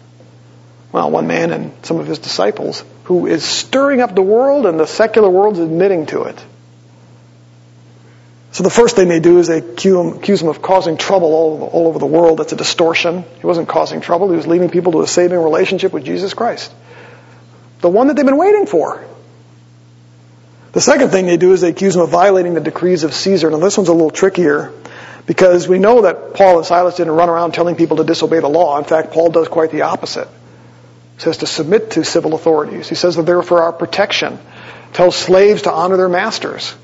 Well, 0.91 1.11
one 1.11 1.27
man 1.27 1.51
and 1.51 1.73
some 1.85 1.99
of 1.99 2.07
his 2.07 2.19
disciples 2.19 2.83
who 3.05 3.27
is 3.27 3.43
stirring 3.43 3.99
up 4.01 4.15
the 4.15 4.21
world 4.21 4.65
and 4.65 4.79
the 4.79 4.85
secular 4.85 5.29
world's 5.29 5.59
admitting 5.59 6.05
to 6.07 6.23
it. 6.23 6.45
So 8.53 8.63
the 8.63 8.69
first 8.69 8.95
thing 8.95 9.09
they 9.09 9.19
do 9.19 9.39
is 9.39 9.47
they 9.47 9.57
accuse 9.57 10.41
him 10.41 10.47
of 10.47 10.61
causing 10.61 10.95
trouble 10.95 11.33
all, 11.33 11.63
all 11.63 11.87
over 11.87 11.99
the 11.99 12.05
world. 12.05 12.39
That's 12.39 12.53
a 12.53 12.55
distortion. 12.55 13.25
He 13.41 13.45
wasn't 13.45 13.67
causing 13.67 13.99
trouble. 13.99 14.29
He 14.29 14.37
was 14.37 14.47
leading 14.47 14.69
people 14.69 14.93
to 14.93 15.01
a 15.01 15.07
saving 15.07 15.39
relationship 15.39 15.91
with 15.91 16.05
Jesus 16.05 16.33
Christ. 16.33 16.73
The 17.81 17.89
one 17.89 18.07
that 18.07 18.15
they've 18.15 18.25
been 18.25 18.37
waiting 18.37 18.65
for. 18.65 19.03
The 20.71 20.79
second 20.79 21.09
thing 21.09 21.25
they 21.25 21.35
do 21.35 21.51
is 21.51 21.59
they 21.59 21.71
accuse 21.71 21.97
him 21.97 22.03
of 22.03 22.09
violating 22.09 22.53
the 22.53 22.61
decrees 22.61 23.03
of 23.03 23.13
Caesar. 23.13 23.51
Now 23.51 23.57
this 23.57 23.77
one's 23.77 23.89
a 23.89 23.93
little 23.93 24.09
trickier 24.09 24.71
because 25.25 25.67
we 25.67 25.79
know 25.79 26.01
that 26.01 26.33
Paul 26.33 26.57
and 26.57 26.65
Silas 26.65 26.95
didn't 26.95 27.13
run 27.13 27.29
around 27.29 27.53
telling 27.53 27.75
people 27.75 27.97
to 27.97 28.03
disobey 28.03 28.39
the 28.39 28.49
law. 28.49 28.77
In 28.77 28.83
fact, 28.83 29.11
Paul 29.11 29.31
does 29.31 29.47
quite 29.47 29.71
the 29.71 29.83
opposite. 29.83 30.27
He 31.15 31.21
says 31.21 31.37
to 31.37 31.47
submit 31.47 31.91
to 31.91 32.03
civil 32.03 32.35
authorities. 32.35 32.87
He 32.89 32.95
says 32.95 33.15
that 33.15 33.23
they're 33.23 33.41
for 33.41 33.63
our 33.63 33.73
protection. 33.73 34.37
Tells 34.93 35.15
slaves 35.15 35.63
to 35.63 35.71
honor 35.71 35.97
their 35.97 36.09
masters. 36.09 36.75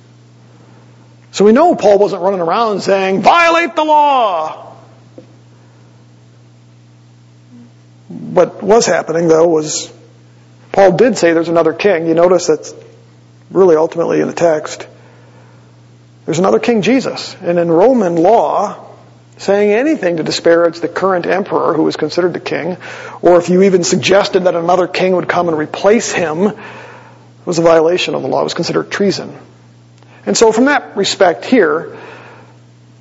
So 1.32 1.46
we 1.46 1.54
know 1.54 1.76
Paul 1.76 2.00
wasn't 2.00 2.22
running 2.22 2.42
around 2.42 2.82
saying, 2.82 3.22
violate 3.22 3.76
the 3.76 3.84
law. 3.84 4.76
What 8.08 8.62
was 8.62 8.86
happening 8.86 9.28
though 9.28 9.48
was 9.48 9.92
Paul 10.72 10.94
did 10.94 11.18
say 11.18 11.34
there's 11.34 11.50
another 11.50 11.74
king. 11.74 12.08
You 12.08 12.14
notice 12.14 12.48
that's 12.48 12.74
really 13.50 13.76
ultimately 13.76 14.22
in 14.22 14.28
the 14.28 14.34
text. 14.34 14.88
There's 16.26 16.40
another 16.40 16.60
king 16.60 16.82
Jesus. 16.82 17.36
And 17.42 17.58
in 17.58 17.72
Roman 17.72 18.16
law, 18.16 18.88
saying 19.38 19.72
anything 19.72 20.18
to 20.18 20.24
disparage 20.24 20.80
the 20.80 20.88
current 20.88 21.26
emperor 21.26 21.74
who 21.74 21.84
was 21.84 21.96
considered 21.96 22.34
the 22.34 22.40
king, 22.40 22.78
or 23.22 23.40
if 23.40 23.50
you 23.50 23.64
even 23.64 23.84
suggested 23.84 24.42
that 24.42 24.56
another 24.56 24.88
king 24.88 25.16
would 25.16 25.28
come 25.28 25.48
and 25.48 25.58
replace 25.58 26.12
him, 26.12 26.52
was 27.46 27.58
a 27.58 27.64
violation 27.64 28.14
of 28.14 28.22
the 28.22 28.28
law. 28.28 28.42
It 28.42 28.46
was 28.46 28.54
considered 28.54 28.92
treason. 28.92 29.36
And 30.26 30.38
so 30.38 30.52
from 30.52 30.66
that 30.66 30.96
respect 30.96 31.46
here, 31.46 31.98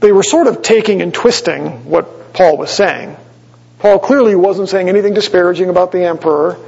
they 0.00 0.12
were 0.12 0.22
sort 0.22 0.46
of 0.46 0.62
taking 0.62 1.02
and 1.02 1.12
twisting 1.12 1.84
what 1.84 2.32
Paul 2.32 2.56
was 2.56 2.70
saying. 2.70 3.16
Paul 3.80 3.98
clearly 3.98 4.34
wasn't 4.34 4.70
saying 4.70 4.88
anything 4.88 5.12
disparaging 5.12 5.68
about 5.68 5.92
the 5.92 6.04
emperor, 6.04 6.58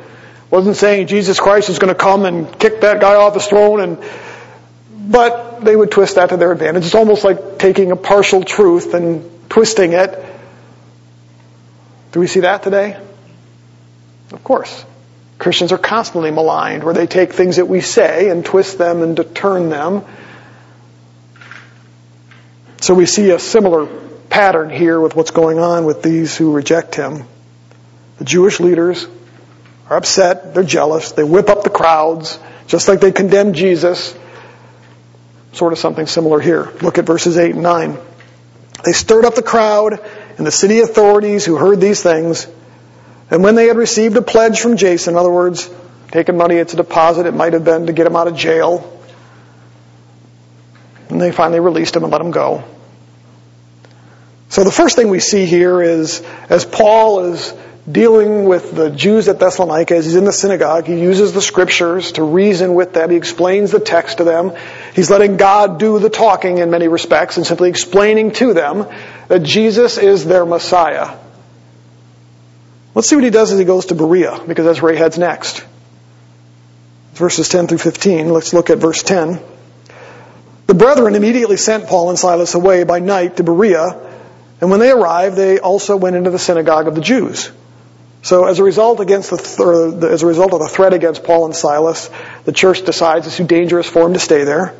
wasn't 0.50 0.76
saying 0.76 1.06
Jesus 1.06 1.40
Christ 1.40 1.70
is 1.70 1.78
going 1.78 1.92
to 1.92 1.98
come 1.98 2.26
and 2.26 2.58
kick 2.58 2.82
that 2.82 3.00
guy 3.00 3.14
off 3.14 3.32
his 3.34 3.46
throne 3.46 3.80
and 3.80 3.98
but 5.12 5.60
they 5.64 5.76
would 5.76 5.90
twist 5.90 6.16
that 6.16 6.30
to 6.30 6.36
their 6.36 6.50
advantage. 6.50 6.86
It's 6.86 6.94
almost 6.94 7.22
like 7.22 7.58
taking 7.58 7.92
a 7.92 7.96
partial 7.96 8.42
truth 8.42 8.94
and 8.94 9.30
twisting 9.48 9.92
it. 9.92 10.18
Do 12.10 12.20
we 12.20 12.26
see 12.26 12.40
that 12.40 12.62
today? 12.62 13.00
Of 14.32 14.42
course. 14.42 14.84
Christians 15.38 15.72
are 15.72 15.78
constantly 15.78 16.30
maligned 16.30 16.82
where 16.84 16.94
they 16.94 17.06
take 17.06 17.32
things 17.32 17.56
that 17.56 17.66
we 17.66 17.80
say 17.80 18.30
and 18.30 18.44
twist 18.44 18.78
them 18.78 19.02
and 19.02 19.34
turn 19.34 19.68
them 19.70 20.04
so 22.82 22.94
we 22.94 23.06
see 23.06 23.30
a 23.30 23.38
similar 23.38 23.86
pattern 24.28 24.68
here 24.68 24.98
with 25.00 25.14
what's 25.14 25.30
going 25.30 25.60
on 25.60 25.84
with 25.84 26.02
these 26.02 26.36
who 26.36 26.52
reject 26.52 26.96
him. 26.96 27.28
The 28.18 28.24
Jewish 28.24 28.58
leaders 28.58 29.06
are 29.88 29.96
upset, 29.96 30.52
they're 30.52 30.64
jealous, 30.64 31.12
they 31.12 31.22
whip 31.22 31.48
up 31.48 31.62
the 31.62 31.70
crowds, 31.70 32.40
just 32.66 32.88
like 32.88 33.00
they 33.00 33.12
condemned 33.12 33.54
Jesus. 33.54 34.18
Sort 35.52 35.72
of 35.72 35.78
something 35.78 36.06
similar 36.06 36.40
here. 36.40 36.72
Look 36.82 36.98
at 36.98 37.04
verses 37.04 37.36
8 37.36 37.54
and 37.54 37.62
9. 37.62 37.98
They 38.84 38.92
stirred 38.92 39.24
up 39.24 39.34
the 39.34 39.42
crowd 39.42 40.00
and 40.38 40.46
the 40.46 40.50
city 40.50 40.80
authorities 40.80 41.44
who 41.44 41.56
heard 41.56 41.80
these 41.80 42.02
things. 42.02 42.46
And 43.30 43.42
when 43.42 43.54
they 43.54 43.66
had 43.66 43.76
received 43.76 44.16
a 44.16 44.22
pledge 44.22 44.60
from 44.60 44.76
Jason, 44.76 45.14
in 45.14 45.18
other 45.18 45.30
words, 45.30 45.70
taken 46.10 46.36
money, 46.36 46.56
it's 46.56 46.74
a 46.74 46.76
deposit, 46.76 47.26
it 47.26 47.34
might 47.34 47.52
have 47.52 47.64
been 47.64 47.86
to 47.86 47.92
get 47.92 48.06
him 48.06 48.16
out 48.16 48.28
of 48.28 48.36
jail, 48.36 49.00
and 51.08 51.20
they 51.20 51.32
finally 51.32 51.60
released 51.60 51.94
him 51.96 52.02
and 52.02 52.12
let 52.12 52.20
him 52.20 52.30
go. 52.30 52.64
So 54.48 54.64
the 54.64 54.70
first 54.70 54.96
thing 54.96 55.08
we 55.08 55.20
see 55.20 55.46
here 55.46 55.80
is 55.80 56.22
as 56.50 56.66
Paul 56.66 57.32
is 57.32 57.54
dealing 57.90 58.44
with 58.44 58.74
the 58.74 58.90
Jews 58.90 59.28
at 59.28 59.40
Thessalonica, 59.40 59.96
as 59.96 60.04
he's 60.04 60.14
in 60.14 60.24
the 60.24 60.32
synagogue, 60.32 60.86
he 60.86 61.00
uses 61.00 61.32
the 61.32 61.42
scriptures 61.42 62.12
to 62.12 62.22
reason 62.22 62.74
with 62.74 62.92
them. 62.92 63.10
He 63.10 63.16
explains 63.16 63.72
the 63.72 63.80
text 63.80 64.18
to 64.18 64.24
them. 64.24 64.52
He's 64.94 65.10
letting 65.10 65.36
God 65.36 65.78
do 65.80 65.98
the 65.98 66.10
talking 66.10 66.58
in 66.58 66.70
many 66.70 66.86
respects 66.86 67.38
and 67.38 67.46
simply 67.46 67.70
explaining 67.70 68.32
to 68.32 68.54
them 68.54 68.86
that 69.28 69.42
Jesus 69.42 69.98
is 69.98 70.24
their 70.24 70.46
Messiah. 70.46 71.16
Let's 72.94 73.08
see 73.08 73.16
what 73.16 73.24
he 73.24 73.30
does 73.30 73.50
as 73.50 73.58
he 73.58 73.64
goes 73.64 73.86
to 73.86 73.94
Berea, 73.94 74.44
because 74.46 74.64
that's 74.64 74.80
where 74.80 74.92
he 74.92 74.98
heads 74.98 75.18
next. 75.18 75.64
Verses 77.14 77.48
10 77.48 77.66
through 77.66 77.78
15. 77.78 78.28
Let's 78.28 78.52
look 78.52 78.70
at 78.70 78.78
verse 78.78 79.02
10. 79.02 79.40
The 80.66 80.74
brethren 80.74 81.16
immediately 81.16 81.56
sent 81.56 81.88
Paul 81.88 82.10
and 82.10 82.18
Silas 82.18 82.54
away 82.54 82.84
by 82.84 83.00
night 83.00 83.38
to 83.38 83.42
Berea, 83.42 84.10
and 84.60 84.70
when 84.70 84.78
they 84.78 84.90
arrived, 84.90 85.36
they 85.36 85.58
also 85.58 85.96
went 85.96 86.14
into 86.14 86.30
the 86.30 86.38
synagogue 86.38 86.86
of 86.86 86.94
the 86.94 87.00
Jews. 87.00 87.50
So 88.22 88.46
as 88.46 88.60
a 88.60 88.62
result 88.62 89.00
against 89.00 89.30
the, 89.30 89.36
th- 89.36 90.10
as 90.12 90.22
a 90.22 90.26
result 90.26 90.52
of 90.52 90.60
the 90.60 90.68
threat 90.68 90.94
against 90.94 91.24
Paul 91.24 91.44
and 91.44 91.54
Silas, 91.54 92.08
the 92.44 92.52
church 92.52 92.84
decides 92.84 93.26
it's 93.26 93.36
too 93.36 93.44
dangerous 93.44 93.88
for 93.88 94.06
him 94.06 94.14
to 94.14 94.20
stay 94.20 94.44
there. 94.44 94.74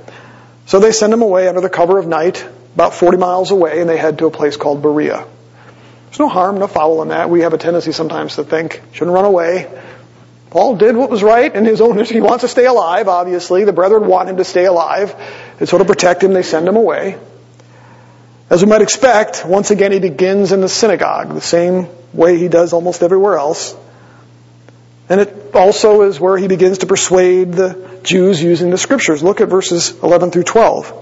So 0.66 0.78
they 0.78 0.92
send 0.92 1.12
him 1.12 1.22
away 1.22 1.48
under 1.48 1.60
the 1.60 1.68
cover 1.68 1.98
of 1.98 2.06
night, 2.06 2.46
about 2.74 2.94
40 2.94 3.18
miles 3.18 3.50
away, 3.50 3.80
and 3.80 3.90
they 3.90 3.96
head 3.96 4.18
to 4.18 4.26
a 4.26 4.30
place 4.30 4.56
called 4.56 4.80
Berea. 4.80 5.26
There's 6.06 6.20
no 6.20 6.28
harm, 6.28 6.58
no 6.58 6.68
foul 6.68 7.02
in 7.02 7.08
that. 7.08 7.30
We 7.30 7.40
have 7.40 7.52
a 7.52 7.58
tendency 7.58 7.90
sometimes 7.90 8.36
to 8.36 8.44
think, 8.44 8.80
shouldn't 8.92 9.14
run 9.14 9.24
away. 9.24 9.68
Paul 10.50 10.76
did 10.76 10.94
what 10.94 11.10
was 11.10 11.24
right 11.24 11.52
in 11.52 11.64
his 11.64 11.80
own, 11.80 11.92
interest. 11.92 12.12
he 12.12 12.20
wants 12.20 12.42
to 12.42 12.48
stay 12.48 12.66
alive, 12.66 13.08
obviously. 13.08 13.64
The 13.64 13.72
brethren 13.72 14.06
want 14.06 14.28
him 14.28 14.36
to 14.36 14.44
stay 14.44 14.66
alive. 14.66 15.16
And 15.58 15.68
so 15.68 15.78
to 15.78 15.84
protect 15.84 16.22
him, 16.22 16.32
they 16.32 16.42
send 16.42 16.68
him 16.68 16.76
away. 16.76 17.18
As 18.50 18.62
we 18.62 18.70
might 18.70 18.82
expect, 18.82 19.44
once 19.44 19.72
again 19.72 19.90
he 19.90 19.98
begins 19.98 20.52
in 20.52 20.60
the 20.60 20.68
synagogue, 20.68 21.34
the 21.34 21.40
same 21.40 21.88
way 22.12 22.38
he 22.38 22.48
does 22.48 22.72
almost 22.72 23.02
everywhere 23.02 23.36
else. 23.36 23.76
And 25.08 25.20
it 25.20 25.54
also 25.54 26.02
is 26.02 26.18
where 26.18 26.36
he 26.36 26.48
begins 26.48 26.78
to 26.78 26.86
persuade 26.86 27.52
the 27.52 28.00
Jews 28.02 28.42
using 28.42 28.70
the 28.70 28.78
scriptures. 28.78 29.22
Look 29.22 29.40
at 29.40 29.48
verses 29.48 29.96
11 30.02 30.30
through 30.30 30.44
12. 30.44 30.98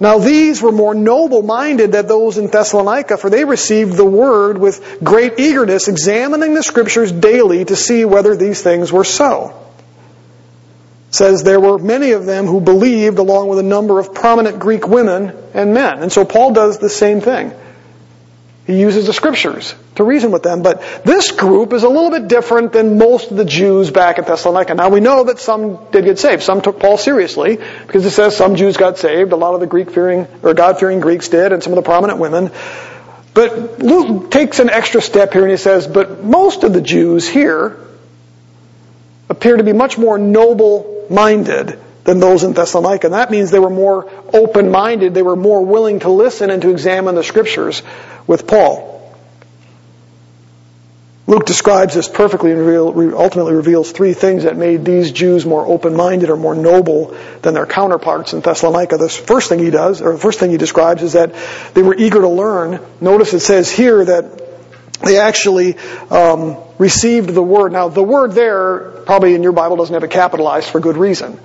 Now 0.00 0.18
these 0.18 0.60
were 0.60 0.72
more 0.72 0.94
noble-minded 0.94 1.92
than 1.92 2.06
those 2.06 2.36
in 2.36 2.48
Thessalonica, 2.48 3.16
for 3.16 3.30
they 3.30 3.44
received 3.44 3.96
the 3.96 4.04
word 4.04 4.58
with 4.58 4.98
great 5.02 5.38
eagerness, 5.38 5.88
examining 5.88 6.54
the 6.54 6.62
scriptures 6.62 7.12
daily 7.12 7.64
to 7.64 7.76
see 7.76 8.04
whether 8.04 8.36
these 8.36 8.60
things 8.62 8.92
were 8.92 9.04
so 9.04 9.60
says 11.14 11.44
there 11.44 11.60
were 11.60 11.78
many 11.78 12.10
of 12.10 12.26
them 12.26 12.46
who 12.46 12.60
believed 12.60 13.18
along 13.18 13.48
with 13.48 13.58
a 13.60 13.62
number 13.62 14.00
of 14.00 14.12
prominent 14.12 14.58
Greek 14.58 14.86
women 14.88 15.32
and 15.54 15.72
men. 15.72 16.00
And 16.00 16.12
so 16.12 16.24
Paul 16.24 16.52
does 16.52 16.78
the 16.78 16.90
same 16.90 17.20
thing. 17.20 17.52
He 18.66 18.80
uses 18.80 19.06
the 19.06 19.12
scriptures 19.12 19.74
to 19.96 20.04
reason 20.04 20.30
with 20.30 20.42
them. 20.42 20.62
But 20.62 20.82
this 21.04 21.32
group 21.32 21.74
is 21.74 21.82
a 21.82 21.88
little 21.88 22.10
bit 22.10 22.28
different 22.28 22.72
than 22.72 22.96
most 22.96 23.30
of 23.30 23.36
the 23.36 23.44
Jews 23.44 23.90
back 23.90 24.18
at 24.18 24.26
Thessalonica. 24.26 24.74
Now 24.74 24.88
we 24.88 25.00
know 25.00 25.24
that 25.24 25.38
some 25.38 25.90
did 25.90 26.06
get 26.06 26.18
saved. 26.18 26.42
Some 26.42 26.62
took 26.62 26.80
Paul 26.80 26.96
seriously 26.96 27.56
because 27.56 28.06
it 28.06 28.10
says 28.10 28.34
some 28.34 28.56
Jews 28.56 28.78
got 28.78 28.96
saved. 28.96 29.32
A 29.32 29.36
lot 29.36 29.54
of 29.54 29.60
the 29.60 29.66
Greek 29.66 29.90
fearing 29.90 30.26
or 30.42 30.54
God 30.54 30.80
fearing 30.80 31.00
Greeks 31.00 31.28
did 31.28 31.52
and 31.52 31.62
some 31.62 31.72
of 31.72 31.76
the 31.76 31.82
prominent 31.82 32.18
women. 32.18 32.50
But 33.34 33.80
Luke 33.80 34.30
takes 34.30 34.60
an 34.60 34.70
extra 34.70 35.02
step 35.02 35.32
here 35.32 35.42
and 35.42 35.50
he 35.50 35.56
says, 35.58 35.86
but 35.86 36.24
most 36.24 36.64
of 36.64 36.72
the 36.72 36.80
Jews 36.80 37.28
here 37.28 37.76
appear 39.28 39.56
to 39.58 39.64
be 39.64 39.74
much 39.74 39.98
more 39.98 40.16
noble 40.16 41.06
minded 41.10 41.78
than 42.04 42.20
those 42.20 42.44
in 42.44 42.52
Thessalonica. 42.52 43.06
And 43.06 43.14
that 43.14 43.30
means 43.30 43.50
they 43.50 43.58
were 43.58 43.70
more 43.70 44.10
open 44.32 44.70
minded, 44.70 45.14
they 45.14 45.22
were 45.22 45.36
more 45.36 45.64
willing 45.64 46.00
to 46.00 46.10
listen 46.10 46.50
and 46.50 46.62
to 46.62 46.70
examine 46.70 47.14
the 47.14 47.24
scriptures 47.24 47.82
with 48.26 48.46
Paul. 48.46 48.94
Luke 51.26 51.46
describes 51.46 51.94
this 51.94 52.06
perfectly 52.06 52.52
and 52.52 53.14
ultimately 53.14 53.54
reveals 53.54 53.92
three 53.92 54.12
things 54.12 54.42
that 54.42 54.58
made 54.58 54.84
these 54.84 55.10
Jews 55.10 55.46
more 55.46 55.66
open-minded 55.66 56.28
or 56.28 56.36
more 56.36 56.54
noble 56.54 57.16
than 57.40 57.54
their 57.54 57.64
counterparts 57.64 58.34
in 58.34 58.40
Thessalonica. 58.40 58.98
The 58.98 59.08
first 59.08 59.48
thing 59.48 59.58
he 59.58 59.70
does, 59.70 60.02
or 60.02 60.12
the 60.12 60.18
first 60.18 60.38
thing 60.38 60.50
he 60.50 60.58
describes 60.58 61.02
is 61.02 61.14
that 61.14 61.34
they 61.72 61.82
were 61.82 61.94
eager 61.94 62.20
to 62.20 62.28
learn. 62.28 62.78
Notice 63.00 63.32
it 63.32 63.40
says 63.40 63.72
here 63.72 64.04
that 64.04 64.42
they 65.02 65.18
actually 65.18 65.78
um, 66.10 66.58
received 66.76 67.30
the 67.30 67.42
word. 67.42 67.72
Now, 67.72 67.88
the 67.88 68.02
word 68.02 68.32
there, 68.32 68.90
probably 69.06 69.34
in 69.34 69.42
your 69.42 69.52
Bible, 69.52 69.76
doesn't 69.76 69.94
have 69.94 70.04
it 70.04 70.10
capitalized 70.10 70.68
for 70.68 70.78
good 70.78 70.98
reason. 70.98 71.40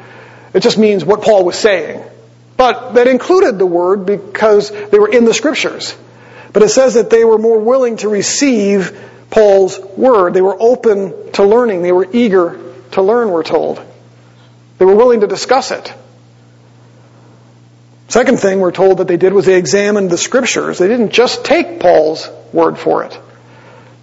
It 0.53 0.61
just 0.61 0.77
means 0.77 1.05
what 1.05 1.21
Paul 1.21 1.45
was 1.45 1.57
saying. 1.57 2.03
But 2.57 2.93
that 2.93 3.07
included 3.07 3.57
the 3.57 3.65
word 3.65 4.05
because 4.05 4.69
they 4.69 4.99
were 4.99 5.09
in 5.09 5.25
the 5.25 5.33
scriptures. 5.33 5.95
But 6.51 6.63
it 6.63 6.69
says 6.69 6.95
that 6.95 7.09
they 7.09 7.23
were 7.23 7.37
more 7.37 7.59
willing 7.59 7.97
to 7.97 8.09
receive 8.09 8.99
Paul's 9.29 9.79
word. 9.79 10.33
They 10.33 10.41
were 10.41 10.57
open 10.59 11.31
to 11.33 11.43
learning. 11.43 11.83
They 11.83 11.91
were 11.91 12.07
eager 12.11 12.59
to 12.91 13.01
learn, 13.01 13.29
we're 13.29 13.43
told. 13.43 13.81
They 14.77 14.85
were 14.85 14.95
willing 14.95 15.21
to 15.21 15.27
discuss 15.27 15.71
it. 15.71 15.93
Second 18.07 18.39
thing 18.39 18.59
we're 18.59 18.71
told 18.71 18.97
that 18.97 19.07
they 19.07 19.17
did 19.17 19.33
was 19.33 19.45
they 19.45 19.57
examined 19.57 20.09
the 20.09 20.17
scriptures. 20.17 20.79
They 20.79 20.87
didn't 20.87 21.11
just 21.11 21.45
take 21.45 21.79
Paul's 21.79 22.27
word 22.51 22.79
for 22.79 23.03
it. 23.03 23.17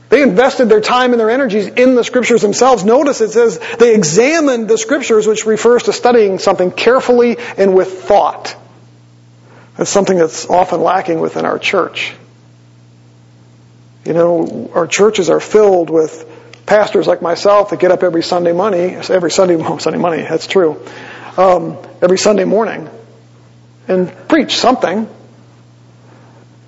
They 0.09 0.22
invested 0.22 0.68
their 0.68 0.80
time 0.80 1.12
and 1.12 1.20
their 1.20 1.30
energies 1.30 1.66
in 1.66 1.94
the 1.94 2.04
scriptures 2.04 2.42
themselves. 2.42 2.84
Notice 2.84 3.20
it 3.20 3.30
says 3.30 3.59
they 3.78 3.94
examined 3.94 4.68
the 4.68 4.78
scriptures, 4.78 5.26
which 5.26 5.46
refers 5.46 5.84
to 5.84 5.92
studying 5.92 6.38
something 6.38 6.70
carefully 6.70 7.38
and 7.59 7.74
with 7.74 8.02
thought. 8.02 8.57
That's 9.76 9.90
something 9.90 10.16
that's 10.16 10.48
often 10.48 10.80
lacking 10.80 11.20
within 11.20 11.44
our 11.44 11.59
church. 11.59 12.14
You 14.04 14.12
know, 14.12 14.70
our 14.72 14.86
churches 14.86 15.28
are 15.28 15.40
filled 15.40 15.90
with 15.90 16.24
pastors 16.66 17.07
like 17.07 17.20
myself 17.20 17.70
that 17.70 17.80
get 17.80 17.90
up 17.90 18.02
every 18.02 18.22
Sunday 18.22 18.52
morning, 18.52 18.94
every 19.11 19.30
Sunday, 19.30 19.57
Sunday 19.78 19.98
morning, 19.98 20.26
that's 20.28 20.46
true, 20.46 20.80
um, 21.36 21.78
every 22.00 22.18
Sunday 22.18 22.44
morning 22.44 22.88
and 23.88 24.12
preach 24.28 24.57
something. 24.57 25.09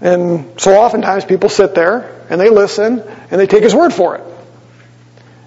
And 0.00 0.60
so 0.60 0.78
oftentimes 0.78 1.24
people 1.24 1.48
sit 1.48 1.74
there 1.74 2.24
and 2.30 2.40
they 2.40 2.50
listen 2.50 3.00
and 3.30 3.40
they 3.40 3.46
take 3.46 3.62
his 3.62 3.74
word 3.74 3.92
for 3.92 4.16
it. 4.16 4.24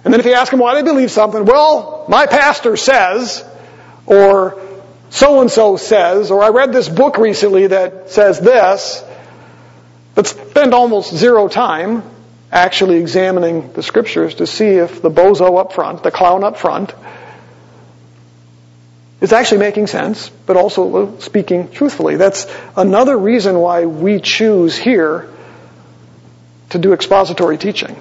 And 0.04 0.12
then 0.12 0.20
if 0.20 0.26
you 0.26 0.32
ask 0.32 0.50
them 0.50 0.60
why 0.60 0.74
they 0.74 0.82
believe 0.82 1.10
something, 1.10 1.44
well, 1.44 2.04
my 2.08 2.26
pastor 2.26 2.76
says, 2.76 3.44
or 4.04 4.60
so 5.10 5.40
and 5.40 5.50
so 5.50 5.76
says, 5.76 6.30
or 6.30 6.42
I 6.42 6.48
read 6.48 6.72
this 6.72 6.88
book 6.88 7.18
recently 7.18 7.68
that 7.68 8.10
says 8.10 8.40
this, 8.40 9.04
but 10.14 10.26
spend 10.26 10.74
almost 10.74 11.14
zero 11.14 11.48
time 11.48 12.02
actually 12.50 12.96
examining 12.96 13.72
the 13.72 13.82
scriptures 13.82 14.34
to 14.36 14.46
see 14.46 14.66
if 14.66 15.00
the 15.00 15.10
bozo 15.10 15.58
up 15.58 15.72
front, 15.72 16.02
the 16.02 16.10
clown 16.10 16.44
up 16.44 16.58
front, 16.58 16.92
is 19.22 19.32
actually 19.32 19.58
making 19.58 19.86
sense, 19.86 20.28
but 20.46 20.56
also 20.56 21.18
speaking 21.20 21.70
truthfully. 21.70 22.16
That's 22.16 22.46
another 22.76 23.16
reason 23.16 23.56
why 23.56 23.86
we 23.86 24.20
choose 24.20 24.76
here 24.76 25.30
to 26.70 26.78
do 26.78 26.92
expository 26.92 27.56
teaching. 27.56 27.96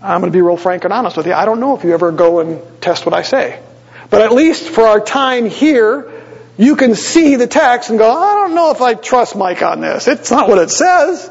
I'm 0.00 0.20
going 0.20 0.32
to 0.32 0.36
be 0.36 0.40
real 0.40 0.56
frank 0.56 0.84
and 0.84 0.92
honest 0.92 1.16
with 1.16 1.26
you. 1.26 1.34
I 1.34 1.44
don't 1.44 1.58
know 1.58 1.76
if 1.76 1.82
you 1.82 1.92
ever 1.92 2.12
go 2.12 2.38
and 2.38 2.62
test 2.80 3.04
what 3.04 3.12
I 3.12 3.22
say. 3.22 3.60
But 4.08 4.22
at 4.22 4.32
least 4.32 4.68
for 4.68 4.84
our 4.84 5.00
time 5.00 5.50
here, 5.50 6.10
you 6.56 6.76
can 6.76 6.94
see 6.94 7.34
the 7.36 7.48
text 7.48 7.90
and 7.90 7.98
go, 7.98 8.08
I 8.10 8.34
don't 8.34 8.54
know 8.54 8.70
if 8.70 8.80
I 8.80 8.94
trust 8.94 9.34
Mike 9.34 9.62
on 9.62 9.80
this. 9.80 10.06
It's 10.06 10.30
not 10.30 10.48
what 10.48 10.58
it 10.58 10.70
says. 10.70 11.28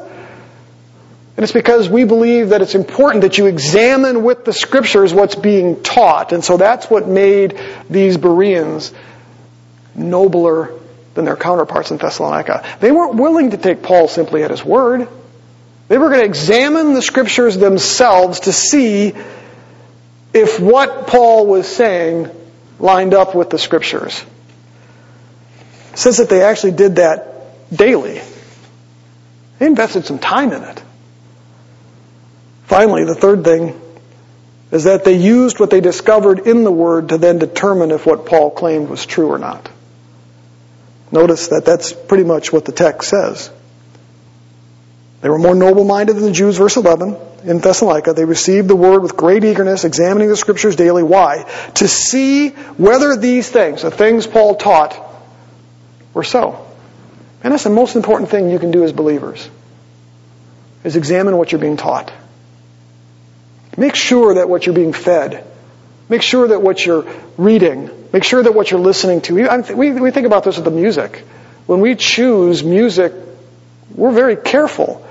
And 1.40 1.44
it's 1.44 1.54
because 1.54 1.88
we 1.88 2.04
believe 2.04 2.50
that 2.50 2.60
it's 2.60 2.74
important 2.74 3.22
that 3.22 3.38
you 3.38 3.46
examine 3.46 4.24
with 4.24 4.44
the 4.44 4.52
scriptures 4.52 5.14
what's 5.14 5.36
being 5.36 5.82
taught. 5.82 6.34
And 6.34 6.44
so 6.44 6.58
that's 6.58 6.90
what 6.90 7.08
made 7.08 7.58
these 7.88 8.18
Bereans 8.18 8.92
nobler 9.94 10.78
than 11.14 11.24
their 11.24 11.36
counterparts 11.36 11.92
in 11.92 11.96
Thessalonica. 11.96 12.76
They 12.80 12.92
weren't 12.92 13.14
willing 13.14 13.52
to 13.52 13.56
take 13.56 13.82
Paul 13.82 14.06
simply 14.06 14.44
at 14.44 14.50
his 14.50 14.62
word. 14.62 15.08
They 15.88 15.96
were 15.96 16.10
going 16.10 16.20
to 16.20 16.26
examine 16.26 16.92
the 16.92 17.00
scriptures 17.00 17.56
themselves 17.56 18.40
to 18.40 18.52
see 18.52 19.14
if 20.34 20.60
what 20.60 21.06
Paul 21.06 21.46
was 21.46 21.66
saying 21.66 22.28
lined 22.78 23.14
up 23.14 23.34
with 23.34 23.48
the 23.48 23.58
scriptures. 23.58 24.22
It 25.94 25.98
says 25.98 26.18
that 26.18 26.28
they 26.28 26.42
actually 26.42 26.72
did 26.72 26.96
that 26.96 27.74
daily. 27.74 28.20
They 29.58 29.66
invested 29.66 30.04
some 30.04 30.18
time 30.18 30.52
in 30.52 30.62
it. 30.64 30.79
Finally, 32.70 33.02
the 33.02 33.16
third 33.16 33.42
thing 33.42 33.74
is 34.70 34.84
that 34.84 35.02
they 35.02 35.16
used 35.16 35.58
what 35.58 35.70
they 35.70 35.80
discovered 35.80 36.46
in 36.46 36.62
the 36.62 36.70
Word 36.70 37.08
to 37.08 37.18
then 37.18 37.40
determine 37.40 37.90
if 37.90 38.06
what 38.06 38.26
Paul 38.26 38.52
claimed 38.52 38.88
was 38.88 39.04
true 39.04 39.26
or 39.26 39.38
not. 39.38 39.68
Notice 41.10 41.48
that 41.48 41.64
that's 41.64 41.92
pretty 41.92 42.22
much 42.22 42.52
what 42.52 42.64
the 42.64 42.70
text 42.70 43.10
says. 43.10 43.50
They 45.20 45.28
were 45.28 45.40
more 45.40 45.56
noble-minded 45.56 46.14
than 46.14 46.22
the 46.22 46.30
Jews, 46.30 46.58
verse 46.58 46.76
11, 46.76 47.16
in 47.42 47.58
Thessalonica. 47.58 48.12
They 48.12 48.24
received 48.24 48.68
the 48.68 48.76
word 48.76 49.02
with 49.02 49.16
great 49.16 49.42
eagerness, 49.42 49.82
examining 49.82 50.28
the 50.28 50.36
scriptures 50.36 50.76
daily. 50.76 51.02
Why? 51.02 51.50
To 51.74 51.88
see 51.88 52.50
whether 52.50 53.16
these 53.16 53.50
things, 53.50 53.82
the 53.82 53.90
things 53.90 54.28
Paul 54.28 54.54
taught, 54.54 54.96
were 56.14 56.22
so. 56.22 56.64
And 57.42 57.52
that's 57.52 57.64
the 57.64 57.70
most 57.70 57.96
important 57.96 58.30
thing 58.30 58.48
you 58.48 58.60
can 58.60 58.70
do 58.70 58.84
as 58.84 58.92
believers, 58.92 59.50
is 60.84 60.94
examine 60.94 61.36
what 61.36 61.50
you're 61.50 61.60
being 61.60 61.76
taught. 61.76 62.12
Make 63.76 63.94
sure 63.94 64.34
that 64.34 64.48
what 64.48 64.66
you're 64.66 64.74
being 64.74 64.92
fed, 64.92 65.46
make 66.08 66.22
sure 66.22 66.48
that 66.48 66.60
what 66.60 66.84
you're 66.84 67.06
reading, 67.36 67.90
make 68.12 68.24
sure 68.24 68.42
that 68.42 68.54
what 68.54 68.70
you're 68.70 68.80
listening 68.80 69.20
to, 69.22 69.34
we, 69.74 70.10
think 70.10 70.26
about 70.26 70.44
this 70.44 70.56
with 70.56 70.64
the 70.64 70.70
music. 70.70 71.24
When 71.66 71.80
we 71.80 71.94
choose 71.94 72.64
music, 72.64 73.12
we're 73.94 74.12
very 74.12 74.36
careful 74.36 75.06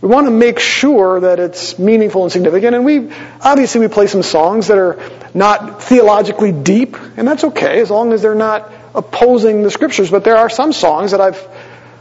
we 0.00 0.08
want 0.08 0.28
to 0.28 0.30
make 0.30 0.60
sure 0.60 1.20
that 1.20 1.40
it's 1.40 1.76
meaningful 1.76 2.22
and 2.22 2.30
significant. 2.30 2.76
And 2.76 2.84
we, 2.84 3.10
obviously 3.40 3.80
we 3.80 3.88
play 3.88 4.06
some 4.06 4.22
songs 4.22 4.68
that 4.68 4.78
are 4.78 4.98
not 5.34 5.82
theologically 5.82 6.52
deep, 6.52 6.96
and 7.16 7.26
that's 7.26 7.42
okay 7.42 7.80
as 7.80 7.90
long 7.90 8.12
as 8.12 8.22
they're 8.22 8.36
not 8.36 8.70
opposing 8.94 9.64
the 9.64 9.70
scriptures. 9.72 10.08
But 10.08 10.22
there 10.22 10.36
are 10.36 10.48
some 10.48 10.72
songs 10.72 11.10
that 11.10 11.20
I've 11.20 11.38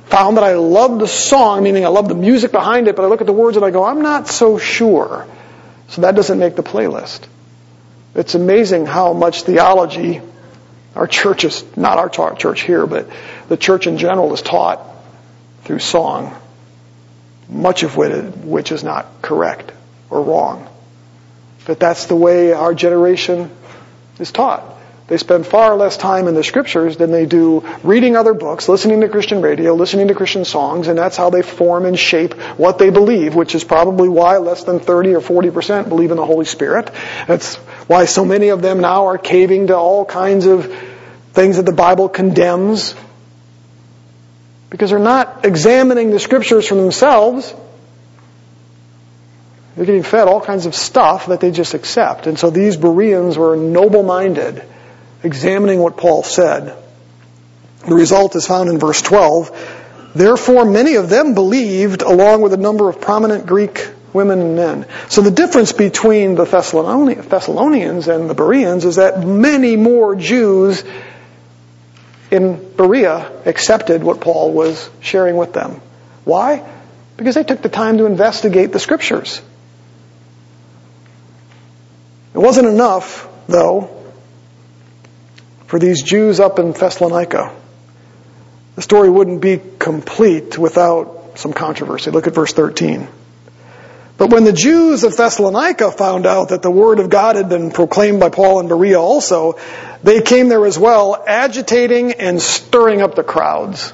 found 0.06 0.38
that 0.38 0.44
I 0.44 0.54
love 0.54 1.00
the 1.00 1.08
song, 1.08 1.64
meaning 1.64 1.86
I 1.86 1.90
love 1.90 2.08
the 2.08 2.16
music 2.16 2.52
behind 2.52 2.88
it, 2.88 2.96
but 2.96 3.04
I 3.04 3.08
look 3.08 3.22
at 3.22 3.28
the 3.28 3.34
words 3.34 3.58
and 3.58 3.66
I 3.66 3.72
go, 3.72 3.84
I'm 3.84 4.04
not 4.04 4.28
so 4.28 4.60
sure. 4.60 5.26
So 5.90 6.02
that 6.02 6.16
doesn't 6.16 6.40
make 6.40 6.56
the 6.56 6.64
playlist. 6.64 7.22
It's 8.16 8.36
amazing 8.36 8.86
how 8.86 9.14
much 9.14 9.44
theology 9.44 10.22
our 10.96 11.08
church 11.08 11.44
is, 11.44 11.64
not 11.78 11.98
our 11.98 12.36
church 12.36 12.62
here, 12.62 12.86
but 12.86 13.10
the 13.48 13.58
church 13.58 13.88
in 13.88 13.98
general 13.98 14.34
is 14.34 14.42
taught 14.42 14.82
through 15.64 15.80
song 15.80 16.36
much 17.50 17.84
of 17.84 17.96
which 17.96 18.72
is 18.72 18.84
not 18.84 19.22
correct 19.22 19.72
or 20.10 20.22
wrong. 20.22 20.68
But 21.66 21.80
that's 21.80 22.06
the 22.06 22.16
way 22.16 22.54
our 22.54 22.74
generation 22.74 23.52
is 24.20 24.32
taught. 24.32 24.64
They 25.08 25.16
spend 25.16 25.48
far 25.48 25.76
less 25.78 25.96
time 25.96 26.28
in 26.28 26.36
the 26.36 26.44
scriptures 26.44 26.98
than 26.98 27.12
they 27.12 27.26
do 27.26 27.66
reading 27.82 28.18
other 28.18 28.34
books, 28.34 28.68
listening 28.68 29.00
to 29.02 29.08
Christian 29.08 29.42
radio, 29.42 29.74
listening 29.74 30.10
to 30.10 30.14
Christian 30.14 30.44
songs, 30.44 30.90
and 30.90 31.00
that's 31.00 31.16
how 31.16 31.30
they 31.30 31.42
form 31.42 31.86
and 31.86 31.98
shape 31.98 32.34
what 32.58 32.78
they 32.78 32.90
believe, 32.90 33.34
which 33.34 33.56
is 33.56 33.64
probably 33.64 34.10
why 34.10 34.38
less 34.38 34.66
than 34.66 34.82
30 34.82 35.16
or 35.16 35.22
40% 35.22 35.88
believe 35.88 36.12
in 36.12 36.18
the 36.18 36.26
Holy 36.26 36.44
Spirit. 36.44 36.92
That's 37.26 37.56
why 37.88 38.04
so 38.04 38.26
many 38.26 38.50
of 38.50 38.62
them 38.62 38.82
now 38.82 39.06
are 39.08 39.18
caving 39.18 39.68
to 39.68 39.78
all 39.78 40.04
kinds 40.04 40.46
of 40.46 40.66
things 41.32 41.56
that 41.56 41.66
the 41.66 41.72
Bible 41.72 42.10
condemns 42.10 42.94
because 44.70 44.90
they're 44.90 45.00
not 45.00 45.46
examining 45.46 46.12
the 46.12 46.20
scriptures 46.20 46.68
for 46.68 46.76
themselves. 46.76 47.54
They're 49.76 49.86
getting 49.86 50.04
fed 50.04 50.28
all 50.28 50.42
kinds 50.42 50.66
of 50.66 50.76
stuff 50.76 51.28
that 51.28 51.40
they 51.40 51.52
just 51.52 51.76
accept. 51.76 52.28
And 52.28 52.38
so 52.38 52.50
these 52.50 52.76
Bereans 52.76 53.38
were 53.38 53.56
noble 53.56 54.04
minded, 54.04 54.64
examining 55.24 55.80
what 55.80 55.98
Paul 55.98 56.24
said. 56.24 56.76
The 57.88 57.96
result 57.96 58.36
is 58.36 58.46
found 58.46 58.70
in 58.70 58.80
verse 58.80 59.02
12. 59.02 60.12
Therefore, 60.16 60.66
many 60.66 60.96
of 60.96 61.10
them 61.10 61.34
believed, 61.34 62.02
along 62.02 62.42
with 62.42 62.54
a 62.54 62.58
number 62.58 62.90
of 62.90 63.00
prominent 63.00 63.46
Greek 63.46 63.88
women 64.14 64.40
and 64.40 64.56
men. 64.56 64.86
So 65.10 65.22
the 65.22 65.32
difference 65.32 65.74
between 65.74 66.36
the 66.36 66.46
Thessalonians 66.46 68.08
and 68.08 68.30
the 68.30 68.34
Bereans 68.34 68.86
is 68.86 68.96
that 68.96 69.26
many 69.26 69.76
more 69.76 70.16
Jews 70.16 70.84
in 72.32 72.74
Berea 72.76 73.32
accepted 73.46 74.04
what 74.04 74.20
Paul 74.20 74.52
was 74.54 74.90
sharing 75.00 75.38
with 75.38 75.54
them. 75.54 75.82
Why? 76.24 76.68
Because 77.16 77.36
they 77.36 77.44
took 77.44 77.62
the 77.62 77.70
time 77.70 78.00
to 78.00 78.06
investigate 78.06 78.72
the 78.72 78.80
scriptures. 78.80 79.42
It 82.34 82.40
wasn't 82.40 82.68
enough, 82.68 83.28
though, 83.48 83.97
for 85.68 85.78
these 85.80 86.02
Jews 86.02 86.40
up 86.40 86.60
in 86.60 86.72
Thessalonica. 86.72 87.54
The 88.76 88.82
story 88.82 89.10
wouldn't 89.10 89.42
be 89.42 89.62
complete 89.80 90.58
without 90.58 91.34
some 91.36 91.54
controversy. 91.54 92.10
Look 92.12 92.28
at 92.28 92.34
verse 92.34 92.54
13. 92.54 93.08
But 94.18 94.32
when 94.32 94.46
the 94.46 94.54
Jews 94.54 95.04
of 95.04 95.16
Thessalonica 95.16 95.92
found 95.92 96.26
out 96.26 96.50
that 96.50 96.64
the 96.64 96.72
word 96.72 97.00
of 97.00 97.10
God 97.10 97.36
had 97.36 97.50
been 97.50 97.70
proclaimed 97.70 98.20
by 98.20 98.30
Paul 98.30 98.60
in 98.62 98.68
Berea 98.68 99.00
also, 99.00 99.60
they 100.02 100.22
came 100.22 100.50
there 100.50 100.66
as 100.66 100.80
well, 100.80 101.24
agitating 101.28 102.14
and 102.14 102.42
stirring 102.42 103.02
up 103.02 103.14
the 103.14 103.24
crowds. 103.24 103.94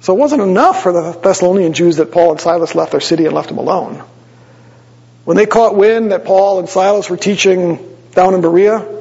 So 0.00 0.14
it 0.14 0.18
wasn't 0.18 0.42
enough 0.42 0.82
for 0.82 0.92
the 0.92 1.12
Thessalonian 1.12 1.72
Jews 1.72 1.96
that 1.96 2.12
Paul 2.12 2.32
and 2.32 2.40
Silas 2.40 2.74
left 2.74 2.92
their 2.92 3.00
city 3.00 3.26
and 3.26 3.34
left 3.34 3.48
them 3.48 3.58
alone. 3.58 4.02
When 5.24 5.36
they 5.36 5.46
caught 5.46 5.74
wind 5.76 6.12
that 6.12 6.24
Paul 6.24 6.60
and 6.60 6.68
Silas 6.68 7.08
were 7.08 7.16
teaching 7.16 7.78
down 8.12 8.34
in 8.34 8.42
Berea, 8.42 8.93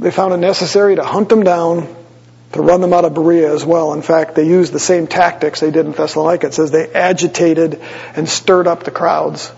they 0.00 0.10
found 0.10 0.32
it 0.32 0.38
necessary 0.38 0.96
to 0.96 1.04
hunt 1.04 1.28
them 1.28 1.44
down 1.44 1.96
to 2.52 2.62
run 2.62 2.80
them 2.80 2.92
out 2.92 3.04
of 3.04 3.14
Berea 3.14 3.52
as 3.52 3.64
well. 3.64 3.92
In 3.94 4.02
fact, 4.02 4.34
they 4.34 4.46
used 4.46 4.72
the 4.72 4.80
same 4.80 5.06
tactics 5.06 5.60
they 5.60 5.70
did 5.70 5.86
in 5.86 5.92
Thessalonica. 5.92 6.48
It 6.48 6.54
says 6.54 6.70
they 6.70 6.90
agitated 6.92 7.80
and 8.16 8.28
stirred 8.28 8.66
up 8.66 8.82
the 8.82 8.90
crowds. 8.90 9.52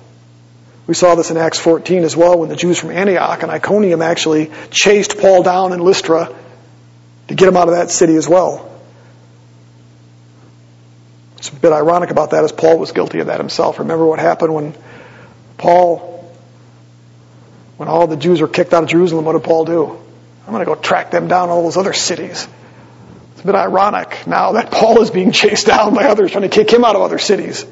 We 0.86 0.95
saw 0.95 1.14
this 1.14 1.30
in 1.30 1.36
Acts 1.36 1.59
14 1.59 2.03
as 2.03 2.16
well 2.16 2.38
when 2.38 2.49
the 2.49 2.57
Jews 2.57 2.78
from 2.78 2.90
Antioch 2.90 3.43
and 3.43 3.51
Iconium 3.51 4.03
actually 4.03 4.51
chased 4.70 5.18
Paul 5.18 5.43
down 5.43 5.72
in 5.72 5.80
Lystra 5.80 6.34
to 7.28 7.34
get 7.34 7.49
him 7.49 7.57
out 7.57 7.68
of 7.68 7.74
that 7.74 7.90
city 7.90 8.16
as 8.16 8.28
well. 8.28 8.68
It's 11.38 11.49
a 11.49 11.55
bit 11.55 11.72
ironic 11.72 12.11
about 12.11 12.32
that 12.32 12.45
as 12.45 12.53
Paul 12.53 12.78
was 12.78 12.93
guilty 12.93 13.20
of 13.20 13.28
that 13.28 13.40
himself. 13.40 13.78
Remember 13.78 14.05
what 14.05 14.18
happened 14.18 14.55
when 14.55 14.74
Paul, 15.57 16.30
when 17.78 17.88
all 17.88 18.07
the 18.07 18.16
Jews 18.16 18.40
were 18.40 18.49
kicked 18.49 18.74
out 18.74 18.82
of 18.82 18.88
Jerusalem, 18.88 19.24
what 19.24 19.32
did 19.32 19.45
Paul 19.45 19.64
do? 19.64 20.03
I'm 20.47 20.53
going 20.53 20.64
to 20.64 20.66
go 20.66 20.74
track 20.74 21.11
them 21.11 21.28
down 21.28 21.49
all 21.49 21.62
those 21.62 21.76
other 21.76 21.93
cities. 21.93 22.49
It's 23.32 23.43
a 23.43 23.47
bit 23.47 23.55
ironic 23.55 24.26
now 24.26 24.53
that 24.53 24.70
Paul 24.70 25.01
is 25.03 25.11
being 25.11 25.32
chased 25.32 25.66
down 25.66 25.95
by 25.95 26.05
others 26.05 26.32
trying 26.32 26.43
to 26.43 26.49
kick 26.49 26.72
him 26.72 26.84
out 26.84 26.97
of 26.97 27.03
other 27.03 27.18
cities. 27.18 27.64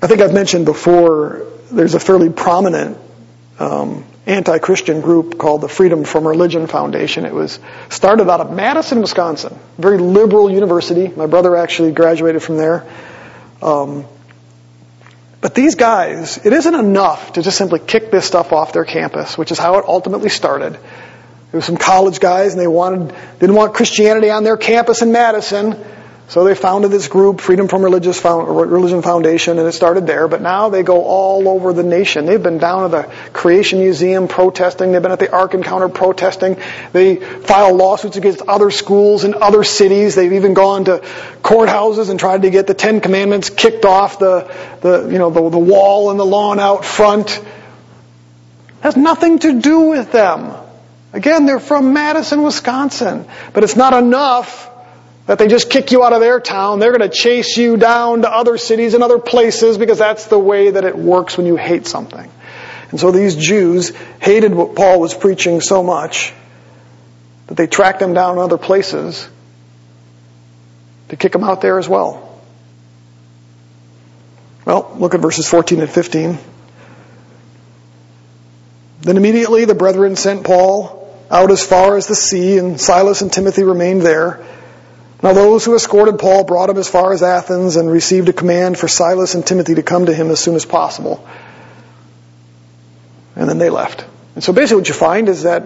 I 0.00 0.06
think 0.06 0.20
I've 0.20 0.34
mentioned 0.34 0.66
before 0.66 1.46
there's 1.70 1.94
a 1.94 2.00
fairly 2.00 2.30
prominent 2.30 2.98
um, 3.58 4.04
anti-Christian 4.26 5.00
group 5.00 5.38
called 5.38 5.60
the 5.60 5.68
Freedom 5.68 6.04
from 6.04 6.26
Religion 6.26 6.66
Foundation. 6.66 7.24
It 7.24 7.32
was 7.32 7.58
started 7.88 8.30
out 8.30 8.40
of 8.40 8.52
Madison, 8.52 9.00
Wisconsin, 9.00 9.58
very 9.78 9.98
liberal 9.98 10.50
university. 10.50 11.08
My 11.08 11.26
brother 11.26 11.56
actually 11.56 11.92
graduated 11.92 12.42
from 12.42 12.56
there. 12.56 12.86
Um, 13.62 14.06
but 15.44 15.54
these 15.54 15.74
guys, 15.74 16.38
it 16.38 16.54
isn't 16.54 16.74
enough 16.74 17.34
to 17.34 17.42
just 17.42 17.58
simply 17.58 17.78
kick 17.78 18.10
this 18.10 18.24
stuff 18.24 18.50
off 18.54 18.72
their 18.72 18.86
campus, 18.86 19.36
which 19.36 19.52
is 19.52 19.58
how 19.58 19.78
it 19.78 19.84
ultimately 19.86 20.30
started. 20.30 20.72
There 20.72 20.80
were 21.52 21.60
some 21.60 21.76
college 21.76 22.18
guys, 22.18 22.54
and 22.54 22.62
they 22.62 22.66
wanted 22.66 23.14
didn't 23.40 23.54
want 23.54 23.74
Christianity 23.74 24.30
on 24.30 24.42
their 24.42 24.56
campus 24.56 25.02
in 25.02 25.12
Madison. 25.12 25.76
So 26.26 26.42
they 26.44 26.54
founded 26.54 26.90
this 26.90 27.08
group, 27.08 27.40
Freedom 27.40 27.68
from 27.68 27.82
Religious 27.82 28.24
Religion 28.24 29.02
Foundation, 29.02 29.58
and 29.58 29.68
it 29.68 29.72
started 29.72 30.06
there. 30.06 30.26
But 30.26 30.40
now 30.40 30.70
they 30.70 30.82
go 30.82 31.04
all 31.04 31.46
over 31.48 31.74
the 31.74 31.82
nation. 31.82 32.24
They've 32.24 32.42
been 32.42 32.56
down 32.56 32.86
at 32.86 32.90
the 32.90 33.14
Creation 33.34 33.80
Museum 33.80 34.26
protesting. 34.26 34.92
They've 34.92 35.02
been 35.02 35.12
at 35.12 35.18
the 35.18 35.30
Ark 35.30 35.52
Encounter 35.52 35.90
protesting. 35.90 36.56
They 36.92 37.16
file 37.16 37.74
lawsuits 37.74 38.16
against 38.16 38.40
other 38.40 38.70
schools 38.70 39.24
in 39.24 39.34
other 39.34 39.64
cities. 39.64 40.14
They've 40.14 40.32
even 40.32 40.54
gone 40.54 40.86
to 40.86 41.00
courthouses 41.42 42.08
and 42.08 42.18
tried 42.18 42.42
to 42.42 42.50
get 42.50 42.66
the 42.66 42.74
Ten 42.74 43.02
Commandments 43.02 43.50
kicked 43.50 43.84
off 43.84 44.18
the, 44.18 44.50
the 44.80 45.08
you 45.10 45.18
know, 45.18 45.28
the, 45.28 45.50
the 45.50 45.58
wall 45.58 46.10
and 46.10 46.18
the 46.18 46.26
lawn 46.26 46.58
out 46.58 46.86
front. 46.86 47.36
It 47.36 47.44
has 48.80 48.96
nothing 48.96 49.40
to 49.40 49.60
do 49.60 49.90
with 49.90 50.10
them. 50.10 50.54
Again, 51.12 51.44
they're 51.44 51.60
from 51.60 51.92
Madison, 51.92 52.42
Wisconsin. 52.42 53.26
But 53.52 53.62
it's 53.62 53.76
not 53.76 53.92
enough 53.92 54.70
that 55.26 55.38
they 55.38 55.48
just 55.48 55.70
kick 55.70 55.90
you 55.90 56.04
out 56.04 56.12
of 56.12 56.20
their 56.20 56.40
town. 56.40 56.78
They're 56.78 56.96
going 56.96 57.08
to 57.08 57.14
chase 57.14 57.56
you 57.56 57.76
down 57.76 58.22
to 58.22 58.30
other 58.30 58.58
cities 58.58 58.94
and 58.94 59.02
other 59.02 59.18
places 59.18 59.78
because 59.78 59.98
that's 59.98 60.26
the 60.26 60.38
way 60.38 60.70
that 60.70 60.84
it 60.84 60.96
works 60.96 61.36
when 61.36 61.46
you 61.46 61.56
hate 61.56 61.86
something. 61.86 62.30
And 62.90 63.00
so 63.00 63.10
these 63.10 63.34
Jews 63.34 63.92
hated 64.20 64.54
what 64.54 64.74
Paul 64.74 65.00
was 65.00 65.14
preaching 65.14 65.60
so 65.60 65.82
much 65.82 66.32
that 67.46 67.56
they 67.56 67.66
tracked 67.66 68.00
him 68.00 68.14
down 68.14 68.38
other 68.38 68.58
places 68.58 69.28
to 71.08 71.16
kick 71.16 71.34
him 71.34 71.44
out 71.44 71.60
there 71.60 71.78
as 71.78 71.88
well. 71.88 72.38
Well, 74.64 74.94
look 74.98 75.14
at 75.14 75.20
verses 75.20 75.48
14 75.48 75.80
and 75.80 75.90
15. 75.90 76.38
Then 79.00 79.16
immediately 79.16 79.64
the 79.66 79.74
brethren 79.74 80.16
sent 80.16 80.44
Paul 80.44 81.00
out 81.30 81.50
as 81.50 81.66
far 81.66 81.96
as 81.96 82.06
the 82.06 82.14
sea, 82.14 82.58
and 82.58 82.80
Silas 82.80 83.20
and 83.20 83.32
Timothy 83.32 83.62
remained 83.62 84.02
there. 84.02 84.44
Now 85.24 85.32
those 85.32 85.64
who 85.64 85.74
escorted 85.74 86.18
Paul 86.18 86.44
brought 86.44 86.68
him 86.68 86.76
as 86.76 86.86
far 86.86 87.14
as 87.14 87.22
Athens 87.22 87.76
and 87.76 87.90
received 87.90 88.28
a 88.28 88.32
command 88.34 88.78
for 88.78 88.88
Silas 88.88 89.34
and 89.34 89.44
Timothy 89.44 89.76
to 89.76 89.82
come 89.82 90.04
to 90.04 90.12
him 90.12 90.30
as 90.30 90.38
soon 90.38 90.54
as 90.54 90.66
possible. 90.66 91.26
And 93.34 93.48
then 93.48 93.56
they 93.56 93.70
left. 93.70 94.04
And 94.34 94.44
so 94.44 94.52
basically 94.52 94.82
what 94.82 94.88
you 94.88 94.94
find 94.94 95.30
is 95.30 95.44
that, 95.44 95.64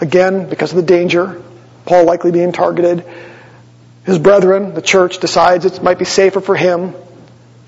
again, 0.00 0.48
because 0.48 0.70
of 0.70 0.76
the 0.76 0.84
danger, 0.84 1.42
Paul 1.84 2.04
likely 2.04 2.30
being 2.30 2.52
targeted, 2.52 3.04
his 4.04 4.20
brethren, 4.20 4.72
the 4.74 4.82
church, 4.82 5.18
decides 5.18 5.64
it 5.64 5.82
might 5.82 5.98
be 5.98 6.04
safer 6.04 6.40
for 6.40 6.54
him 6.54 6.94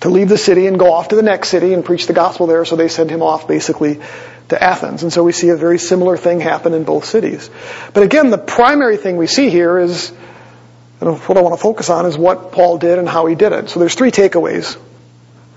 to 0.03 0.11
leave 0.11 0.29
the 0.29 0.39
city 0.39 0.69
and 0.69 0.79
go 0.79 0.93
off 0.93 1.09
to 1.09 1.17
the 1.17 1.23
next 1.23 1.49
city 1.49 1.75
and 1.75 1.85
preach 1.85 2.07
the 2.07 2.13
gospel 2.13 2.47
there, 2.47 2.65
so 2.65 2.77
they 2.77 2.87
send 2.87 3.11
him 3.11 3.23
off 3.23 3.49
basically 3.49 3.99
to 4.51 4.63
Athens. 4.63 5.03
And 5.03 5.13
so 5.13 5.25
we 5.25 5.33
see 5.33 5.49
a 5.49 5.57
very 5.57 5.81
similar 5.81 6.17
thing 6.17 6.39
happen 6.39 6.75
in 6.75 6.85
both 6.85 7.07
cities. 7.07 7.51
But 7.93 8.05
again, 8.05 8.31
the 8.31 8.39
primary 8.39 8.99
thing 8.99 9.17
we 9.17 9.27
see 9.27 9.51
here 9.51 9.81
is 9.81 10.13
and 11.05 11.19
what 11.19 11.37
I 11.37 11.43
want 11.43 11.55
to 11.55 11.61
focus 11.61 11.91
on 11.91 12.07
is 12.07 12.17
what 12.17 12.53
Paul 12.53 12.79
did 12.79 12.99
and 12.99 13.09
how 13.09 13.27
he 13.27 13.35
did 13.35 13.53
it. 13.53 13.69
So 13.69 13.81
there's 13.81 13.95
three 13.95 14.11
takeaways 14.11 14.79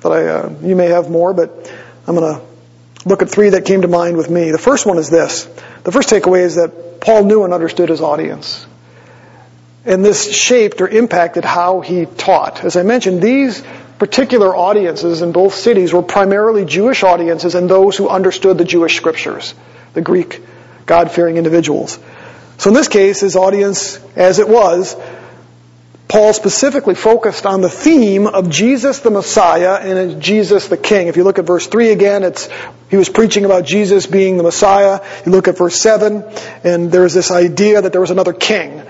that 0.02 0.12
I, 0.12 0.28
uh, 0.28 0.56
you 0.62 0.76
may 0.76 0.88
have 0.88 1.10
more, 1.10 1.34
but 1.34 1.72
I'm 2.06 2.16
going 2.16 2.36
to 2.36 2.42
look 3.08 3.22
at 3.22 3.30
three 3.30 3.50
that 3.50 3.66
came 3.66 3.82
to 3.82 3.88
mind 3.88 4.18
with 4.18 4.30
me. 4.30 4.52
The 4.52 4.58
first 4.58 4.86
one 4.86 4.98
is 4.98 5.10
this. 5.10 5.46
The 5.84 5.92
first 5.92 6.10
takeaway 6.10 6.42
is 6.42 6.56
that 6.56 7.00
Paul 7.00 7.24
knew 7.24 7.44
and 7.44 7.54
understood 7.54 7.90
his 7.90 8.02
audience. 8.02 8.66
And 9.86 10.04
this 10.04 10.36
shaped 10.36 10.82
or 10.82 10.90
impacted 10.90 11.46
how 11.46 11.80
he 11.80 12.06
taught. 12.06 12.66
As 12.66 12.76
I 12.76 12.84
mentioned, 12.84 13.22
these 13.22 13.64
particular 14.00 14.54
audiences 14.56 15.22
in 15.22 15.32
both 15.32 15.54
cities 15.54 15.94
were 15.94 16.02
primarily 16.02 16.66
Jewish 16.66 17.04
audiences 17.04 17.56
and 17.56 17.70
those 17.70 17.96
who 17.96 18.10
understood 18.10 18.58
the 18.58 18.66
Jewish 18.66 18.98
scriptures, 18.98 19.56
the 19.94 20.02
Greek 20.02 20.42
God-fearing 20.86 21.38
individuals. 21.38 21.98
So 22.58 22.70
in 22.70 22.74
this 22.74 22.88
case, 22.88 23.22
his 23.22 23.36
audience, 23.36 24.00
as 24.16 24.40
it 24.40 24.50
was, 24.50 24.96
Paul 26.08 26.32
specifically 26.32 26.96
focused 26.96 27.46
on 27.46 27.60
the 27.62 27.70
theme 27.70 28.28
of 28.28 28.50
Jesus 28.50 29.00
the 29.00 29.10
Messiah 29.10 29.76
and 29.76 30.22
Jesus 30.22 30.68
the 30.70 30.78
King. 30.78 31.08
If 31.08 31.18
you 31.18 31.26
look 31.26 31.38
at 31.38 31.46
verse 31.46 31.68
3 31.68 31.92
again, 31.92 32.24
it's, 32.24 32.48
he 32.90 32.96
was 32.96 33.10
preaching 33.10 33.44
about 33.44 33.66
Jesus 33.66 34.06
being 34.06 34.38
the 34.38 34.44
Messiah. 34.44 35.02
You 35.26 35.34
look 35.34 35.50
at 35.50 35.58
verse 35.58 35.76
7, 35.76 36.24
and 36.64 36.92
there's 36.92 37.14
this 37.14 37.30
idea 37.30 37.82
that 37.82 37.92
there 37.92 38.02
was 38.02 38.12
another 38.12 38.34
king, 38.34 38.84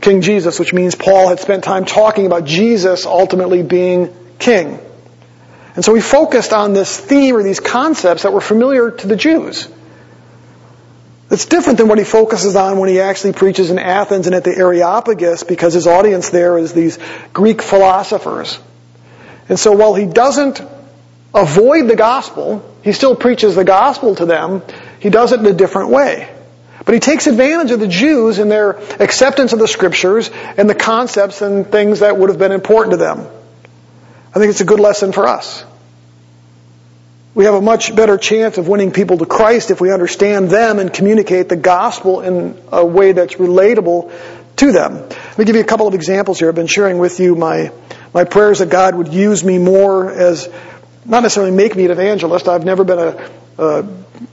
King 0.00 0.20
Jesus, 0.20 0.58
which 0.58 0.72
means 0.72 0.96
Paul 0.96 1.28
had 1.28 1.38
spent 1.38 1.62
time 1.62 1.84
talking 1.84 2.26
about 2.26 2.44
Jesus 2.44 3.06
ultimately 3.06 3.62
being 3.62 4.14
king. 4.38 4.80
And 5.76 5.84
so 5.84 5.94
he 5.94 6.00
focused 6.00 6.52
on 6.52 6.72
this 6.72 6.98
theme 6.98 7.36
or 7.36 7.44
these 7.44 7.60
concepts 7.60 8.24
that 8.24 8.32
were 8.32 8.40
familiar 8.40 8.90
to 8.90 9.06
the 9.06 9.16
Jews. 9.16 9.68
It's 11.30 11.44
different 11.44 11.78
than 11.78 11.88
what 11.88 11.98
he 11.98 12.04
focuses 12.04 12.56
on 12.56 12.78
when 12.78 12.88
he 12.88 13.00
actually 13.00 13.34
preaches 13.34 13.70
in 13.70 13.78
Athens 13.78 14.26
and 14.26 14.34
at 14.34 14.44
the 14.44 14.56
Areopagus 14.56 15.42
because 15.42 15.74
his 15.74 15.86
audience 15.86 16.30
there 16.30 16.56
is 16.56 16.72
these 16.72 16.98
Greek 17.34 17.60
philosophers. 17.60 18.58
And 19.48 19.58
so 19.58 19.72
while 19.72 19.94
he 19.94 20.06
doesn't 20.06 20.62
avoid 21.34 21.88
the 21.88 21.96
gospel, 21.96 22.64
he 22.82 22.92
still 22.92 23.14
preaches 23.14 23.54
the 23.54 23.64
gospel 23.64 24.14
to 24.14 24.24
them, 24.24 24.62
he 25.00 25.10
does 25.10 25.32
it 25.32 25.40
in 25.40 25.46
a 25.46 25.52
different 25.52 25.90
way. 25.90 26.30
But 26.84 26.94
he 26.94 27.00
takes 27.00 27.26
advantage 27.26 27.70
of 27.72 27.80
the 27.80 27.88
Jews 27.88 28.38
in 28.38 28.48
their 28.48 28.78
acceptance 29.00 29.52
of 29.52 29.58
the 29.58 29.68
scriptures 29.68 30.30
and 30.56 30.70
the 30.70 30.74
concepts 30.74 31.42
and 31.42 31.70
things 31.70 32.00
that 32.00 32.16
would 32.16 32.30
have 32.30 32.38
been 32.38 32.52
important 32.52 32.92
to 32.92 32.96
them. 32.96 33.26
I 34.34 34.38
think 34.38 34.48
it's 34.48 34.62
a 34.62 34.64
good 34.64 34.80
lesson 34.80 35.12
for 35.12 35.28
us. 35.28 35.64
We 37.38 37.44
have 37.44 37.54
a 37.54 37.60
much 37.60 37.94
better 37.94 38.18
chance 38.18 38.58
of 38.58 38.66
winning 38.66 38.90
people 38.90 39.16
to 39.18 39.24
Christ 39.24 39.70
if 39.70 39.80
we 39.80 39.92
understand 39.92 40.50
them 40.50 40.80
and 40.80 40.92
communicate 40.92 41.48
the 41.48 41.54
gospel 41.54 42.20
in 42.20 42.60
a 42.72 42.84
way 42.84 43.12
that's 43.12 43.36
relatable 43.36 44.10
to 44.56 44.72
them. 44.72 44.94
Let 45.08 45.38
me 45.38 45.44
give 45.44 45.54
you 45.54 45.62
a 45.62 45.64
couple 45.64 45.86
of 45.86 45.94
examples 45.94 46.40
here. 46.40 46.48
I've 46.48 46.56
been 46.56 46.66
sharing 46.66 46.98
with 46.98 47.20
you 47.20 47.36
my, 47.36 47.70
my 48.12 48.24
prayers 48.24 48.58
that 48.58 48.70
God 48.70 48.96
would 48.96 49.14
use 49.14 49.44
me 49.44 49.58
more 49.58 50.10
as, 50.10 50.48
not 51.04 51.22
necessarily 51.22 51.52
make 51.52 51.76
me 51.76 51.84
an 51.84 51.92
evangelist. 51.92 52.48
I've 52.48 52.64
never 52.64 52.82
been 52.82 52.98
a, 53.56 53.88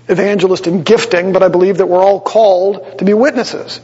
evangelist 0.08 0.66
in 0.66 0.82
gifting, 0.82 1.32
but 1.32 1.44
I 1.44 1.50
believe 1.50 1.78
that 1.78 1.86
we're 1.86 2.04
all 2.04 2.20
called 2.20 2.98
to 2.98 3.06
be 3.06 3.14
witnesses. 3.14 3.82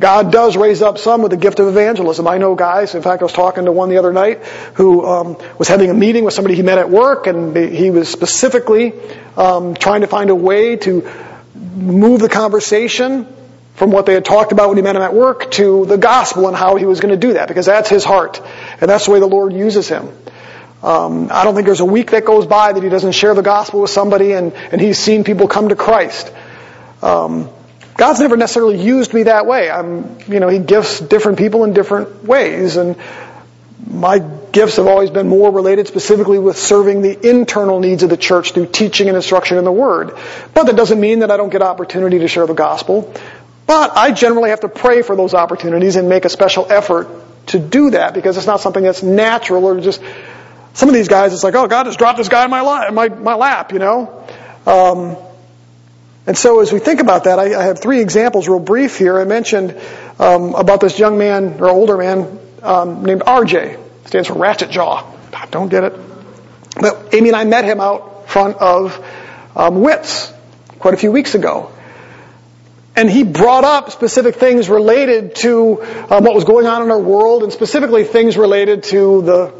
God 0.00 0.32
does 0.32 0.56
raise 0.56 0.82
up 0.82 0.98
some 0.98 1.22
with 1.22 1.30
the 1.30 1.36
gift 1.36 1.60
of 1.60 1.68
evangelism. 1.68 2.26
I 2.26 2.38
know 2.38 2.54
guys, 2.54 2.94
in 2.94 3.02
fact, 3.02 3.22
I 3.22 3.24
was 3.24 3.32
talking 3.32 3.66
to 3.66 3.72
one 3.72 3.90
the 3.90 3.98
other 3.98 4.12
night 4.12 4.44
who 4.74 5.06
um, 5.06 5.36
was 5.56 5.68
having 5.68 5.88
a 5.88 5.94
meeting 5.94 6.24
with 6.24 6.34
somebody 6.34 6.56
he 6.56 6.62
met 6.62 6.78
at 6.78 6.90
work, 6.90 7.26
and 7.28 7.56
he 7.56 7.90
was 7.90 8.08
specifically 8.08 8.92
um, 9.36 9.74
trying 9.74 10.00
to 10.00 10.08
find 10.08 10.30
a 10.30 10.34
way 10.34 10.76
to 10.76 11.08
move 11.54 12.20
the 12.20 12.28
conversation 12.28 13.26
from 13.74 13.90
what 13.90 14.06
they 14.06 14.14
had 14.14 14.24
talked 14.24 14.52
about 14.52 14.68
when 14.68 14.76
he 14.76 14.82
met 14.82 14.96
him 14.96 15.02
at 15.02 15.14
work 15.14 15.50
to 15.52 15.84
the 15.86 15.96
gospel 15.96 16.48
and 16.48 16.56
how 16.56 16.76
he 16.76 16.86
was 16.86 17.00
going 17.00 17.14
to 17.14 17.20
do 17.20 17.34
that, 17.34 17.48
because 17.48 17.66
that's 17.66 17.88
his 17.88 18.04
heart, 18.04 18.40
and 18.80 18.90
that's 18.90 19.06
the 19.06 19.12
way 19.12 19.20
the 19.20 19.26
Lord 19.26 19.52
uses 19.52 19.88
him. 19.88 20.08
Um, 20.82 21.28
I 21.32 21.44
don't 21.44 21.54
think 21.54 21.66
there's 21.66 21.80
a 21.80 21.84
week 21.84 22.10
that 22.10 22.24
goes 22.24 22.46
by 22.46 22.72
that 22.72 22.82
he 22.82 22.88
doesn't 22.88 23.12
share 23.12 23.34
the 23.34 23.42
gospel 23.42 23.80
with 23.80 23.90
somebody, 23.90 24.32
and, 24.32 24.52
and 24.52 24.80
he's 24.80 24.98
seen 24.98 25.24
people 25.24 25.48
come 25.48 25.70
to 25.70 25.76
Christ. 25.76 26.32
Um, 27.00 27.48
God's 27.96 28.20
never 28.20 28.36
necessarily 28.36 28.82
used 28.82 29.14
me 29.14 29.24
that 29.24 29.46
way. 29.46 29.70
I'm, 29.70 30.18
you 30.26 30.40
know, 30.40 30.48
He 30.48 30.58
gifts 30.58 31.00
different 31.00 31.38
people 31.38 31.64
in 31.64 31.72
different 31.72 32.24
ways, 32.24 32.76
and 32.76 32.96
my 33.86 34.18
gifts 34.18 34.76
have 34.76 34.86
always 34.86 35.10
been 35.10 35.28
more 35.28 35.50
related 35.50 35.86
specifically 35.86 36.38
with 36.38 36.58
serving 36.58 37.02
the 37.02 37.28
internal 37.28 37.80
needs 37.80 38.02
of 38.02 38.10
the 38.10 38.16
church 38.16 38.52
through 38.52 38.66
teaching 38.66 39.08
and 39.08 39.16
instruction 39.16 39.58
in 39.58 39.64
the 39.64 39.72
Word. 39.72 40.16
But 40.54 40.64
that 40.64 40.76
doesn't 40.76 41.00
mean 41.00 41.20
that 41.20 41.30
I 41.30 41.36
don't 41.36 41.50
get 41.50 41.62
opportunity 41.62 42.20
to 42.20 42.28
share 42.28 42.46
the 42.46 42.54
gospel. 42.54 43.12
But 43.66 43.96
I 43.96 44.12
generally 44.12 44.50
have 44.50 44.60
to 44.60 44.68
pray 44.68 45.02
for 45.02 45.16
those 45.16 45.34
opportunities 45.34 45.96
and 45.96 46.08
make 46.08 46.24
a 46.24 46.28
special 46.28 46.70
effort 46.70 47.08
to 47.46 47.58
do 47.58 47.90
that 47.90 48.14
because 48.14 48.36
it's 48.36 48.46
not 48.46 48.60
something 48.60 48.82
that's 48.82 49.02
natural 49.02 49.64
or 49.64 49.80
just 49.80 50.02
some 50.74 50.88
of 50.88 50.94
these 50.94 51.08
guys. 51.08 51.32
It's 51.32 51.44
like, 51.44 51.54
oh, 51.54 51.66
God 51.66 51.84
just 51.84 51.98
dropped 51.98 52.18
this 52.18 52.28
guy 52.28 52.44
in 52.44 52.50
my 52.50 52.62
lap, 52.62 52.92
my, 52.92 53.08
my 53.08 53.34
lap, 53.34 53.72
you 53.72 53.78
know. 53.78 54.26
Um, 54.66 55.16
and 56.26 56.38
so 56.38 56.60
as 56.60 56.72
we 56.72 56.78
think 56.78 57.00
about 57.00 57.24
that, 57.24 57.38
I, 57.38 57.58
I 57.58 57.64
have 57.64 57.80
three 57.80 58.00
examples 58.00 58.48
real 58.48 58.58
brief 58.58 58.96
here. 58.96 59.20
I 59.20 59.24
mentioned 59.24 59.78
um, 60.18 60.54
about 60.54 60.80
this 60.80 60.98
young 60.98 61.18
man 61.18 61.60
or 61.60 61.68
older 61.68 61.98
man 61.98 62.38
um, 62.62 63.04
named 63.04 63.22
RJ. 63.22 63.78
Stands 64.06 64.28
for 64.28 64.34
Ratchet 64.34 64.70
Jaw. 64.70 65.04
I 65.34 65.46
Don't 65.46 65.68
get 65.68 65.84
it. 65.84 65.94
But 66.80 67.14
Amy 67.14 67.28
and 67.28 67.36
I 67.36 67.44
met 67.44 67.64
him 67.64 67.80
out 67.80 68.28
front 68.28 68.56
of 68.56 69.04
um, 69.54 69.82
WITS 69.82 70.32
quite 70.78 70.94
a 70.94 70.96
few 70.96 71.12
weeks 71.12 71.34
ago. 71.34 71.70
And 72.96 73.10
he 73.10 73.24
brought 73.24 73.64
up 73.64 73.90
specific 73.90 74.36
things 74.36 74.68
related 74.68 75.34
to 75.36 75.82
um, 76.10 76.24
what 76.24 76.34
was 76.34 76.44
going 76.44 76.66
on 76.66 76.82
in 76.82 76.90
our 76.90 77.00
world 77.00 77.42
and 77.42 77.52
specifically 77.52 78.04
things 78.04 78.38
related 78.38 78.84
to 78.84 79.22
the 79.22 79.52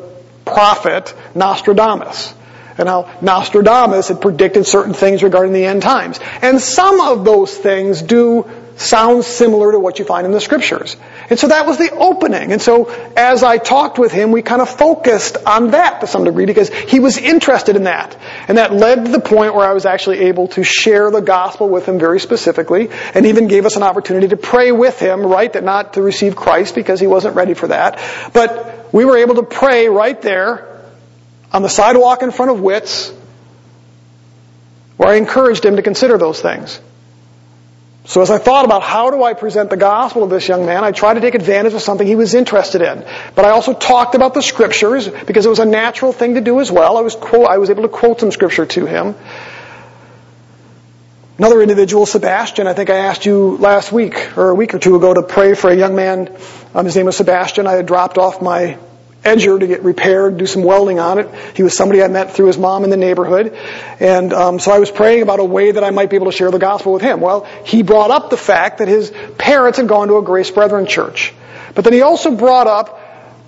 prophet 0.45 1.13
Nostradamus 1.35 2.33
and 2.79 2.89
how 2.89 3.19
Nostradamus 3.21 4.09
had 4.09 4.21
predicted 4.21 4.67
certain 4.67 4.95
things 4.95 5.23
regarding 5.23 5.53
the 5.53 5.65
end 5.65 5.83
times. 5.83 6.19
And 6.43 6.61
some 6.61 7.01
of 7.01 7.25
those 7.25 7.57
things 7.57 8.03
do 8.03 8.49
sound 8.77 9.25
similar 9.25 9.73
to 9.73 9.79
what 9.79 9.99
you 9.99 10.05
find 10.05 10.27
in 10.27 10.33
the 10.33 10.41
scriptures. 10.41 10.97
And 11.31 11.39
so 11.39 11.49
that 11.49 11.67
was 11.67 11.79
the 11.79 11.91
opening. 11.91 12.53
And 12.53 12.61
so 12.61 12.87
as 13.17 13.43
I 13.43 13.59
talked 13.59 13.99
with 13.99 14.13
him, 14.13 14.33
we 14.33 14.43
kind 14.43 14.61
of 14.61 14.69
focused 14.69 15.37
on 15.47 15.71
that 15.71 16.01
to 16.01 16.07
some 16.07 16.25
degree 16.25 16.47
because 16.47 16.71
he 16.71 17.01
was 17.01 17.17
interested 17.17 17.77
in 17.77 17.85
that. 17.85 18.17
And 18.49 18.59
that 18.59 18.73
led 18.73 19.05
to 19.05 19.13
the 19.13 19.21
point 19.21 19.55
where 19.55 19.67
I 19.67 19.73
was 19.73 19.87
actually 19.87 20.21
able 20.21 20.49
to 20.49 20.65
share 20.65 21.11
the 21.11 21.21
gospel 21.21 21.69
with 21.69 21.87
him 21.87 21.99
very 21.99 22.21
specifically 22.21 22.91
and 23.15 23.27
even 23.27 23.47
gave 23.47 23.65
us 23.65 23.77
an 23.77 23.83
opportunity 23.83 24.29
to 24.29 24.37
pray 24.37 24.73
with 24.73 24.99
him, 24.99 25.25
right? 25.25 25.53
That 25.53 25.65
not 25.65 25.95
to 25.95 26.03
receive 26.03 26.35
Christ 26.35 26.75
because 26.75 27.01
he 27.01 27.07
wasn't 27.07 27.37
ready 27.37 27.55
for 27.55 27.69
that. 27.69 28.01
But 28.33 28.93
we 28.93 29.05
were 29.05 29.19
able 29.19 29.37
to 29.37 29.45
pray 29.45 29.89
right 29.89 30.21
there 30.21 30.74
on 31.55 31.63
the 31.63 31.69
sidewalk 31.69 32.23
in 32.23 32.33
front 32.33 32.51
of 32.51 32.61
Wits, 32.61 33.13
where 34.97 35.09
I 35.09 35.15
encouraged 35.15 35.65
him 35.65 35.77
to 35.77 35.83
consider 35.83 36.19
those 36.19 36.41
things. 36.41 36.81
So 38.07 38.21
as 38.21 38.31
I 38.31 38.39
thought 38.39 38.65
about 38.65 38.83
how 38.83 39.11
do 39.11 39.23
I 39.23 39.33
present 39.33 39.71
the 39.71 39.77
gospel 39.77 40.29
to 40.29 40.35
this 40.35 40.47
young 40.47 40.67
man, 40.67 40.85
I 40.85 40.91
tried 40.91 41.15
to 41.15 41.21
take 41.21 41.35
advantage 41.35 41.73
of 41.73 41.81
something 41.81 42.07
he 42.07 42.17
was 42.17 42.35
interested 42.35 42.83
in. 42.83 43.05
But 43.35 43.45
I 43.47 43.51
also 43.51 43.73
talked 43.73 44.15
about 44.15 44.35
the 44.35 44.43
scriptures 44.43 45.09
because 45.09 45.47
it 45.47 45.49
was 45.49 45.61
a 45.61 45.65
natural 45.65 46.13
thing 46.13 46.35
to 46.35 46.43
do 46.43 46.61
as 46.61 46.71
well. 46.71 46.99
I 46.99 47.01
was 47.01 47.15
quote, 47.15 47.47
I 47.47 47.59
was 47.59 47.71
able 47.71 47.83
to 47.83 47.89
quote 47.89 48.21
some 48.21 48.31
scripture 48.31 48.67
to 48.67 48.85
him. 48.85 49.15
Another 51.39 51.63
individual, 51.63 52.05
Sebastian, 52.05 52.67
I 52.67 52.75
think 52.75 52.91
I 52.91 52.97
asked 52.97 53.27
you 53.27 53.57
last 53.57 53.91
week 53.91 54.37
or 54.37 54.51
a 54.51 54.55
week 54.55 54.75
or 54.75 54.79
two 54.79 54.97
ago 54.97 55.15
to 55.15 55.23
pray 55.23 55.55
for 55.55 55.71
a 55.71 55.77
young 55.77 55.97
man. 55.97 56.37
Um, 56.75 56.85
his 56.85 56.97
name 56.97 57.07
was 57.07 57.17
Sebastian. 57.17 57.67
I 57.67 57.73
had 57.73 57.87
dropped 57.87 58.19
off 58.19 58.43
my 58.43 58.77
edger 59.25 59.59
to 59.59 59.67
get 59.67 59.83
repaired, 59.83 60.37
do 60.37 60.47
some 60.47 60.63
welding 60.63 61.01
on 61.01 61.19
it. 61.19 61.29
He 61.57 61.63
was 61.63 61.77
somebody 61.77 62.03
I 62.03 62.09
met 62.09 62.33
through 62.33 62.47
his 62.47 62.59
mom 62.59 62.85
in 62.85 62.91
the 62.91 62.97
neighborhood. 62.97 63.57
And 64.01 64.33
um, 64.33 64.59
so 64.59 64.71
I 64.71 64.79
was 64.79 64.91
praying 64.91 65.23
about 65.23 65.41
a 65.41 65.45
way 65.45 65.73
that 65.73 65.83
I 65.83 65.91
might 65.91 66.11
be 66.11 66.17
able 66.17 66.31
to 66.31 66.37
share 66.37 66.51
the 66.51 66.59
gospel 66.59 66.93
with 66.93 67.03
him. 67.03 67.21
Well, 67.21 67.47
he 67.65 67.83
brought 67.83 68.11
up 68.11 68.31
the 68.31 68.37
fact 68.37 68.79
that 68.79 68.89
his 68.89 69.13
parents 69.39 69.79
had 69.79 69.89
gone 69.89 70.09
to 70.09 70.19
a 70.19 70.23
Grace 70.23 70.51
Brethren 70.51 70.87
church. 70.87 71.35
But 71.75 71.85
then 71.85 71.93
he 71.93 72.03
also 72.03 72.35
brought 72.35 72.67
up 72.67 73.01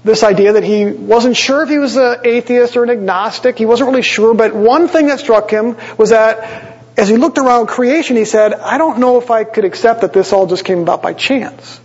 this 0.03 0.23
idea 0.23 0.55
that 0.55 0.63
he 0.63 0.87
wasn't 0.87 1.37
sure 1.37 1.63
if 1.63 1.69
he 1.69 1.79
was 1.79 1.97
an 1.97 2.19
atheist 2.25 2.77
or 2.77 2.85
an 2.85 2.91
agnostic. 2.91 3.59
He 3.59 3.67
wasn't 3.67 3.91
really 3.91 4.03
sure. 4.03 4.35
But 4.35 4.55
one 4.55 4.89
thing 4.89 5.09
that 5.09 5.21
struck 5.21 5.51
him 5.51 5.77
was 5.99 6.11
that 6.11 6.77
as 6.97 7.09
he 7.09 7.17
looked 7.17 7.39
around 7.39 7.67
creation, 7.67 8.17
he 8.17 8.25
said, 8.25 8.55
I 8.55 8.79
don't 8.79 8.99
know 8.99 9.19
if 9.19 9.31
I 9.31 9.45
could 9.45 9.65
accept 9.65 10.01
that 10.01 10.13
this 10.13 10.33
all 10.33 10.47
just 10.47 10.65
came 10.65 10.79
about 10.79 11.03
by 11.03 11.13
chance. 11.13 11.81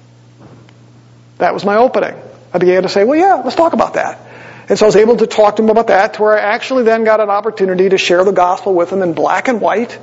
That 1.39 1.53
was 1.53 1.65
my 1.65 1.77
opening. 1.77 2.15
I 2.53 2.57
began 2.57 2.83
to 2.83 2.89
say, 2.89 3.03
well, 3.03 3.17
yeah, 3.17 3.41
let's 3.43 3.55
talk 3.55 3.73
about 3.73 3.93
that. 3.93 4.19
And 4.69 4.77
so 4.77 4.85
I 4.85 4.87
was 4.87 4.95
able 4.95 5.17
to 5.17 5.27
talk 5.27 5.57
to 5.57 5.63
him 5.63 5.69
about 5.69 5.87
that 5.87 6.13
to 6.15 6.21
where 6.21 6.37
I 6.37 6.41
actually 6.41 6.83
then 6.83 7.03
got 7.03 7.19
an 7.19 7.29
opportunity 7.29 7.89
to 7.89 7.97
share 7.97 8.23
the 8.23 8.31
gospel 8.31 8.73
with 8.73 8.91
him 8.91 9.01
in 9.01 9.13
black 9.13 9.47
and 9.47 9.59
white. 9.59 9.97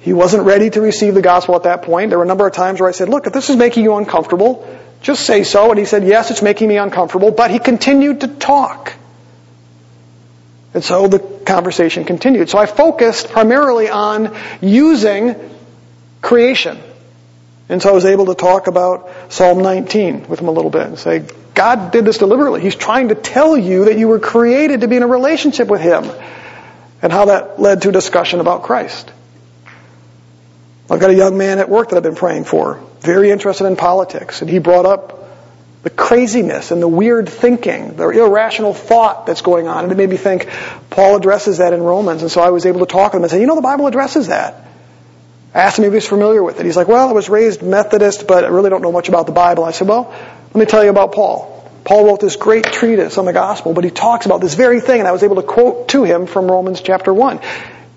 He 0.00 0.12
wasn't 0.12 0.44
ready 0.44 0.70
to 0.70 0.80
receive 0.80 1.14
the 1.14 1.22
gospel 1.22 1.56
at 1.56 1.64
that 1.64 1.82
point. 1.82 2.10
There 2.10 2.18
were 2.18 2.24
a 2.24 2.28
number 2.28 2.46
of 2.46 2.52
times 2.52 2.80
where 2.80 2.88
I 2.88 2.92
said, 2.92 3.08
look, 3.08 3.26
if 3.26 3.32
this 3.32 3.50
is 3.50 3.56
making 3.56 3.84
you 3.84 3.96
uncomfortable, 3.96 4.68
just 5.00 5.24
say 5.24 5.44
so. 5.44 5.70
And 5.70 5.78
he 5.78 5.84
said, 5.84 6.04
yes, 6.04 6.30
it's 6.30 6.42
making 6.42 6.68
me 6.68 6.76
uncomfortable. 6.76 7.30
But 7.30 7.50
he 7.50 7.58
continued 7.58 8.20
to 8.20 8.28
talk. 8.28 8.92
And 10.74 10.82
so 10.82 11.06
the 11.06 11.18
conversation 11.18 12.04
continued. 12.04 12.48
So 12.50 12.58
I 12.58 12.66
focused 12.66 13.30
primarily 13.30 13.88
on 13.88 14.36
using 14.60 15.36
creation. 16.20 16.80
And 17.72 17.80
so 17.80 17.88
I 17.88 17.92
was 17.92 18.04
able 18.04 18.26
to 18.26 18.34
talk 18.34 18.66
about 18.66 19.32
Psalm 19.32 19.62
19 19.62 20.28
with 20.28 20.40
him 20.40 20.48
a 20.48 20.50
little 20.50 20.70
bit 20.70 20.86
and 20.86 20.98
say, 20.98 21.26
God 21.54 21.90
did 21.90 22.04
this 22.04 22.18
deliberately. 22.18 22.60
He's 22.60 22.74
trying 22.74 23.08
to 23.08 23.14
tell 23.14 23.56
you 23.56 23.86
that 23.86 23.98
you 23.98 24.08
were 24.08 24.18
created 24.18 24.82
to 24.82 24.88
be 24.88 24.96
in 24.96 25.02
a 25.02 25.06
relationship 25.06 25.68
with 25.68 25.80
Him. 25.80 26.10
And 27.00 27.12
how 27.12 27.26
that 27.26 27.60
led 27.60 27.82
to 27.82 27.88
a 27.88 27.92
discussion 27.92 28.40
about 28.40 28.62
Christ. 28.62 29.10
I've 30.88 31.00
got 31.00 31.10
a 31.10 31.14
young 31.14 31.36
man 31.36 31.58
at 31.58 31.68
work 31.68 31.88
that 31.88 31.96
I've 31.96 32.02
been 32.02 32.14
praying 32.14 32.44
for, 32.44 32.82
very 33.00 33.30
interested 33.30 33.66
in 33.66 33.76
politics, 33.76 34.42
and 34.42 34.50
he 34.50 34.58
brought 34.58 34.86
up 34.86 35.26
the 35.82 35.90
craziness 35.90 36.70
and 36.70 36.80
the 36.80 36.86
weird 36.86 37.28
thinking, 37.28 37.96
the 37.96 38.08
irrational 38.08 38.72
thought 38.72 39.26
that's 39.26 39.42
going 39.42 39.66
on. 39.66 39.84
And 39.84 39.92
it 39.92 39.96
made 39.96 40.10
me 40.10 40.16
think, 40.16 40.48
Paul 40.90 41.16
addresses 41.16 41.58
that 41.58 41.72
in 41.72 41.82
Romans. 41.82 42.22
And 42.22 42.30
so 42.30 42.40
I 42.40 42.50
was 42.50 42.66
able 42.66 42.80
to 42.80 42.86
talk 42.86 43.12
to 43.12 43.16
him 43.16 43.24
and 43.24 43.30
say, 43.30 43.40
you 43.40 43.46
know, 43.46 43.56
the 43.56 43.62
Bible 43.62 43.86
addresses 43.86 44.28
that. 44.28 44.71
Asked 45.54 45.78
him 45.78 45.84
if 45.84 45.92
he 45.92 45.96
was 45.96 46.08
familiar 46.08 46.42
with 46.42 46.60
it. 46.60 46.66
He's 46.66 46.76
like, 46.76 46.88
well, 46.88 47.08
I 47.08 47.12
was 47.12 47.28
raised 47.28 47.62
Methodist, 47.62 48.26
but 48.26 48.44
I 48.44 48.48
really 48.48 48.70
don't 48.70 48.82
know 48.82 48.92
much 48.92 49.08
about 49.08 49.26
the 49.26 49.32
Bible. 49.32 49.64
I 49.64 49.72
said, 49.72 49.86
well, 49.86 50.10
let 50.10 50.56
me 50.56 50.64
tell 50.64 50.82
you 50.82 50.90
about 50.90 51.12
Paul. 51.12 51.70
Paul 51.84 52.06
wrote 52.06 52.20
this 52.20 52.36
great 52.36 52.64
treatise 52.64 53.18
on 53.18 53.24
the 53.24 53.32
gospel, 53.32 53.74
but 53.74 53.84
he 53.84 53.90
talks 53.90 54.24
about 54.24 54.40
this 54.40 54.54
very 54.54 54.80
thing, 54.80 55.00
and 55.00 55.08
I 55.08 55.12
was 55.12 55.22
able 55.22 55.36
to 55.36 55.42
quote 55.42 55.88
to 55.88 56.04
him 56.04 56.26
from 56.26 56.50
Romans 56.50 56.80
chapter 56.80 57.12
1. 57.12 57.40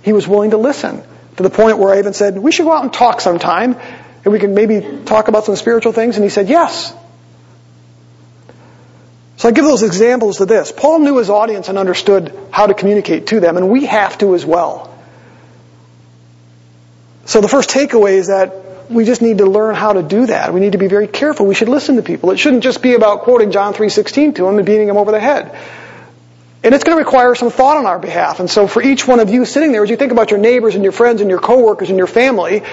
He 0.04 0.12
was 0.12 0.28
willing 0.28 0.52
to 0.52 0.58
listen 0.58 1.04
to 1.38 1.44
the 1.44 1.50
point 1.50 1.78
where 1.78 1.94
I 1.94 2.00
even 2.00 2.14
said, 2.14 2.38
we 2.38 2.52
should 2.52 2.66
go 2.66 2.74
out 2.74 2.84
and 2.84 2.92
talk 2.92 3.22
sometime, 3.22 3.76
and 3.76 4.34
we 4.34 4.40
can 4.40 4.54
maybe 4.54 5.04
talk 5.06 5.28
about 5.28 5.46
some 5.46 5.56
spiritual 5.56 5.94
things, 5.94 6.16
and 6.16 6.24
he 6.24 6.30
said, 6.30 6.50
yes. 6.50 6.94
So 9.38 9.50
I 9.50 9.52
give 9.52 9.66
those 9.66 9.84
examples 9.84 10.38
to 10.38 10.46
this. 10.46 10.72
Paul 10.72 11.00
knew 11.00 11.18
his 11.18 11.30
audience 11.30 11.70
and 11.70 11.78
understood 11.78 12.36
how 12.52 12.68
to 12.68 12.74
communicate 12.74 13.28
to 13.28 13.40
them, 13.40 13.58
and 13.58 13.70
we 13.70 13.86
have 13.86 14.18
to 14.20 14.34
as 14.34 14.46
well. 14.46 14.95
So 17.26 17.42
the 17.42 17.48
first 17.48 17.70
takeaway 17.70 18.14
is 18.14 18.28
that 18.28 18.90
we 18.90 19.04
just 19.04 19.22
need 19.22 19.40
to 19.40 19.46
learn 19.46 19.76
how 19.76 19.94
to 19.94 20.04
do 20.04 20.28
that. 20.28 20.54
We 20.54 20.60
need 20.60 20.74
to 20.74 20.78
be 20.78 20.88
very 20.88 21.08
careful. 21.08 21.48
We 21.48 21.56
should 21.56 21.70
listen 21.70 21.96
to 21.96 22.04
people. 22.04 22.32
It 22.32 22.38
shouldn't 22.38 22.64
just 22.64 22.82
be 22.82 22.94
about 22.94 23.22
quoting 23.22 23.52
John 23.52 23.74
3.16 23.74 24.36
to 24.36 24.46
them 24.46 24.58
and 24.58 24.66
beating 24.66 24.88
them 24.88 24.98
over 24.98 25.12
the 25.12 25.20
head. 25.20 25.58
And 26.64 26.74
it's 26.74 26.84
going 26.84 26.98
to 26.98 27.04
require 27.04 27.36
some 27.36 27.50
thought 27.50 27.78
on 27.78 27.86
our 27.86 28.00
behalf. 28.00 28.40
And 28.40 28.50
so 28.50 28.68
for 28.68 28.82
each 28.82 29.08
one 29.08 29.20
of 29.20 29.30
you 29.30 29.46
sitting 29.46 29.72
there, 29.72 29.84
as 29.84 29.90
you 29.90 29.98
think 29.98 30.12
about 30.12 30.32
your 30.32 30.40
neighbors 30.40 30.76
and 30.76 30.84
your 30.84 30.94
friends 30.94 31.22
and 31.22 31.30
your 31.30 31.40
coworkers 31.40 31.90
and 31.90 31.98
your 31.98 32.08
family, 32.08 32.64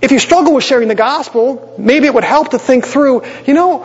if 0.00 0.12
you 0.12 0.18
struggle 0.18 0.54
with 0.54 0.64
sharing 0.64 0.88
the 0.88 0.94
gospel, 0.94 1.74
maybe 1.78 2.06
it 2.06 2.14
would 2.14 2.24
help 2.24 2.50
to 2.50 2.58
think 2.58 2.86
through, 2.86 3.24
you 3.46 3.54
know, 3.54 3.78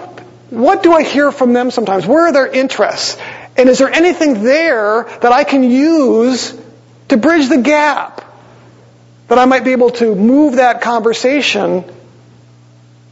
what 0.49 0.83
do 0.83 0.93
I 0.93 1.03
hear 1.03 1.31
from 1.31 1.53
them 1.53 1.71
sometimes? 1.71 2.05
Where 2.05 2.27
are 2.27 2.31
their 2.31 2.47
interests? 2.47 3.17
And 3.57 3.69
is 3.69 3.79
there 3.79 3.91
anything 3.91 4.43
there 4.43 5.03
that 5.21 5.31
I 5.31 5.43
can 5.43 5.63
use 5.63 6.59
to 7.09 7.17
bridge 7.17 7.49
the 7.49 7.61
gap? 7.61 8.23
That 9.33 9.41
I 9.41 9.45
might 9.45 9.63
be 9.63 9.71
able 9.71 9.89
to 9.89 10.13
move 10.13 10.57
that 10.57 10.81
conversation, 10.81 11.83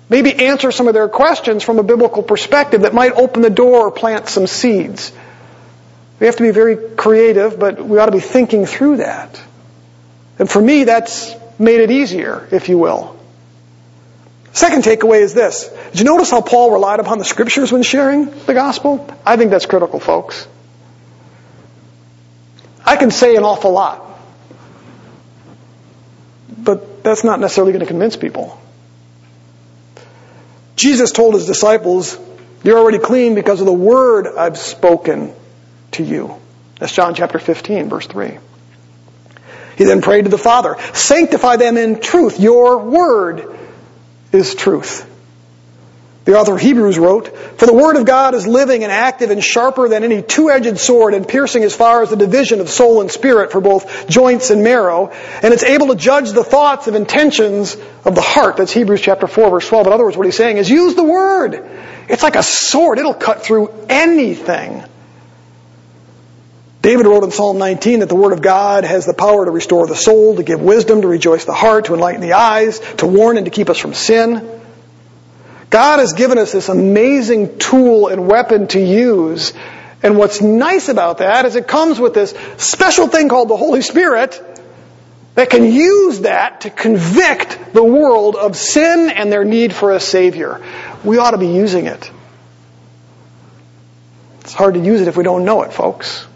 maybe 0.07 0.31
answer 0.35 0.71
some 0.71 0.87
of 0.87 0.93
their 0.93 1.09
questions 1.09 1.63
from 1.63 1.79
a 1.79 1.83
biblical 1.83 2.21
perspective 2.21 2.81
that 2.81 2.93
might 2.93 3.13
open 3.13 3.41
the 3.41 3.49
door 3.49 3.87
or 3.87 3.91
plant 3.91 4.29
some 4.29 4.45
seeds. 4.45 5.11
We 6.19 6.27
have 6.27 6.35
to 6.35 6.43
be 6.43 6.51
very 6.51 6.75
creative, 6.95 7.57
but 7.57 7.83
we 7.83 7.97
ought 7.97 8.05
to 8.05 8.11
be 8.11 8.19
thinking 8.19 8.67
through 8.67 8.97
that. 8.97 9.41
And 10.37 10.47
for 10.47 10.61
me, 10.61 10.83
that's 10.83 11.33
made 11.57 11.79
it 11.79 11.89
easier, 11.89 12.47
if 12.51 12.69
you 12.69 12.77
will. 12.77 13.17
Second 14.53 14.83
takeaway 14.83 15.21
is 15.21 15.33
this. 15.33 15.69
Did 15.89 16.01
you 16.01 16.05
notice 16.05 16.29
how 16.29 16.41
Paul 16.41 16.71
relied 16.71 16.99
upon 16.99 17.17
the 17.17 17.25
scriptures 17.25 17.71
when 17.71 17.81
sharing 17.81 18.25
the 18.45 18.53
gospel? 18.53 19.09
I 19.25 19.37
think 19.37 19.49
that's 19.49 19.65
critical, 19.65 19.99
folks. 19.99 20.47
I 22.85 22.95
can 22.97 23.09
say 23.09 23.35
an 23.35 23.43
awful 23.43 23.71
lot 23.71 24.10
but 26.63 27.03
that's 27.03 27.23
not 27.23 27.39
necessarily 27.39 27.73
going 27.73 27.81
to 27.81 27.87
convince 27.87 28.15
people. 28.15 28.59
Jesus 30.75 31.11
told 31.11 31.33
his 31.35 31.45
disciples, 31.45 32.17
You're 32.63 32.77
already 32.77 32.99
clean 32.99 33.35
because 33.35 33.59
of 33.59 33.65
the 33.65 33.73
word 33.73 34.27
I've 34.27 34.57
spoken 34.57 35.33
to 35.91 36.03
you. 36.03 36.35
That's 36.79 36.93
John 36.93 37.13
chapter 37.13 37.39
15, 37.39 37.89
verse 37.89 38.07
3. 38.07 38.37
He 39.77 39.83
then 39.83 40.01
prayed 40.01 40.25
to 40.25 40.29
the 40.29 40.37
Father, 40.37 40.75
Sanctify 40.93 41.57
them 41.57 41.77
in 41.77 41.99
truth. 41.99 42.39
Your 42.39 42.79
word 42.79 43.57
is 44.31 44.55
truth. 44.55 45.07
The 46.23 46.37
author 46.37 46.53
of 46.53 46.61
Hebrews 46.61 46.99
wrote, 46.99 47.35
For 47.57 47.65
the 47.65 47.73
word 47.73 47.95
of 47.95 48.05
God 48.05 48.35
is 48.35 48.45
living 48.45 48.83
and 48.83 48.91
active 48.91 49.31
and 49.31 49.43
sharper 49.43 49.89
than 49.89 50.03
any 50.03 50.21
two-edged 50.21 50.77
sword 50.77 51.15
and 51.15 51.27
piercing 51.27 51.63
as 51.63 51.75
far 51.75 52.03
as 52.03 52.11
the 52.11 52.15
division 52.15 52.59
of 52.59 52.69
soul 52.69 53.01
and 53.01 53.09
spirit 53.09 53.51
for 53.51 53.59
both 53.59 54.07
joints 54.07 54.51
and 54.51 54.63
marrow, 54.63 55.09
and 55.41 55.51
it's 55.51 55.63
able 55.63 55.87
to 55.87 55.95
judge 55.95 56.29
the 56.31 56.43
thoughts 56.43 56.85
and 56.85 56.95
intentions 56.95 57.75
of 58.05 58.13
the 58.13 58.21
heart. 58.21 58.57
That's 58.57 58.71
Hebrews 58.71 59.01
chapter 59.01 59.25
4 59.25 59.49
verse 59.49 59.67
12. 59.67 59.87
In 59.87 59.93
other 59.93 60.03
words, 60.03 60.15
what 60.15 60.27
he's 60.27 60.37
saying 60.37 60.57
is 60.57 60.69
use 60.69 60.93
the 60.93 61.03
word. 61.03 61.67
It's 62.07 62.21
like 62.21 62.35
a 62.35 62.43
sword. 62.43 62.99
It'll 62.99 63.15
cut 63.15 63.41
through 63.41 63.73
anything. 63.89 64.83
David 66.83 67.07
wrote 67.07 67.23
in 67.23 67.31
Psalm 67.31 67.57
19 67.57 67.99
that 67.99 68.09
the 68.09 68.15
Word 68.15 68.33
of 68.33 68.41
God 68.41 68.83
has 68.83 69.05
the 69.05 69.13
power 69.13 69.45
to 69.45 69.51
restore 69.51 69.85
the 69.85 69.95
soul, 69.95 70.35
to 70.35 70.43
give 70.43 70.61
wisdom, 70.61 71.01
to 71.01 71.07
rejoice 71.07 71.45
the 71.45 71.53
heart, 71.53 71.85
to 71.85 71.93
enlighten 71.93 72.21
the 72.21 72.33
eyes, 72.33 72.79
to 72.97 73.05
warn 73.05 73.37
and 73.37 73.45
to 73.45 73.51
keep 73.51 73.69
us 73.69 73.77
from 73.77 73.93
sin. 73.93 74.60
God 75.71 75.99
has 75.99 76.11
given 76.13 76.37
us 76.37 76.51
this 76.51 76.67
amazing 76.67 77.57
tool 77.57 78.09
and 78.09 78.27
weapon 78.27 78.67
to 78.67 78.79
use. 78.79 79.53
And 80.03 80.17
what's 80.17 80.41
nice 80.41 80.89
about 80.89 81.19
that 81.19 81.45
is 81.45 81.55
it 81.55 81.67
comes 81.67 81.97
with 81.97 82.13
this 82.13 82.35
special 82.57 83.07
thing 83.07 83.29
called 83.29 83.47
the 83.47 83.55
Holy 83.55 83.81
Spirit 83.81 84.39
that 85.35 85.49
can 85.49 85.63
use 85.71 86.21
that 86.21 86.61
to 86.61 86.69
convict 86.69 87.73
the 87.73 87.83
world 87.83 88.35
of 88.35 88.57
sin 88.57 89.09
and 89.09 89.31
their 89.31 89.45
need 89.45 89.73
for 89.73 89.93
a 89.93 89.99
Savior. 90.01 90.61
We 91.05 91.19
ought 91.19 91.31
to 91.31 91.37
be 91.37 91.47
using 91.47 91.85
it. 91.85 92.11
It's 94.41 94.53
hard 94.53 94.73
to 94.73 94.81
use 94.81 94.99
it 94.99 95.07
if 95.07 95.15
we 95.15 95.23
don't 95.23 95.45
know 95.45 95.63
it, 95.63 95.71
folks. 95.71 96.27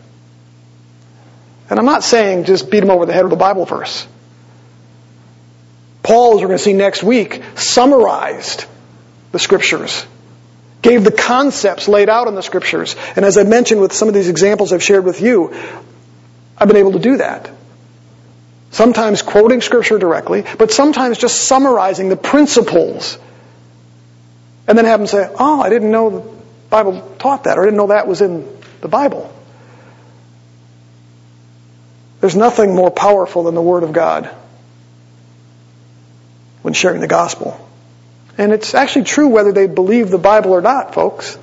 And 1.69 1.77
I'm 1.77 1.86
not 1.86 2.05
saying 2.05 2.45
just 2.45 2.71
beat 2.71 2.79
them 2.79 2.89
over 2.89 3.05
the 3.05 3.11
head 3.11 3.25
with 3.25 3.33
a 3.33 3.38
Bible 3.38 3.65
verse. 3.65 4.07
Paul, 6.03 6.36
as 6.36 6.41
we're 6.41 6.47
going 6.47 6.57
to 6.57 6.63
see 6.63 6.73
next 6.73 7.03
week, 7.03 7.41
summarized 7.55 8.65
the 9.36 9.39
scriptures, 9.39 10.05
gave 10.81 11.03
the 11.03 11.11
concepts 11.11 11.89
laid 11.89 12.07
out 12.07 12.29
in 12.29 12.36
the 12.36 12.41
scriptures. 12.41 12.95
And 13.17 13.25
as 13.25 13.38
I 13.38 13.43
mentioned 13.43 13.81
with 13.81 13.91
some 13.91 14.07
of 14.07 14.13
these 14.13 14.29
examples 14.29 14.71
I've 14.71 14.81
shared 14.81 15.03
with 15.03 15.19
you, 15.19 15.53
I've 16.57 16.69
been 16.69 16.77
able 16.77 16.93
to 16.93 16.99
do 16.99 17.17
that. 17.17 17.51
Sometimes 18.71 19.21
quoting 19.21 19.59
scripture 19.59 19.99
directly, 19.99 20.45
but 20.57 20.71
sometimes 20.71 21.17
just 21.17 21.43
summarizing 21.43 22.07
the 22.07 22.15
principles. 22.15 23.17
And 24.67 24.77
then 24.77 24.86
have 24.86 25.01
them 25.01 25.07
say, 25.07 25.29
oh, 25.38 25.59
I 25.59 25.67
didn't 25.67 25.91
know 25.91 26.09
the 26.09 26.41
Bible 26.69 27.15
taught 27.19 27.43
that, 27.43 27.57
or 27.57 27.63
I 27.63 27.65
didn't 27.65 27.77
know 27.77 27.88
that 27.88 28.07
was 28.07 28.21
in 28.21 28.47
the 28.79 28.88
Bible. 28.88 29.33
There's 32.21 32.38
nothing 32.38 32.73
more 32.73 32.89
powerful 32.89 33.43
than 33.43 33.53
the 33.53 33.61
Word 33.61 33.83
of 33.83 33.91
God 33.91 34.29
when 36.61 36.73
sharing 36.73 37.01
the 37.01 37.07
gospel. 37.07 37.59
And 38.38 38.51
it's 38.51 38.73
actually 38.73 39.05
true 39.05 39.27
whether 39.27 39.51
they 39.51 39.67
believe 39.67 40.09
the 40.09 40.17
Bible 40.17 40.51
or 40.51 40.61
not, 40.61 40.93
folks. 40.93 41.38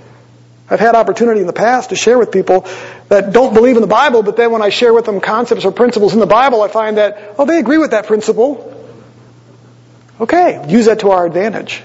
I've 0.69 0.81
had 0.81 0.95
opportunity 0.95 1.41
in 1.41 1.47
the 1.47 1.53
past 1.53 1.91
to 1.91 1.97
share 1.97 2.19
with 2.19 2.31
people 2.33 2.67
that 3.09 3.33
don't 3.33 3.53
believe 3.53 3.77
in 3.77 3.83
the 3.83 3.89
Bible, 3.89 4.23
but 4.23 4.37
then 4.37 4.53
when 4.53 4.63
I 4.63 4.71
share 4.71 4.95
with 4.95 5.05
them 5.05 5.21
concepts 5.21 5.65
or 5.65 5.73
principles 5.73 6.15
in 6.15 6.21
the 6.21 6.27
Bible, 6.27 6.63
I 6.63 6.69
find 6.69 6.97
that, 6.97 7.35
oh, 7.39 7.45
they 7.45 7.59
agree 7.59 7.79
with 7.79 7.91
that 7.91 8.07
principle. 8.07 8.69
Okay, 10.21 10.65
use 10.69 10.87
that 10.87 11.01
to 11.01 11.11
our 11.11 11.27
advantage. 11.27 11.83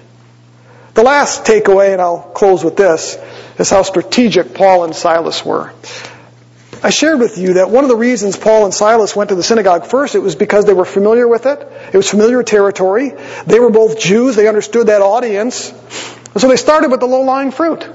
The 0.93 1.03
last 1.03 1.45
takeaway, 1.45 1.93
and 1.93 2.01
I'll 2.01 2.21
close 2.21 2.63
with 2.63 2.75
this, 2.75 3.17
is 3.59 3.69
how 3.69 3.83
strategic 3.83 4.53
Paul 4.53 4.83
and 4.83 4.95
Silas 4.95 5.43
were. 5.45 5.73
I 6.83 6.89
shared 6.89 7.19
with 7.19 7.37
you 7.37 7.55
that 7.55 7.69
one 7.69 7.83
of 7.83 7.89
the 7.89 7.95
reasons 7.95 8.37
Paul 8.37 8.65
and 8.65 8.73
Silas 8.73 9.15
went 9.15 9.29
to 9.29 9.35
the 9.35 9.43
synagogue 9.43 9.85
first, 9.85 10.15
it 10.15 10.19
was 10.19 10.35
because 10.35 10.65
they 10.65 10.73
were 10.73 10.85
familiar 10.85 11.27
with 11.27 11.45
it. 11.45 11.59
It 11.93 11.97
was 11.97 12.09
familiar 12.09 12.43
territory. 12.43 13.13
They 13.45 13.59
were 13.59 13.69
both 13.69 13.99
Jews. 13.99 14.35
They 14.35 14.47
understood 14.47 14.87
that 14.87 15.01
audience. 15.01 15.71
And 15.71 16.41
so 16.41 16.47
they 16.47 16.55
started 16.55 16.91
with 16.91 16.99
the 16.99 17.07
low-lying 17.07 17.51
fruit. 17.51 17.87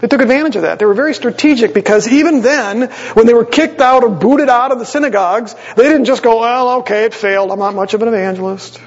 They 0.00 0.08
took 0.08 0.20
advantage 0.20 0.56
of 0.56 0.62
that. 0.62 0.78
They 0.78 0.84
were 0.84 0.94
very 0.94 1.14
strategic 1.14 1.74
because 1.74 2.06
even 2.08 2.40
then, 2.40 2.90
when 3.14 3.26
they 3.26 3.34
were 3.34 3.44
kicked 3.44 3.80
out 3.80 4.04
or 4.04 4.10
booted 4.10 4.48
out 4.48 4.70
of 4.70 4.78
the 4.78 4.86
synagogues, 4.86 5.54
they 5.76 5.84
didn't 5.84 6.04
just 6.04 6.22
go, 6.22 6.40
well, 6.40 6.78
okay, 6.80 7.04
it 7.04 7.14
failed. 7.14 7.50
I'm 7.50 7.58
not 7.58 7.74
much 7.74 7.94
of 7.94 8.02
an 8.02 8.08
evangelist. 8.08 8.78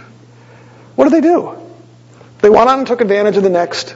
What 0.96 1.10
did 1.10 1.14
they 1.14 1.28
do? 1.28 1.58
They 2.40 2.50
went 2.50 2.70
on 2.70 2.80
and 2.80 2.88
took 2.88 3.02
advantage 3.02 3.38
of 3.38 3.44
the 3.44 3.50
next 3.50 3.96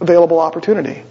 available 0.00 0.38
opportunity. 0.38 1.02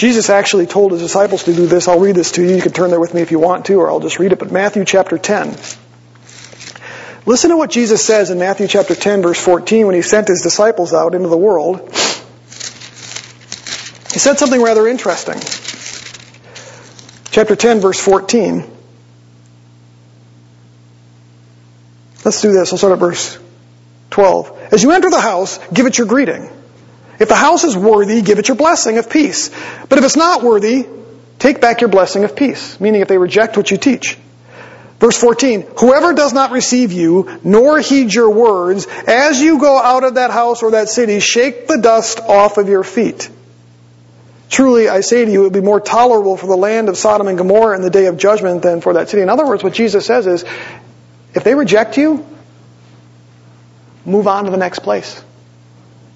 Jesus 0.00 0.30
actually 0.30 0.64
told 0.64 0.92
his 0.92 1.02
disciples 1.02 1.44
to 1.44 1.52
do 1.52 1.66
this. 1.66 1.86
I'll 1.86 2.00
read 2.00 2.16
this 2.16 2.32
to 2.32 2.42
you. 2.42 2.56
You 2.56 2.62
can 2.62 2.72
turn 2.72 2.88
there 2.88 2.98
with 2.98 3.12
me 3.12 3.20
if 3.20 3.32
you 3.32 3.38
want 3.38 3.66
to, 3.66 3.74
or 3.74 3.90
I'll 3.90 4.00
just 4.00 4.18
read 4.18 4.32
it. 4.32 4.38
But 4.38 4.50
Matthew 4.50 4.86
chapter 4.86 5.18
10. 5.18 5.48
Listen 7.26 7.50
to 7.50 7.58
what 7.58 7.68
Jesus 7.68 8.02
says 8.02 8.30
in 8.30 8.38
Matthew 8.38 8.66
chapter 8.66 8.94
10 8.94 9.20
verse 9.20 9.38
14 9.38 9.84
when 9.84 9.94
he 9.94 10.00
sent 10.00 10.28
his 10.28 10.40
disciples 10.40 10.94
out 10.94 11.14
into 11.14 11.28
the 11.28 11.36
world. 11.36 11.80
He 14.10 14.18
said 14.18 14.38
something 14.38 14.62
rather 14.62 14.88
interesting. 14.88 15.38
Chapter 17.30 17.54
10 17.54 17.80
verse 17.80 18.00
14. 18.00 18.64
Let's 22.24 22.40
do 22.40 22.52
this. 22.52 22.72
I'll 22.72 22.78
start 22.78 22.94
at 22.94 23.00
verse 23.00 23.38
12. 24.08 24.68
As 24.72 24.82
you 24.82 24.92
enter 24.92 25.10
the 25.10 25.20
house, 25.20 25.58
give 25.74 25.84
it 25.84 25.98
your 25.98 26.06
greeting. 26.06 26.50
If 27.20 27.28
the 27.28 27.36
house 27.36 27.64
is 27.64 27.76
worthy, 27.76 28.22
give 28.22 28.38
it 28.38 28.48
your 28.48 28.56
blessing 28.56 28.96
of 28.96 29.10
peace. 29.10 29.50
But 29.88 29.98
if 29.98 30.04
it's 30.04 30.16
not 30.16 30.42
worthy, 30.42 30.86
take 31.38 31.60
back 31.60 31.82
your 31.82 31.90
blessing 31.90 32.24
of 32.24 32.34
peace. 32.34 32.80
Meaning 32.80 33.02
if 33.02 33.08
they 33.08 33.18
reject 33.18 33.58
what 33.58 33.70
you 33.70 33.76
teach. 33.76 34.18
Verse 34.98 35.18
14, 35.18 35.66
whoever 35.78 36.14
does 36.14 36.32
not 36.32 36.50
receive 36.50 36.92
you, 36.92 37.38
nor 37.44 37.78
heed 37.78 38.12
your 38.12 38.30
words, 38.30 38.86
as 39.06 39.40
you 39.40 39.58
go 39.58 39.78
out 39.78 40.04
of 40.04 40.14
that 40.14 40.30
house 40.30 40.62
or 40.62 40.72
that 40.72 40.88
city, 40.88 41.20
shake 41.20 41.68
the 41.68 41.78
dust 41.78 42.20
off 42.20 42.58
of 42.58 42.68
your 42.68 42.84
feet. 42.84 43.30
Truly, 44.50 44.88
I 44.88 45.00
say 45.00 45.24
to 45.24 45.30
you, 45.30 45.40
it 45.40 45.44
would 45.44 45.52
be 45.52 45.60
more 45.60 45.80
tolerable 45.80 46.36
for 46.36 46.46
the 46.46 46.56
land 46.56 46.88
of 46.88 46.98
Sodom 46.98 47.28
and 47.28 47.38
Gomorrah 47.38 47.76
in 47.76 47.82
the 47.82 47.90
day 47.90 48.06
of 48.06 48.16
judgment 48.18 48.62
than 48.62 48.80
for 48.80 48.94
that 48.94 49.08
city. 49.08 49.22
In 49.22 49.28
other 49.28 49.46
words, 49.46 49.62
what 49.62 49.74
Jesus 49.74 50.04
says 50.04 50.26
is, 50.26 50.44
if 51.34 51.44
they 51.44 51.54
reject 51.54 51.96
you, 51.96 52.26
move 54.04 54.26
on 54.26 54.46
to 54.46 54.50
the 54.50 54.56
next 54.56 54.80
place. 54.80 55.22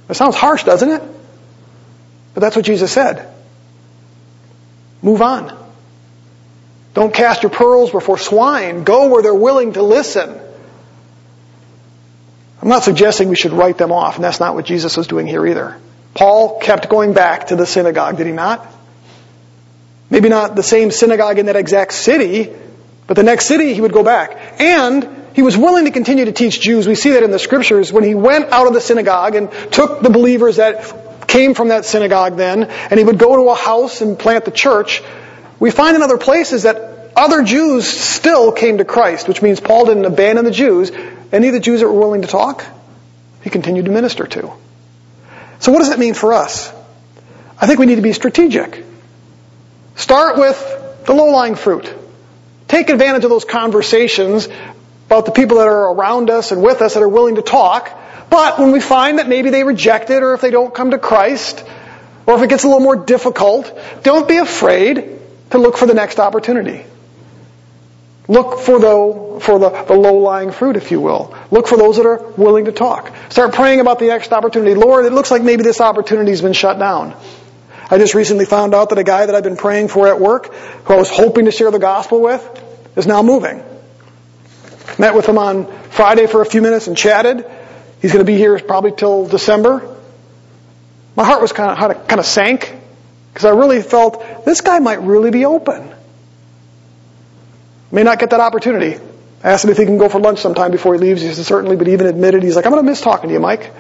It 0.09 0.15
sounds 0.15 0.37
harsh, 0.37 0.65
doesn't 0.65 0.91
it? 0.91 1.03
But 2.35 2.41
that's 2.41 2.57
what 2.57 2.65
Jesus 2.65 2.93
said. 2.93 3.33
Move 5.03 5.23
on. 5.23 5.57
Don't 6.95 7.13
cast 7.13 7.43
your 7.43 7.51
pearls 7.51 7.91
before 7.91 8.19
swine. 8.19 8.85
Go 8.85 9.09
where 9.09 9.23
they're 9.23 9.35
willing 9.35 9.75
to 9.75 9.83
listen. 9.83 10.41
I'm 12.63 12.69
not 12.69 12.85
suggesting 12.85 13.29
we 13.29 13.37
should 13.37 13.53
write 13.53 13.77
them 13.77 13.93
off, 13.93 14.17
and 14.17 14.25
that's 14.25 14.41
not 14.41 14.55
what 14.55 14.65
Jesus 14.65 14.97
was 14.97 15.07
doing 15.07 15.27
here 15.27 15.47
either. 15.47 15.77
Paul 16.15 16.61
kept 16.61 16.89
going 16.89 17.13
back 17.13 17.49
to 17.49 17.57
the 17.57 17.67
synagogue, 17.67 18.17
did 18.17 18.27
he 18.27 18.33
not? 18.33 18.67
Maybe 20.09 20.29
not 20.29 20.55
the 20.55 20.63
same 20.63 20.91
synagogue 20.91 21.39
in 21.39 21.47
that 21.47 21.57
exact 21.57 21.93
city, 21.93 22.55
but 23.07 23.15
the 23.15 23.23
next 23.23 23.47
city 23.47 23.75
he 23.75 23.81
would 23.81 23.93
go 23.93 24.03
back. 24.03 24.61
And 24.61 25.24
he 25.35 25.43
was 25.43 25.57
willing 25.57 25.85
to 25.85 25.91
continue 25.91 26.25
to 26.25 26.33
teach 26.33 26.61
Jews. 26.61 26.87
We 26.87 26.95
see 26.95 27.11
that 27.11 27.23
in 27.23 27.31
the 27.31 27.39
scriptures 27.39 27.93
when 27.93 28.05
he 28.05 28.15
went 28.15 28.53
out 28.53 28.67
of 28.67 28.73
the 28.73 28.81
synagogue 28.81 29.35
and 29.35 29.51
took 29.73 30.01
the 30.01 30.11
believers 30.11 30.57
that 30.57 31.27
came 31.27 31.55
from 31.55 31.69
that 31.69 31.85
synagogue 31.85 32.37
then, 32.37 32.65
and 32.65 32.99
he 32.99 33.05
would 33.05 33.19
go 33.19 33.37
to 33.37 33.51
a 33.51 33.55
house 33.55 34.01
and 34.01 34.17
plant 34.17 34.45
the 34.45 34.53
church. 34.53 35.03
We 35.59 35.73
find 35.73 35.97
in 35.97 36.03
other 36.03 36.19
places 36.19 36.63
that 36.63 37.11
other 37.17 37.43
Jews 37.43 37.87
still 37.87 38.53
came 38.53 38.79
to 38.79 38.85
Christ, 38.85 39.27
which 39.27 39.43
means 39.43 39.61
Paul 39.61 39.87
didn't 39.87 40.05
abandon 40.05 40.45
the 40.45 40.51
Jews. 40.51 40.93
Any 41.33 41.49
of 41.49 41.55
the 41.55 41.61
Jews 41.61 41.81
that 41.81 41.87
were 41.87 41.99
willing 41.99 42.23
to 42.23 42.29
talk, 42.29 42.65
he 43.43 43.51
continued 43.51 43.87
to 43.87 43.91
minister 43.91 44.27
to. 44.27 44.53
So 45.59 45.73
what 45.73 45.81
does 45.81 45.89
that 45.89 45.99
mean 45.99 46.15
for 46.15 46.33
us? 46.33 46.73
I 47.61 47.67
think 47.67 47.81
we 47.81 47.87
need 47.87 47.97
to 47.97 48.03
be 48.03 48.13
strategic. 48.13 48.85
Start 49.97 50.39
with 50.39 51.05
the 51.07 51.15
low-lying 51.15 51.55
fruit. 51.55 51.93
Take 52.69 52.91
advantage 52.91 53.25
of 53.25 53.31
those 53.31 53.45
conversations 53.45 54.49
about 55.07 55.27
the 55.27 55.33
people 55.33 55.59
that 55.59 55.69
are 55.69 55.93
around 55.93 56.31
us 56.31 56.53
and 56.53 56.63
with 56.63 56.81
us 56.83 56.95
that 56.95 57.03
are 57.03 57.09
willing 57.09 57.37
to 57.37 57.43
talk. 57.43 57.91
But 58.31 58.59
when 58.59 58.73
we 58.73 58.81
find 58.81 59.19
that 59.19 59.29
maybe 59.29 59.51
they 59.51 59.65
reject 59.65 60.11
it 60.11 60.23
or 60.23 60.35
if 60.35 60.41
they 60.41 60.51
don't 60.51 60.75
come 60.75 60.91
to 60.91 60.99
Christ, 60.99 61.65
or 62.27 62.37
if 62.37 62.43
it 62.43 62.49
gets 62.49 62.65
a 62.65 62.69
little 62.69 62.83
more 62.83 62.97
difficult, 62.97 63.79
don't 64.03 64.27
be 64.27 64.39
afraid 64.39 65.21
to 65.51 65.59
look 65.59 65.77
for 65.77 65.87
the 65.87 65.95
next 65.95 66.19
opportunity. 66.19 66.85
Look 68.27 68.61
for 68.61 68.79
the, 68.79 69.41
for 69.43 69.59
the, 69.59 69.69
the 69.85 69.93
low-lying 69.93 70.51
fruit, 70.53 70.77
if 70.77 70.91
you 70.91 71.01
will. 71.01 71.37
Look 71.51 71.69
for 71.69 71.77
those 71.77 71.99
that 71.99 72.07
are 72.07 72.27
willing 72.39 72.65
to 72.65 72.73
talk. 72.73 73.15
Start 73.29 73.53
praying 73.55 73.81
about 73.81 73.99
the 73.99 74.07
next 74.07 74.33
opportunity. 74.33 74.75
Lord, 74.75 75.05
it 75.05 75.13
looks 75.13 75.31
like 75.31 75.43
maybe 75.43 75.63
this 75.63 75.83
opportunity 75.83 76.31
has 76.31 76.41
been 76.41 76.55
shut 76.55 76.79
down. 76.79 77.15
I 77.91 77.99
just 77.99 78.15
recently 78.15 78.47
found 78.47 78.75
out 78.75 78.89
that 78.89 78.99
a 78.99 79.05
guy 79.05 79.27
that 79.27 79.35
I've 79.35 79.45
been 79.45 79.59
praying 79.59 79.89
for 79.89 80.09
at 80.09 80.19
work, 80.19 80.55
who 80.55 80.95
I 80.95 80.97
was 80.97 81.11
hoping 81.11 81.45
to 81.45 81.51
share 81.51 81.71
the 81.71 81.79
gospel 81.79 82.23
with, 82.23 82.43
is 82.97 83.07
now 83.07 83.23
moving. 83.23 83.63
Met 84.99 85.15
with 85.15 85.27
him 85.27 85.39
on 85.39 85.67
Friday 85.91 86.27
for 86.27 86.41
a 86.41 86.47
few 86.47 86.63
minutes 86.63 86.87
and 86.87 86.97
chatted. 86.97 87.45
He's 88.01 88.13
going 88.13 88.25
to 88.25 88.31
be 88.31 88.37
here 88.37 88.59
probably 88.59 88.93
till 88.93 89.27
December. 89.27 89.97
My 91.17 91.25
heart 91.25 91.41
was 91.41 91.53
kind 91.53 91.71
of 91.71 92.07
kind 92.07 92.19
of 92.19 92.27
sank 92.27 92.75
because 93.33 93.45
I 93.45 93.51
really 93.51 93.83
felt 93.83 94.45
this 94.45 94.61
guy 94.61 94.79
might 94.79 95.01
really 95.01 95.31
be 95.31 95.45
open. 95.45 95.93
May 97.91 98.03
not 98.03 98.19
get 98.19 98.31
that 98.31 98.41
opportunity. 98.41 99.01
I 99.43 99.51
asked 99.51 99.65
him 99.65 99.71
if 99.71 99.77
he 99.77 99.85
can 99.85 99.99
go 99.99 100.09
for 100.09 100.21
lunch 100.21 100.41
sometime 100.41 100.71
before 100.71 100.95
he 100.95 101.01
leaves. 101.01 101.23
He 101.23 101.33
said 101.33 101.45
certainly, 101.45 101.77
but 101.77 101.87
even 101.89 102.07
admitted 102.07 102.43
he's 102.43 102.57
like, 102.57 102.67
I'm 102.67 102.73
going 102.73 102.85
to 102.85 102.91
miss 102.91 103.01
talking 103.01 103.29
to 103.29 103.35
you, 103.35 103.41
Mike. 103.41 103.73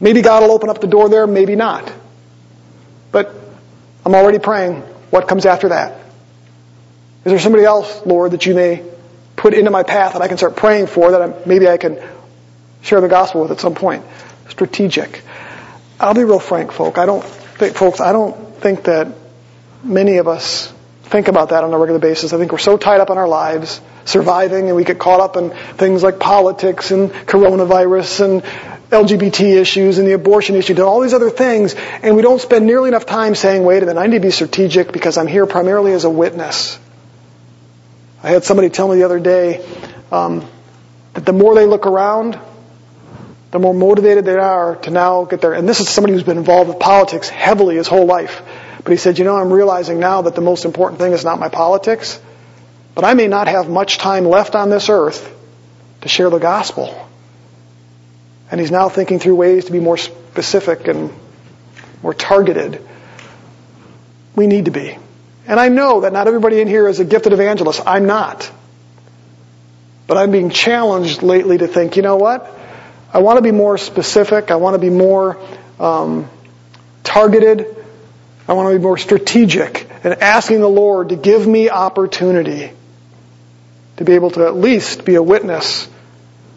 Maybe 0.00 0.22
God 0.22 0.42
will 0.42 0.50
open 0.50 0.68
up 0.68 0.80
the 0.80 0.86
door 0.86 1.08
there, 1.08 1.26
maybe 1.26 1.56
not. 1.56 1.90
But 3.12 3.34
I'm 4.04 4.14
already 4.14 4.38
praying. 4.38 4.82
What 5.10 5.28
comes 5.28 5.46
after 5.46 5.70
that? 5.70 5.98
Is 7.24 7.32
there 7.32 7.38
somebody 7.38 7.64
else, 7.64 8.04
Lord, 8.04 8.32
that 8.32 8.44
you 8.44 8.54
may 8.54 8.84
put 9.36 9.54
into 9.54 9.70
my 9.70 9.82
path 9.82 10.14
that 10.14 10.22
I 10.22 10.28
can 10.28 10.38
start 10.38 10.56
praying 10.56 10.86
for 10.88 11.12
that 11.12 11.22
I, 11.22 11.46
maybe 11.46 11.68
I 11.68 11.76
can 11.76 11.98
share 12.82 13.00
the 13.00 13.08
gospel 13.08 13.42
with 13.42 13.50
at 13.52 13.60
some 13.60 13.74
point. 13.74 14.04
Strategic. 14.48 15.22
I'll 16.00 16.14
be 16.14 16.24
real 16.24 16.38
frank, 16.38 16.72
folk. 16.72 16.98
I 16.98 17.06
don't 17.06 17.24
think, 17.24 17.76
folks, 17.76 18.00
I 18.00 18.12
don't 18.12 18.56
think 18.56 18.84
that 18.84 19.08
many 19.82 20.18
of 20.18 20.28
us 20.28 20.72
think 21.04 21.28
about 21.28 21.50
that 21.50 21.64
on 21.64 21.72
a 21.72 21.78
regular 21.78 22.00
basis. 22.00 22.32
I 22.32 22.38
think 22.38 22.52
we're 22.52 22.58
so 22.58 22.76
tied 22.76 23.00
up 23.00 23.10
in 23.10 23.18
our 23.18 23.28
lives, 23.28 23.80
surviving, 24.04 24.66
and 24.66 24.76
we 24.76 24.84
get 24.84 24.98
caught 24.98 25.20
up 25.20 25.36
in 25.36 25.50
things 25.50 26.02
like 26.02 26.18
politics 26.18 26.90
and 26.90 27.10
coronavirus 27.10 28.24
and 28.24 28.42
LGBT 28.90 29.56
issues 29.56 29.98
and 29.98 30.06
the 30.06 30.12
abortion 30.12 30.54
issue 30.54 30.72
and 30.72 30.80
all 30.80 31.00
these 31.00 31.14
other 31.14 31.30
things, 31.30 31.74
and 31.74 32.14
we 32.16 32.22
don't 32.22 32.40
spend 32.40 32.66
nearly 32.66 32.88
enough 32.88 33.06
time 33.06 33.34
saying, 33.34 33.64
wait 33.64 33.82
a 33.82 33.86
minute, 33.86 34.00
I 34.00 34.06
need 34.06 34.16
to 34.22 34.28
be 34.28 34.30
strategic 34.30 34.92
because 34.92 35.18
I'm 35.18 35.26
here 35.26 35.46
primarily 35.46 35.92
as 35.92 36.04
a 36.04 36.10
witness. 36.10 36.78
I 38.22 38.30
had 38.30 38.44
somebody 38.44 38.70
tell 38.70 38.88
me 38.88 38.96
the 38.96 39.04
other 39.04 39.20
day 39.20 39.64
um, 40.10 40.48
that 41.14 41.24
the 41.24 41.32
more 41.32 41.54
they 41.54 41.66
look 41.66 41.86
around, 41.86 42.38
the 43.50 43.58
more 43.58 43.74
motivated 43.74 44.24
they 44.24 44.36
are 44.36 44.76
to 44.76 44.90
now 44.90 45.24
get 45.24 45.40
there. 45.40 45.54
And 45.54 45.68
this 45.68 45.80
is 45.80 45.88
somebody 45.88 46.14
who's 46.14 46.22
been 46.22 46.38
involved 46.38 46.68
with 46.68 46.78
politics 46.78 47.28
heavily 47.28 47.76
his 47.76 47.88
whole 47.88 48.06
life. 48.06 48.42
But 48.82 48.90
he 48.90 48.96
said, 48.96 49.18
you 49.18 49.24
know, 49.24 49.36
I'm 49.36 49.52
realizing 49.52 49.98
now 49.98 50.22
that 50.22 50.34
the 50.34 50.40
most 50.40 50.64
important 50.64 51.00
thing 51.00 51.12
is 51.12 51.24
not 51.24 51.38
my 51.38 51.48
politics, 51.48 52.20
but 52.94 53.04
I 53.04 53.14
may 53.14 53.28
not 53.28 53.48
have 53.48 53.68
much 53.68 53.98
time 53.98 54.24
left 54.24 54.54
on 54.54 54.70
this 54.70 54.88
earth 54.88 55.32
to 56.02 56.08
share 56.08 56.30
the 56.30 56.38
gospel. 56.38 57.08
And 58.50 58.60
he's 58.60 58.70
now 58.70 58.88
thinking 58.88 59.18
through 59.18 59.34
ways 59.34 59.64
to 59.66 59.72
be 59.72 59.80
more 59.80 59.96
specific 59.96 60.86
and 60.86 61.12
more 62.02 62.14
targeted. 62.14 62.80
We 64.36 64.46
need 64.46 64.66
to 64.66 64.70
be. 64.70 64.98
And 65.46 65.60
I 65.60 65.68
know 65.68 66.00
that 66.00 66.12
not 66.12 66.26
everybody 66.26 66.60
in 66.60 66.68
here 66.68 66.88
is 66.88 66.98
a 67.00 67.04
gifted 67.04 67.32
evangelist. 67.32 67.82
I'm 67.86 68.06
not. 68.06 68.50
But 70.06 70.16
I'm 70.18 70.30
being 70.30 70.50
challenged 70.50 71.22
lately 71.22 71.58
to 71.58 71.66
think, 71.66 71.96
you 71.96 72.02
know 72.02 72.16
what? 72.16 72.52
I 73.12 73.18
want 73.18 73.38
to 73.38 73.42
be 73.42 73.52
more 73.52 73.78
specific. 73.78 74.50
I 74.50 74.56
want 74.56 74.74
to 74.74 74.78
be 74.78 74.90
more 74.90 75.38
um, 75.78 76.28
targeted. 77.02 77.66
I 78.48 78.52
want 78.52 78.72
to 78.72 78.78
be 78.78 78.82
more 78.82 78.98
strategic 78.98 79.88
and 80.04 80.14
asking 80.14 80.60
the 80.60 80.68
Lord 80.68 81.08
to 81.08 81.16
give 81.16 81.46
me 81.46 81.70
opportunity 81.70 82.72
to 83.96 84.04
be 84.04 84.12
able 84.12 84.30
to 84.32 84.46
at 84.46 84.54
least 84.54 85.04
be 85.04 85.14
a 85.14 85.22
witness. 85.22 85.88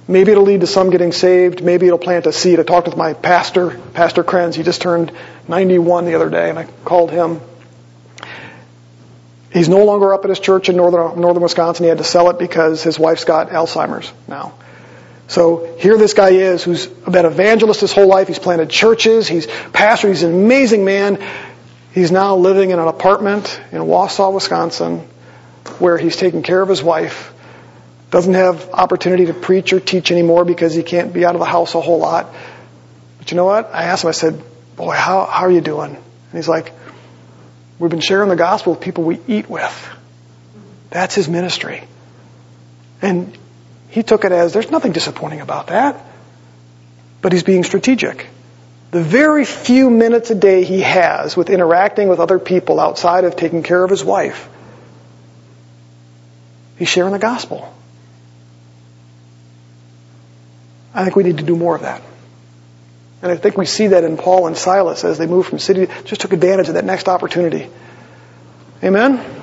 Maybe 0.08 0.32
it'll 0.32 0.44
lead 0.44 0.62
to 0.62 0.68
some 0.68 0.90
getting 0.90 1.12
saved. 1.12 1.64
Maybe 1.64 1.86
it'll 1.86 2.00
plant 2.00 2.26
a 2.26 2.34
seed. 2.34 2.60
I 2.60 2.64
talked 2.64 2.88
with 2.88 2.98
my 2.98 3.14
pastor, 3.14 3.80
Pastor 3.94 4.24
Krenz. 4.24 4.56
He 4.56 4.64
just 4.64 4.82
turned 4.82 5.12
91 5.48 6.06
the 6.06 6.16
other 6.16 6.30
day, 6.30 6.50
and 6.50 6.60
I 6.60 6.66
called 6.84 7.12
him. 7.12 7.42
He's 9.52 9.68
no 9.68 9.84
longer 9.84 10.14
up 10.14 10.24
at 10.26 10.30
his 10.30 10.40
church 10.40 10.70
in 10.70 10.76
northern, 10.76 11.20
northern 11.20 11.42
Wisconsin. 11.42 11.86
He 11.86 11.90
had 11.90 11.98
to 11.98 12.04
sell 12.04 12.30
it 12.30 12.38
because 12.38 12.84
his 12.84 13.00
wife's 13.00 13.24
got 13.24 13.50
Alzheimer's 13.50 14.12
now. 14.28 14.54
So 15.28 15.76
here 15.80 15.98
this 15.98 16.14
guy 16.14 16.30
is 16.30 16.64
who's 16.64 16.88
been 16.88 17.26
evangelist 17.26 17.82
his 17.82 17.94
whole 17.94 18.08
life. 18.08 18.28
He's 18.28 18.40
planted 18.40 18.70
churches. 18.70 19.28
He's 19.28 19.48
pastor. 19.74 20.08
He's 20.08 20.24
an 20.24 20.34
amazing 20.34 20.86
man. 20.86 21.24
He's 21.94 22.12
now 22.12 22.36
living 22.36 22.70
in 22.72 22.80
an 22.80 22.88
apartment 22.88 23.60
in 23.72 23.82
Wausau, 23.82 24.34
Wisconsin, 24.34 25.08
where 25.80 25.98
he's 25.98 26.16
taking 26.16 26.44
care 26.44 26.62
of 26.62 26.70
his 26.70 26.84
wife. 26.84 27.34
Doesn't 28.12 28.34
have 28.34 28.70
opportunity 28.72 29.28
to 29.28 29.34
preach 29.34 29.72
or 29.72 29.80
teach 29.80 30.12
anymore 30.12 30.46
because 30.46 30.74
he 30.74 30.82
can't 30.82 31.14
be 31.14 31.26
out 31.26 31.36
of 31.36 31.40
the 31.40 31.46
house 31.46 31.76
a 31.76 31.82
whole 31.82 32.00
lot. 32.00 32.34
But 33.20 33.32
you 33.32 33.38
know 33.38 33.46
what? 33.46 33.74
I 33.74 33.84
asked 33.84 34.04
him, 34.04 34.10
I 34.10 34.14
said, 34.14 34.42
boy, 34.76 34.94
how, 34.94 35.26
how 35.26 35.42
are 35.42 35.52
you 35.52 35.62
doing? 35.62 35.96
And 35.96 36.34
he's 36.34 36.48
like, 36.48 36.74
we've 37.80 37.92
been 37.92 38.02
sharing 38.02 38.30
the 38.30 38.36
gospel 38.36 38.74
with 38.74 38.82
people 38.82 39.04
we 39.04 39.20
eat 39.28 39.50
with. 39.50 39.90
That's 40.90 41.16
his 41.16 41.28
ministry. 41.28 41.84
And 43.02 43.38
he 43.90 44.04
took 44.04 44.26
it 44.26 44.32
as 44.32 44.54
there's 44.54 44.70
nothing 44.70 44.92
disappointing 44.92 45.42
about 45.42 45.68
that. 45.68 46.04
But 47.22 47.32
he's 47.32 47.44
being 47.44 47.64
strategic. 47.64 48.28
The 48.92 49.04
very 49.04 49.46
few 49.46 49.90
minutes 49.90 50.32
a 50.32 50.36
day 50.36 50.64
he 50.64 50.82
has 50.82 51.38
with 51.38 51.50
interacting 51.50 52.08
with 52.08 52.20
other 52.20 52.40
people 52.40 52.80
outside 52.80 53.24
of 53.24 53.36
taking 53.36 53.62
care 53.62 53.84
of 53.84 53.90
his 53.90 54.04
wife, 54.04 54.50
he's 56.78 56.90
sharing 56.90 57.14
the 57.14 57.20
gospel. 57.20 57.74
I 60.94 61.04
think 61.04 61.16
we 61.16 61.24
need 61.24 61.38
to 61.38 61.44
do 61.44 61.56
more 61.56 61.76
of 61.76 61.84
that. 61.84 62.02
And 63.22 63.32
I 63.32 63.36
think 63.36 63.58
we 63.58 63.66
see 63.66 63.88
that 63.88 64.04
in 64.04 64.18
Paul 64.18 64.48
and 64.48 64.58
Silas 64.58 65.04
as 65.04 65.18
they 65.18 65.28
moved 65.28 65.50
from 65.50 65.60
city, 65.60 65.88
just 66.06 66.22
took 66.22 66.34
advantage 66.34 66.70
of 66.70 66.76
that 66.76 66.86
next 66.86 67.10
opportunity. 67.10 67.70
Amen? 68.84 69.39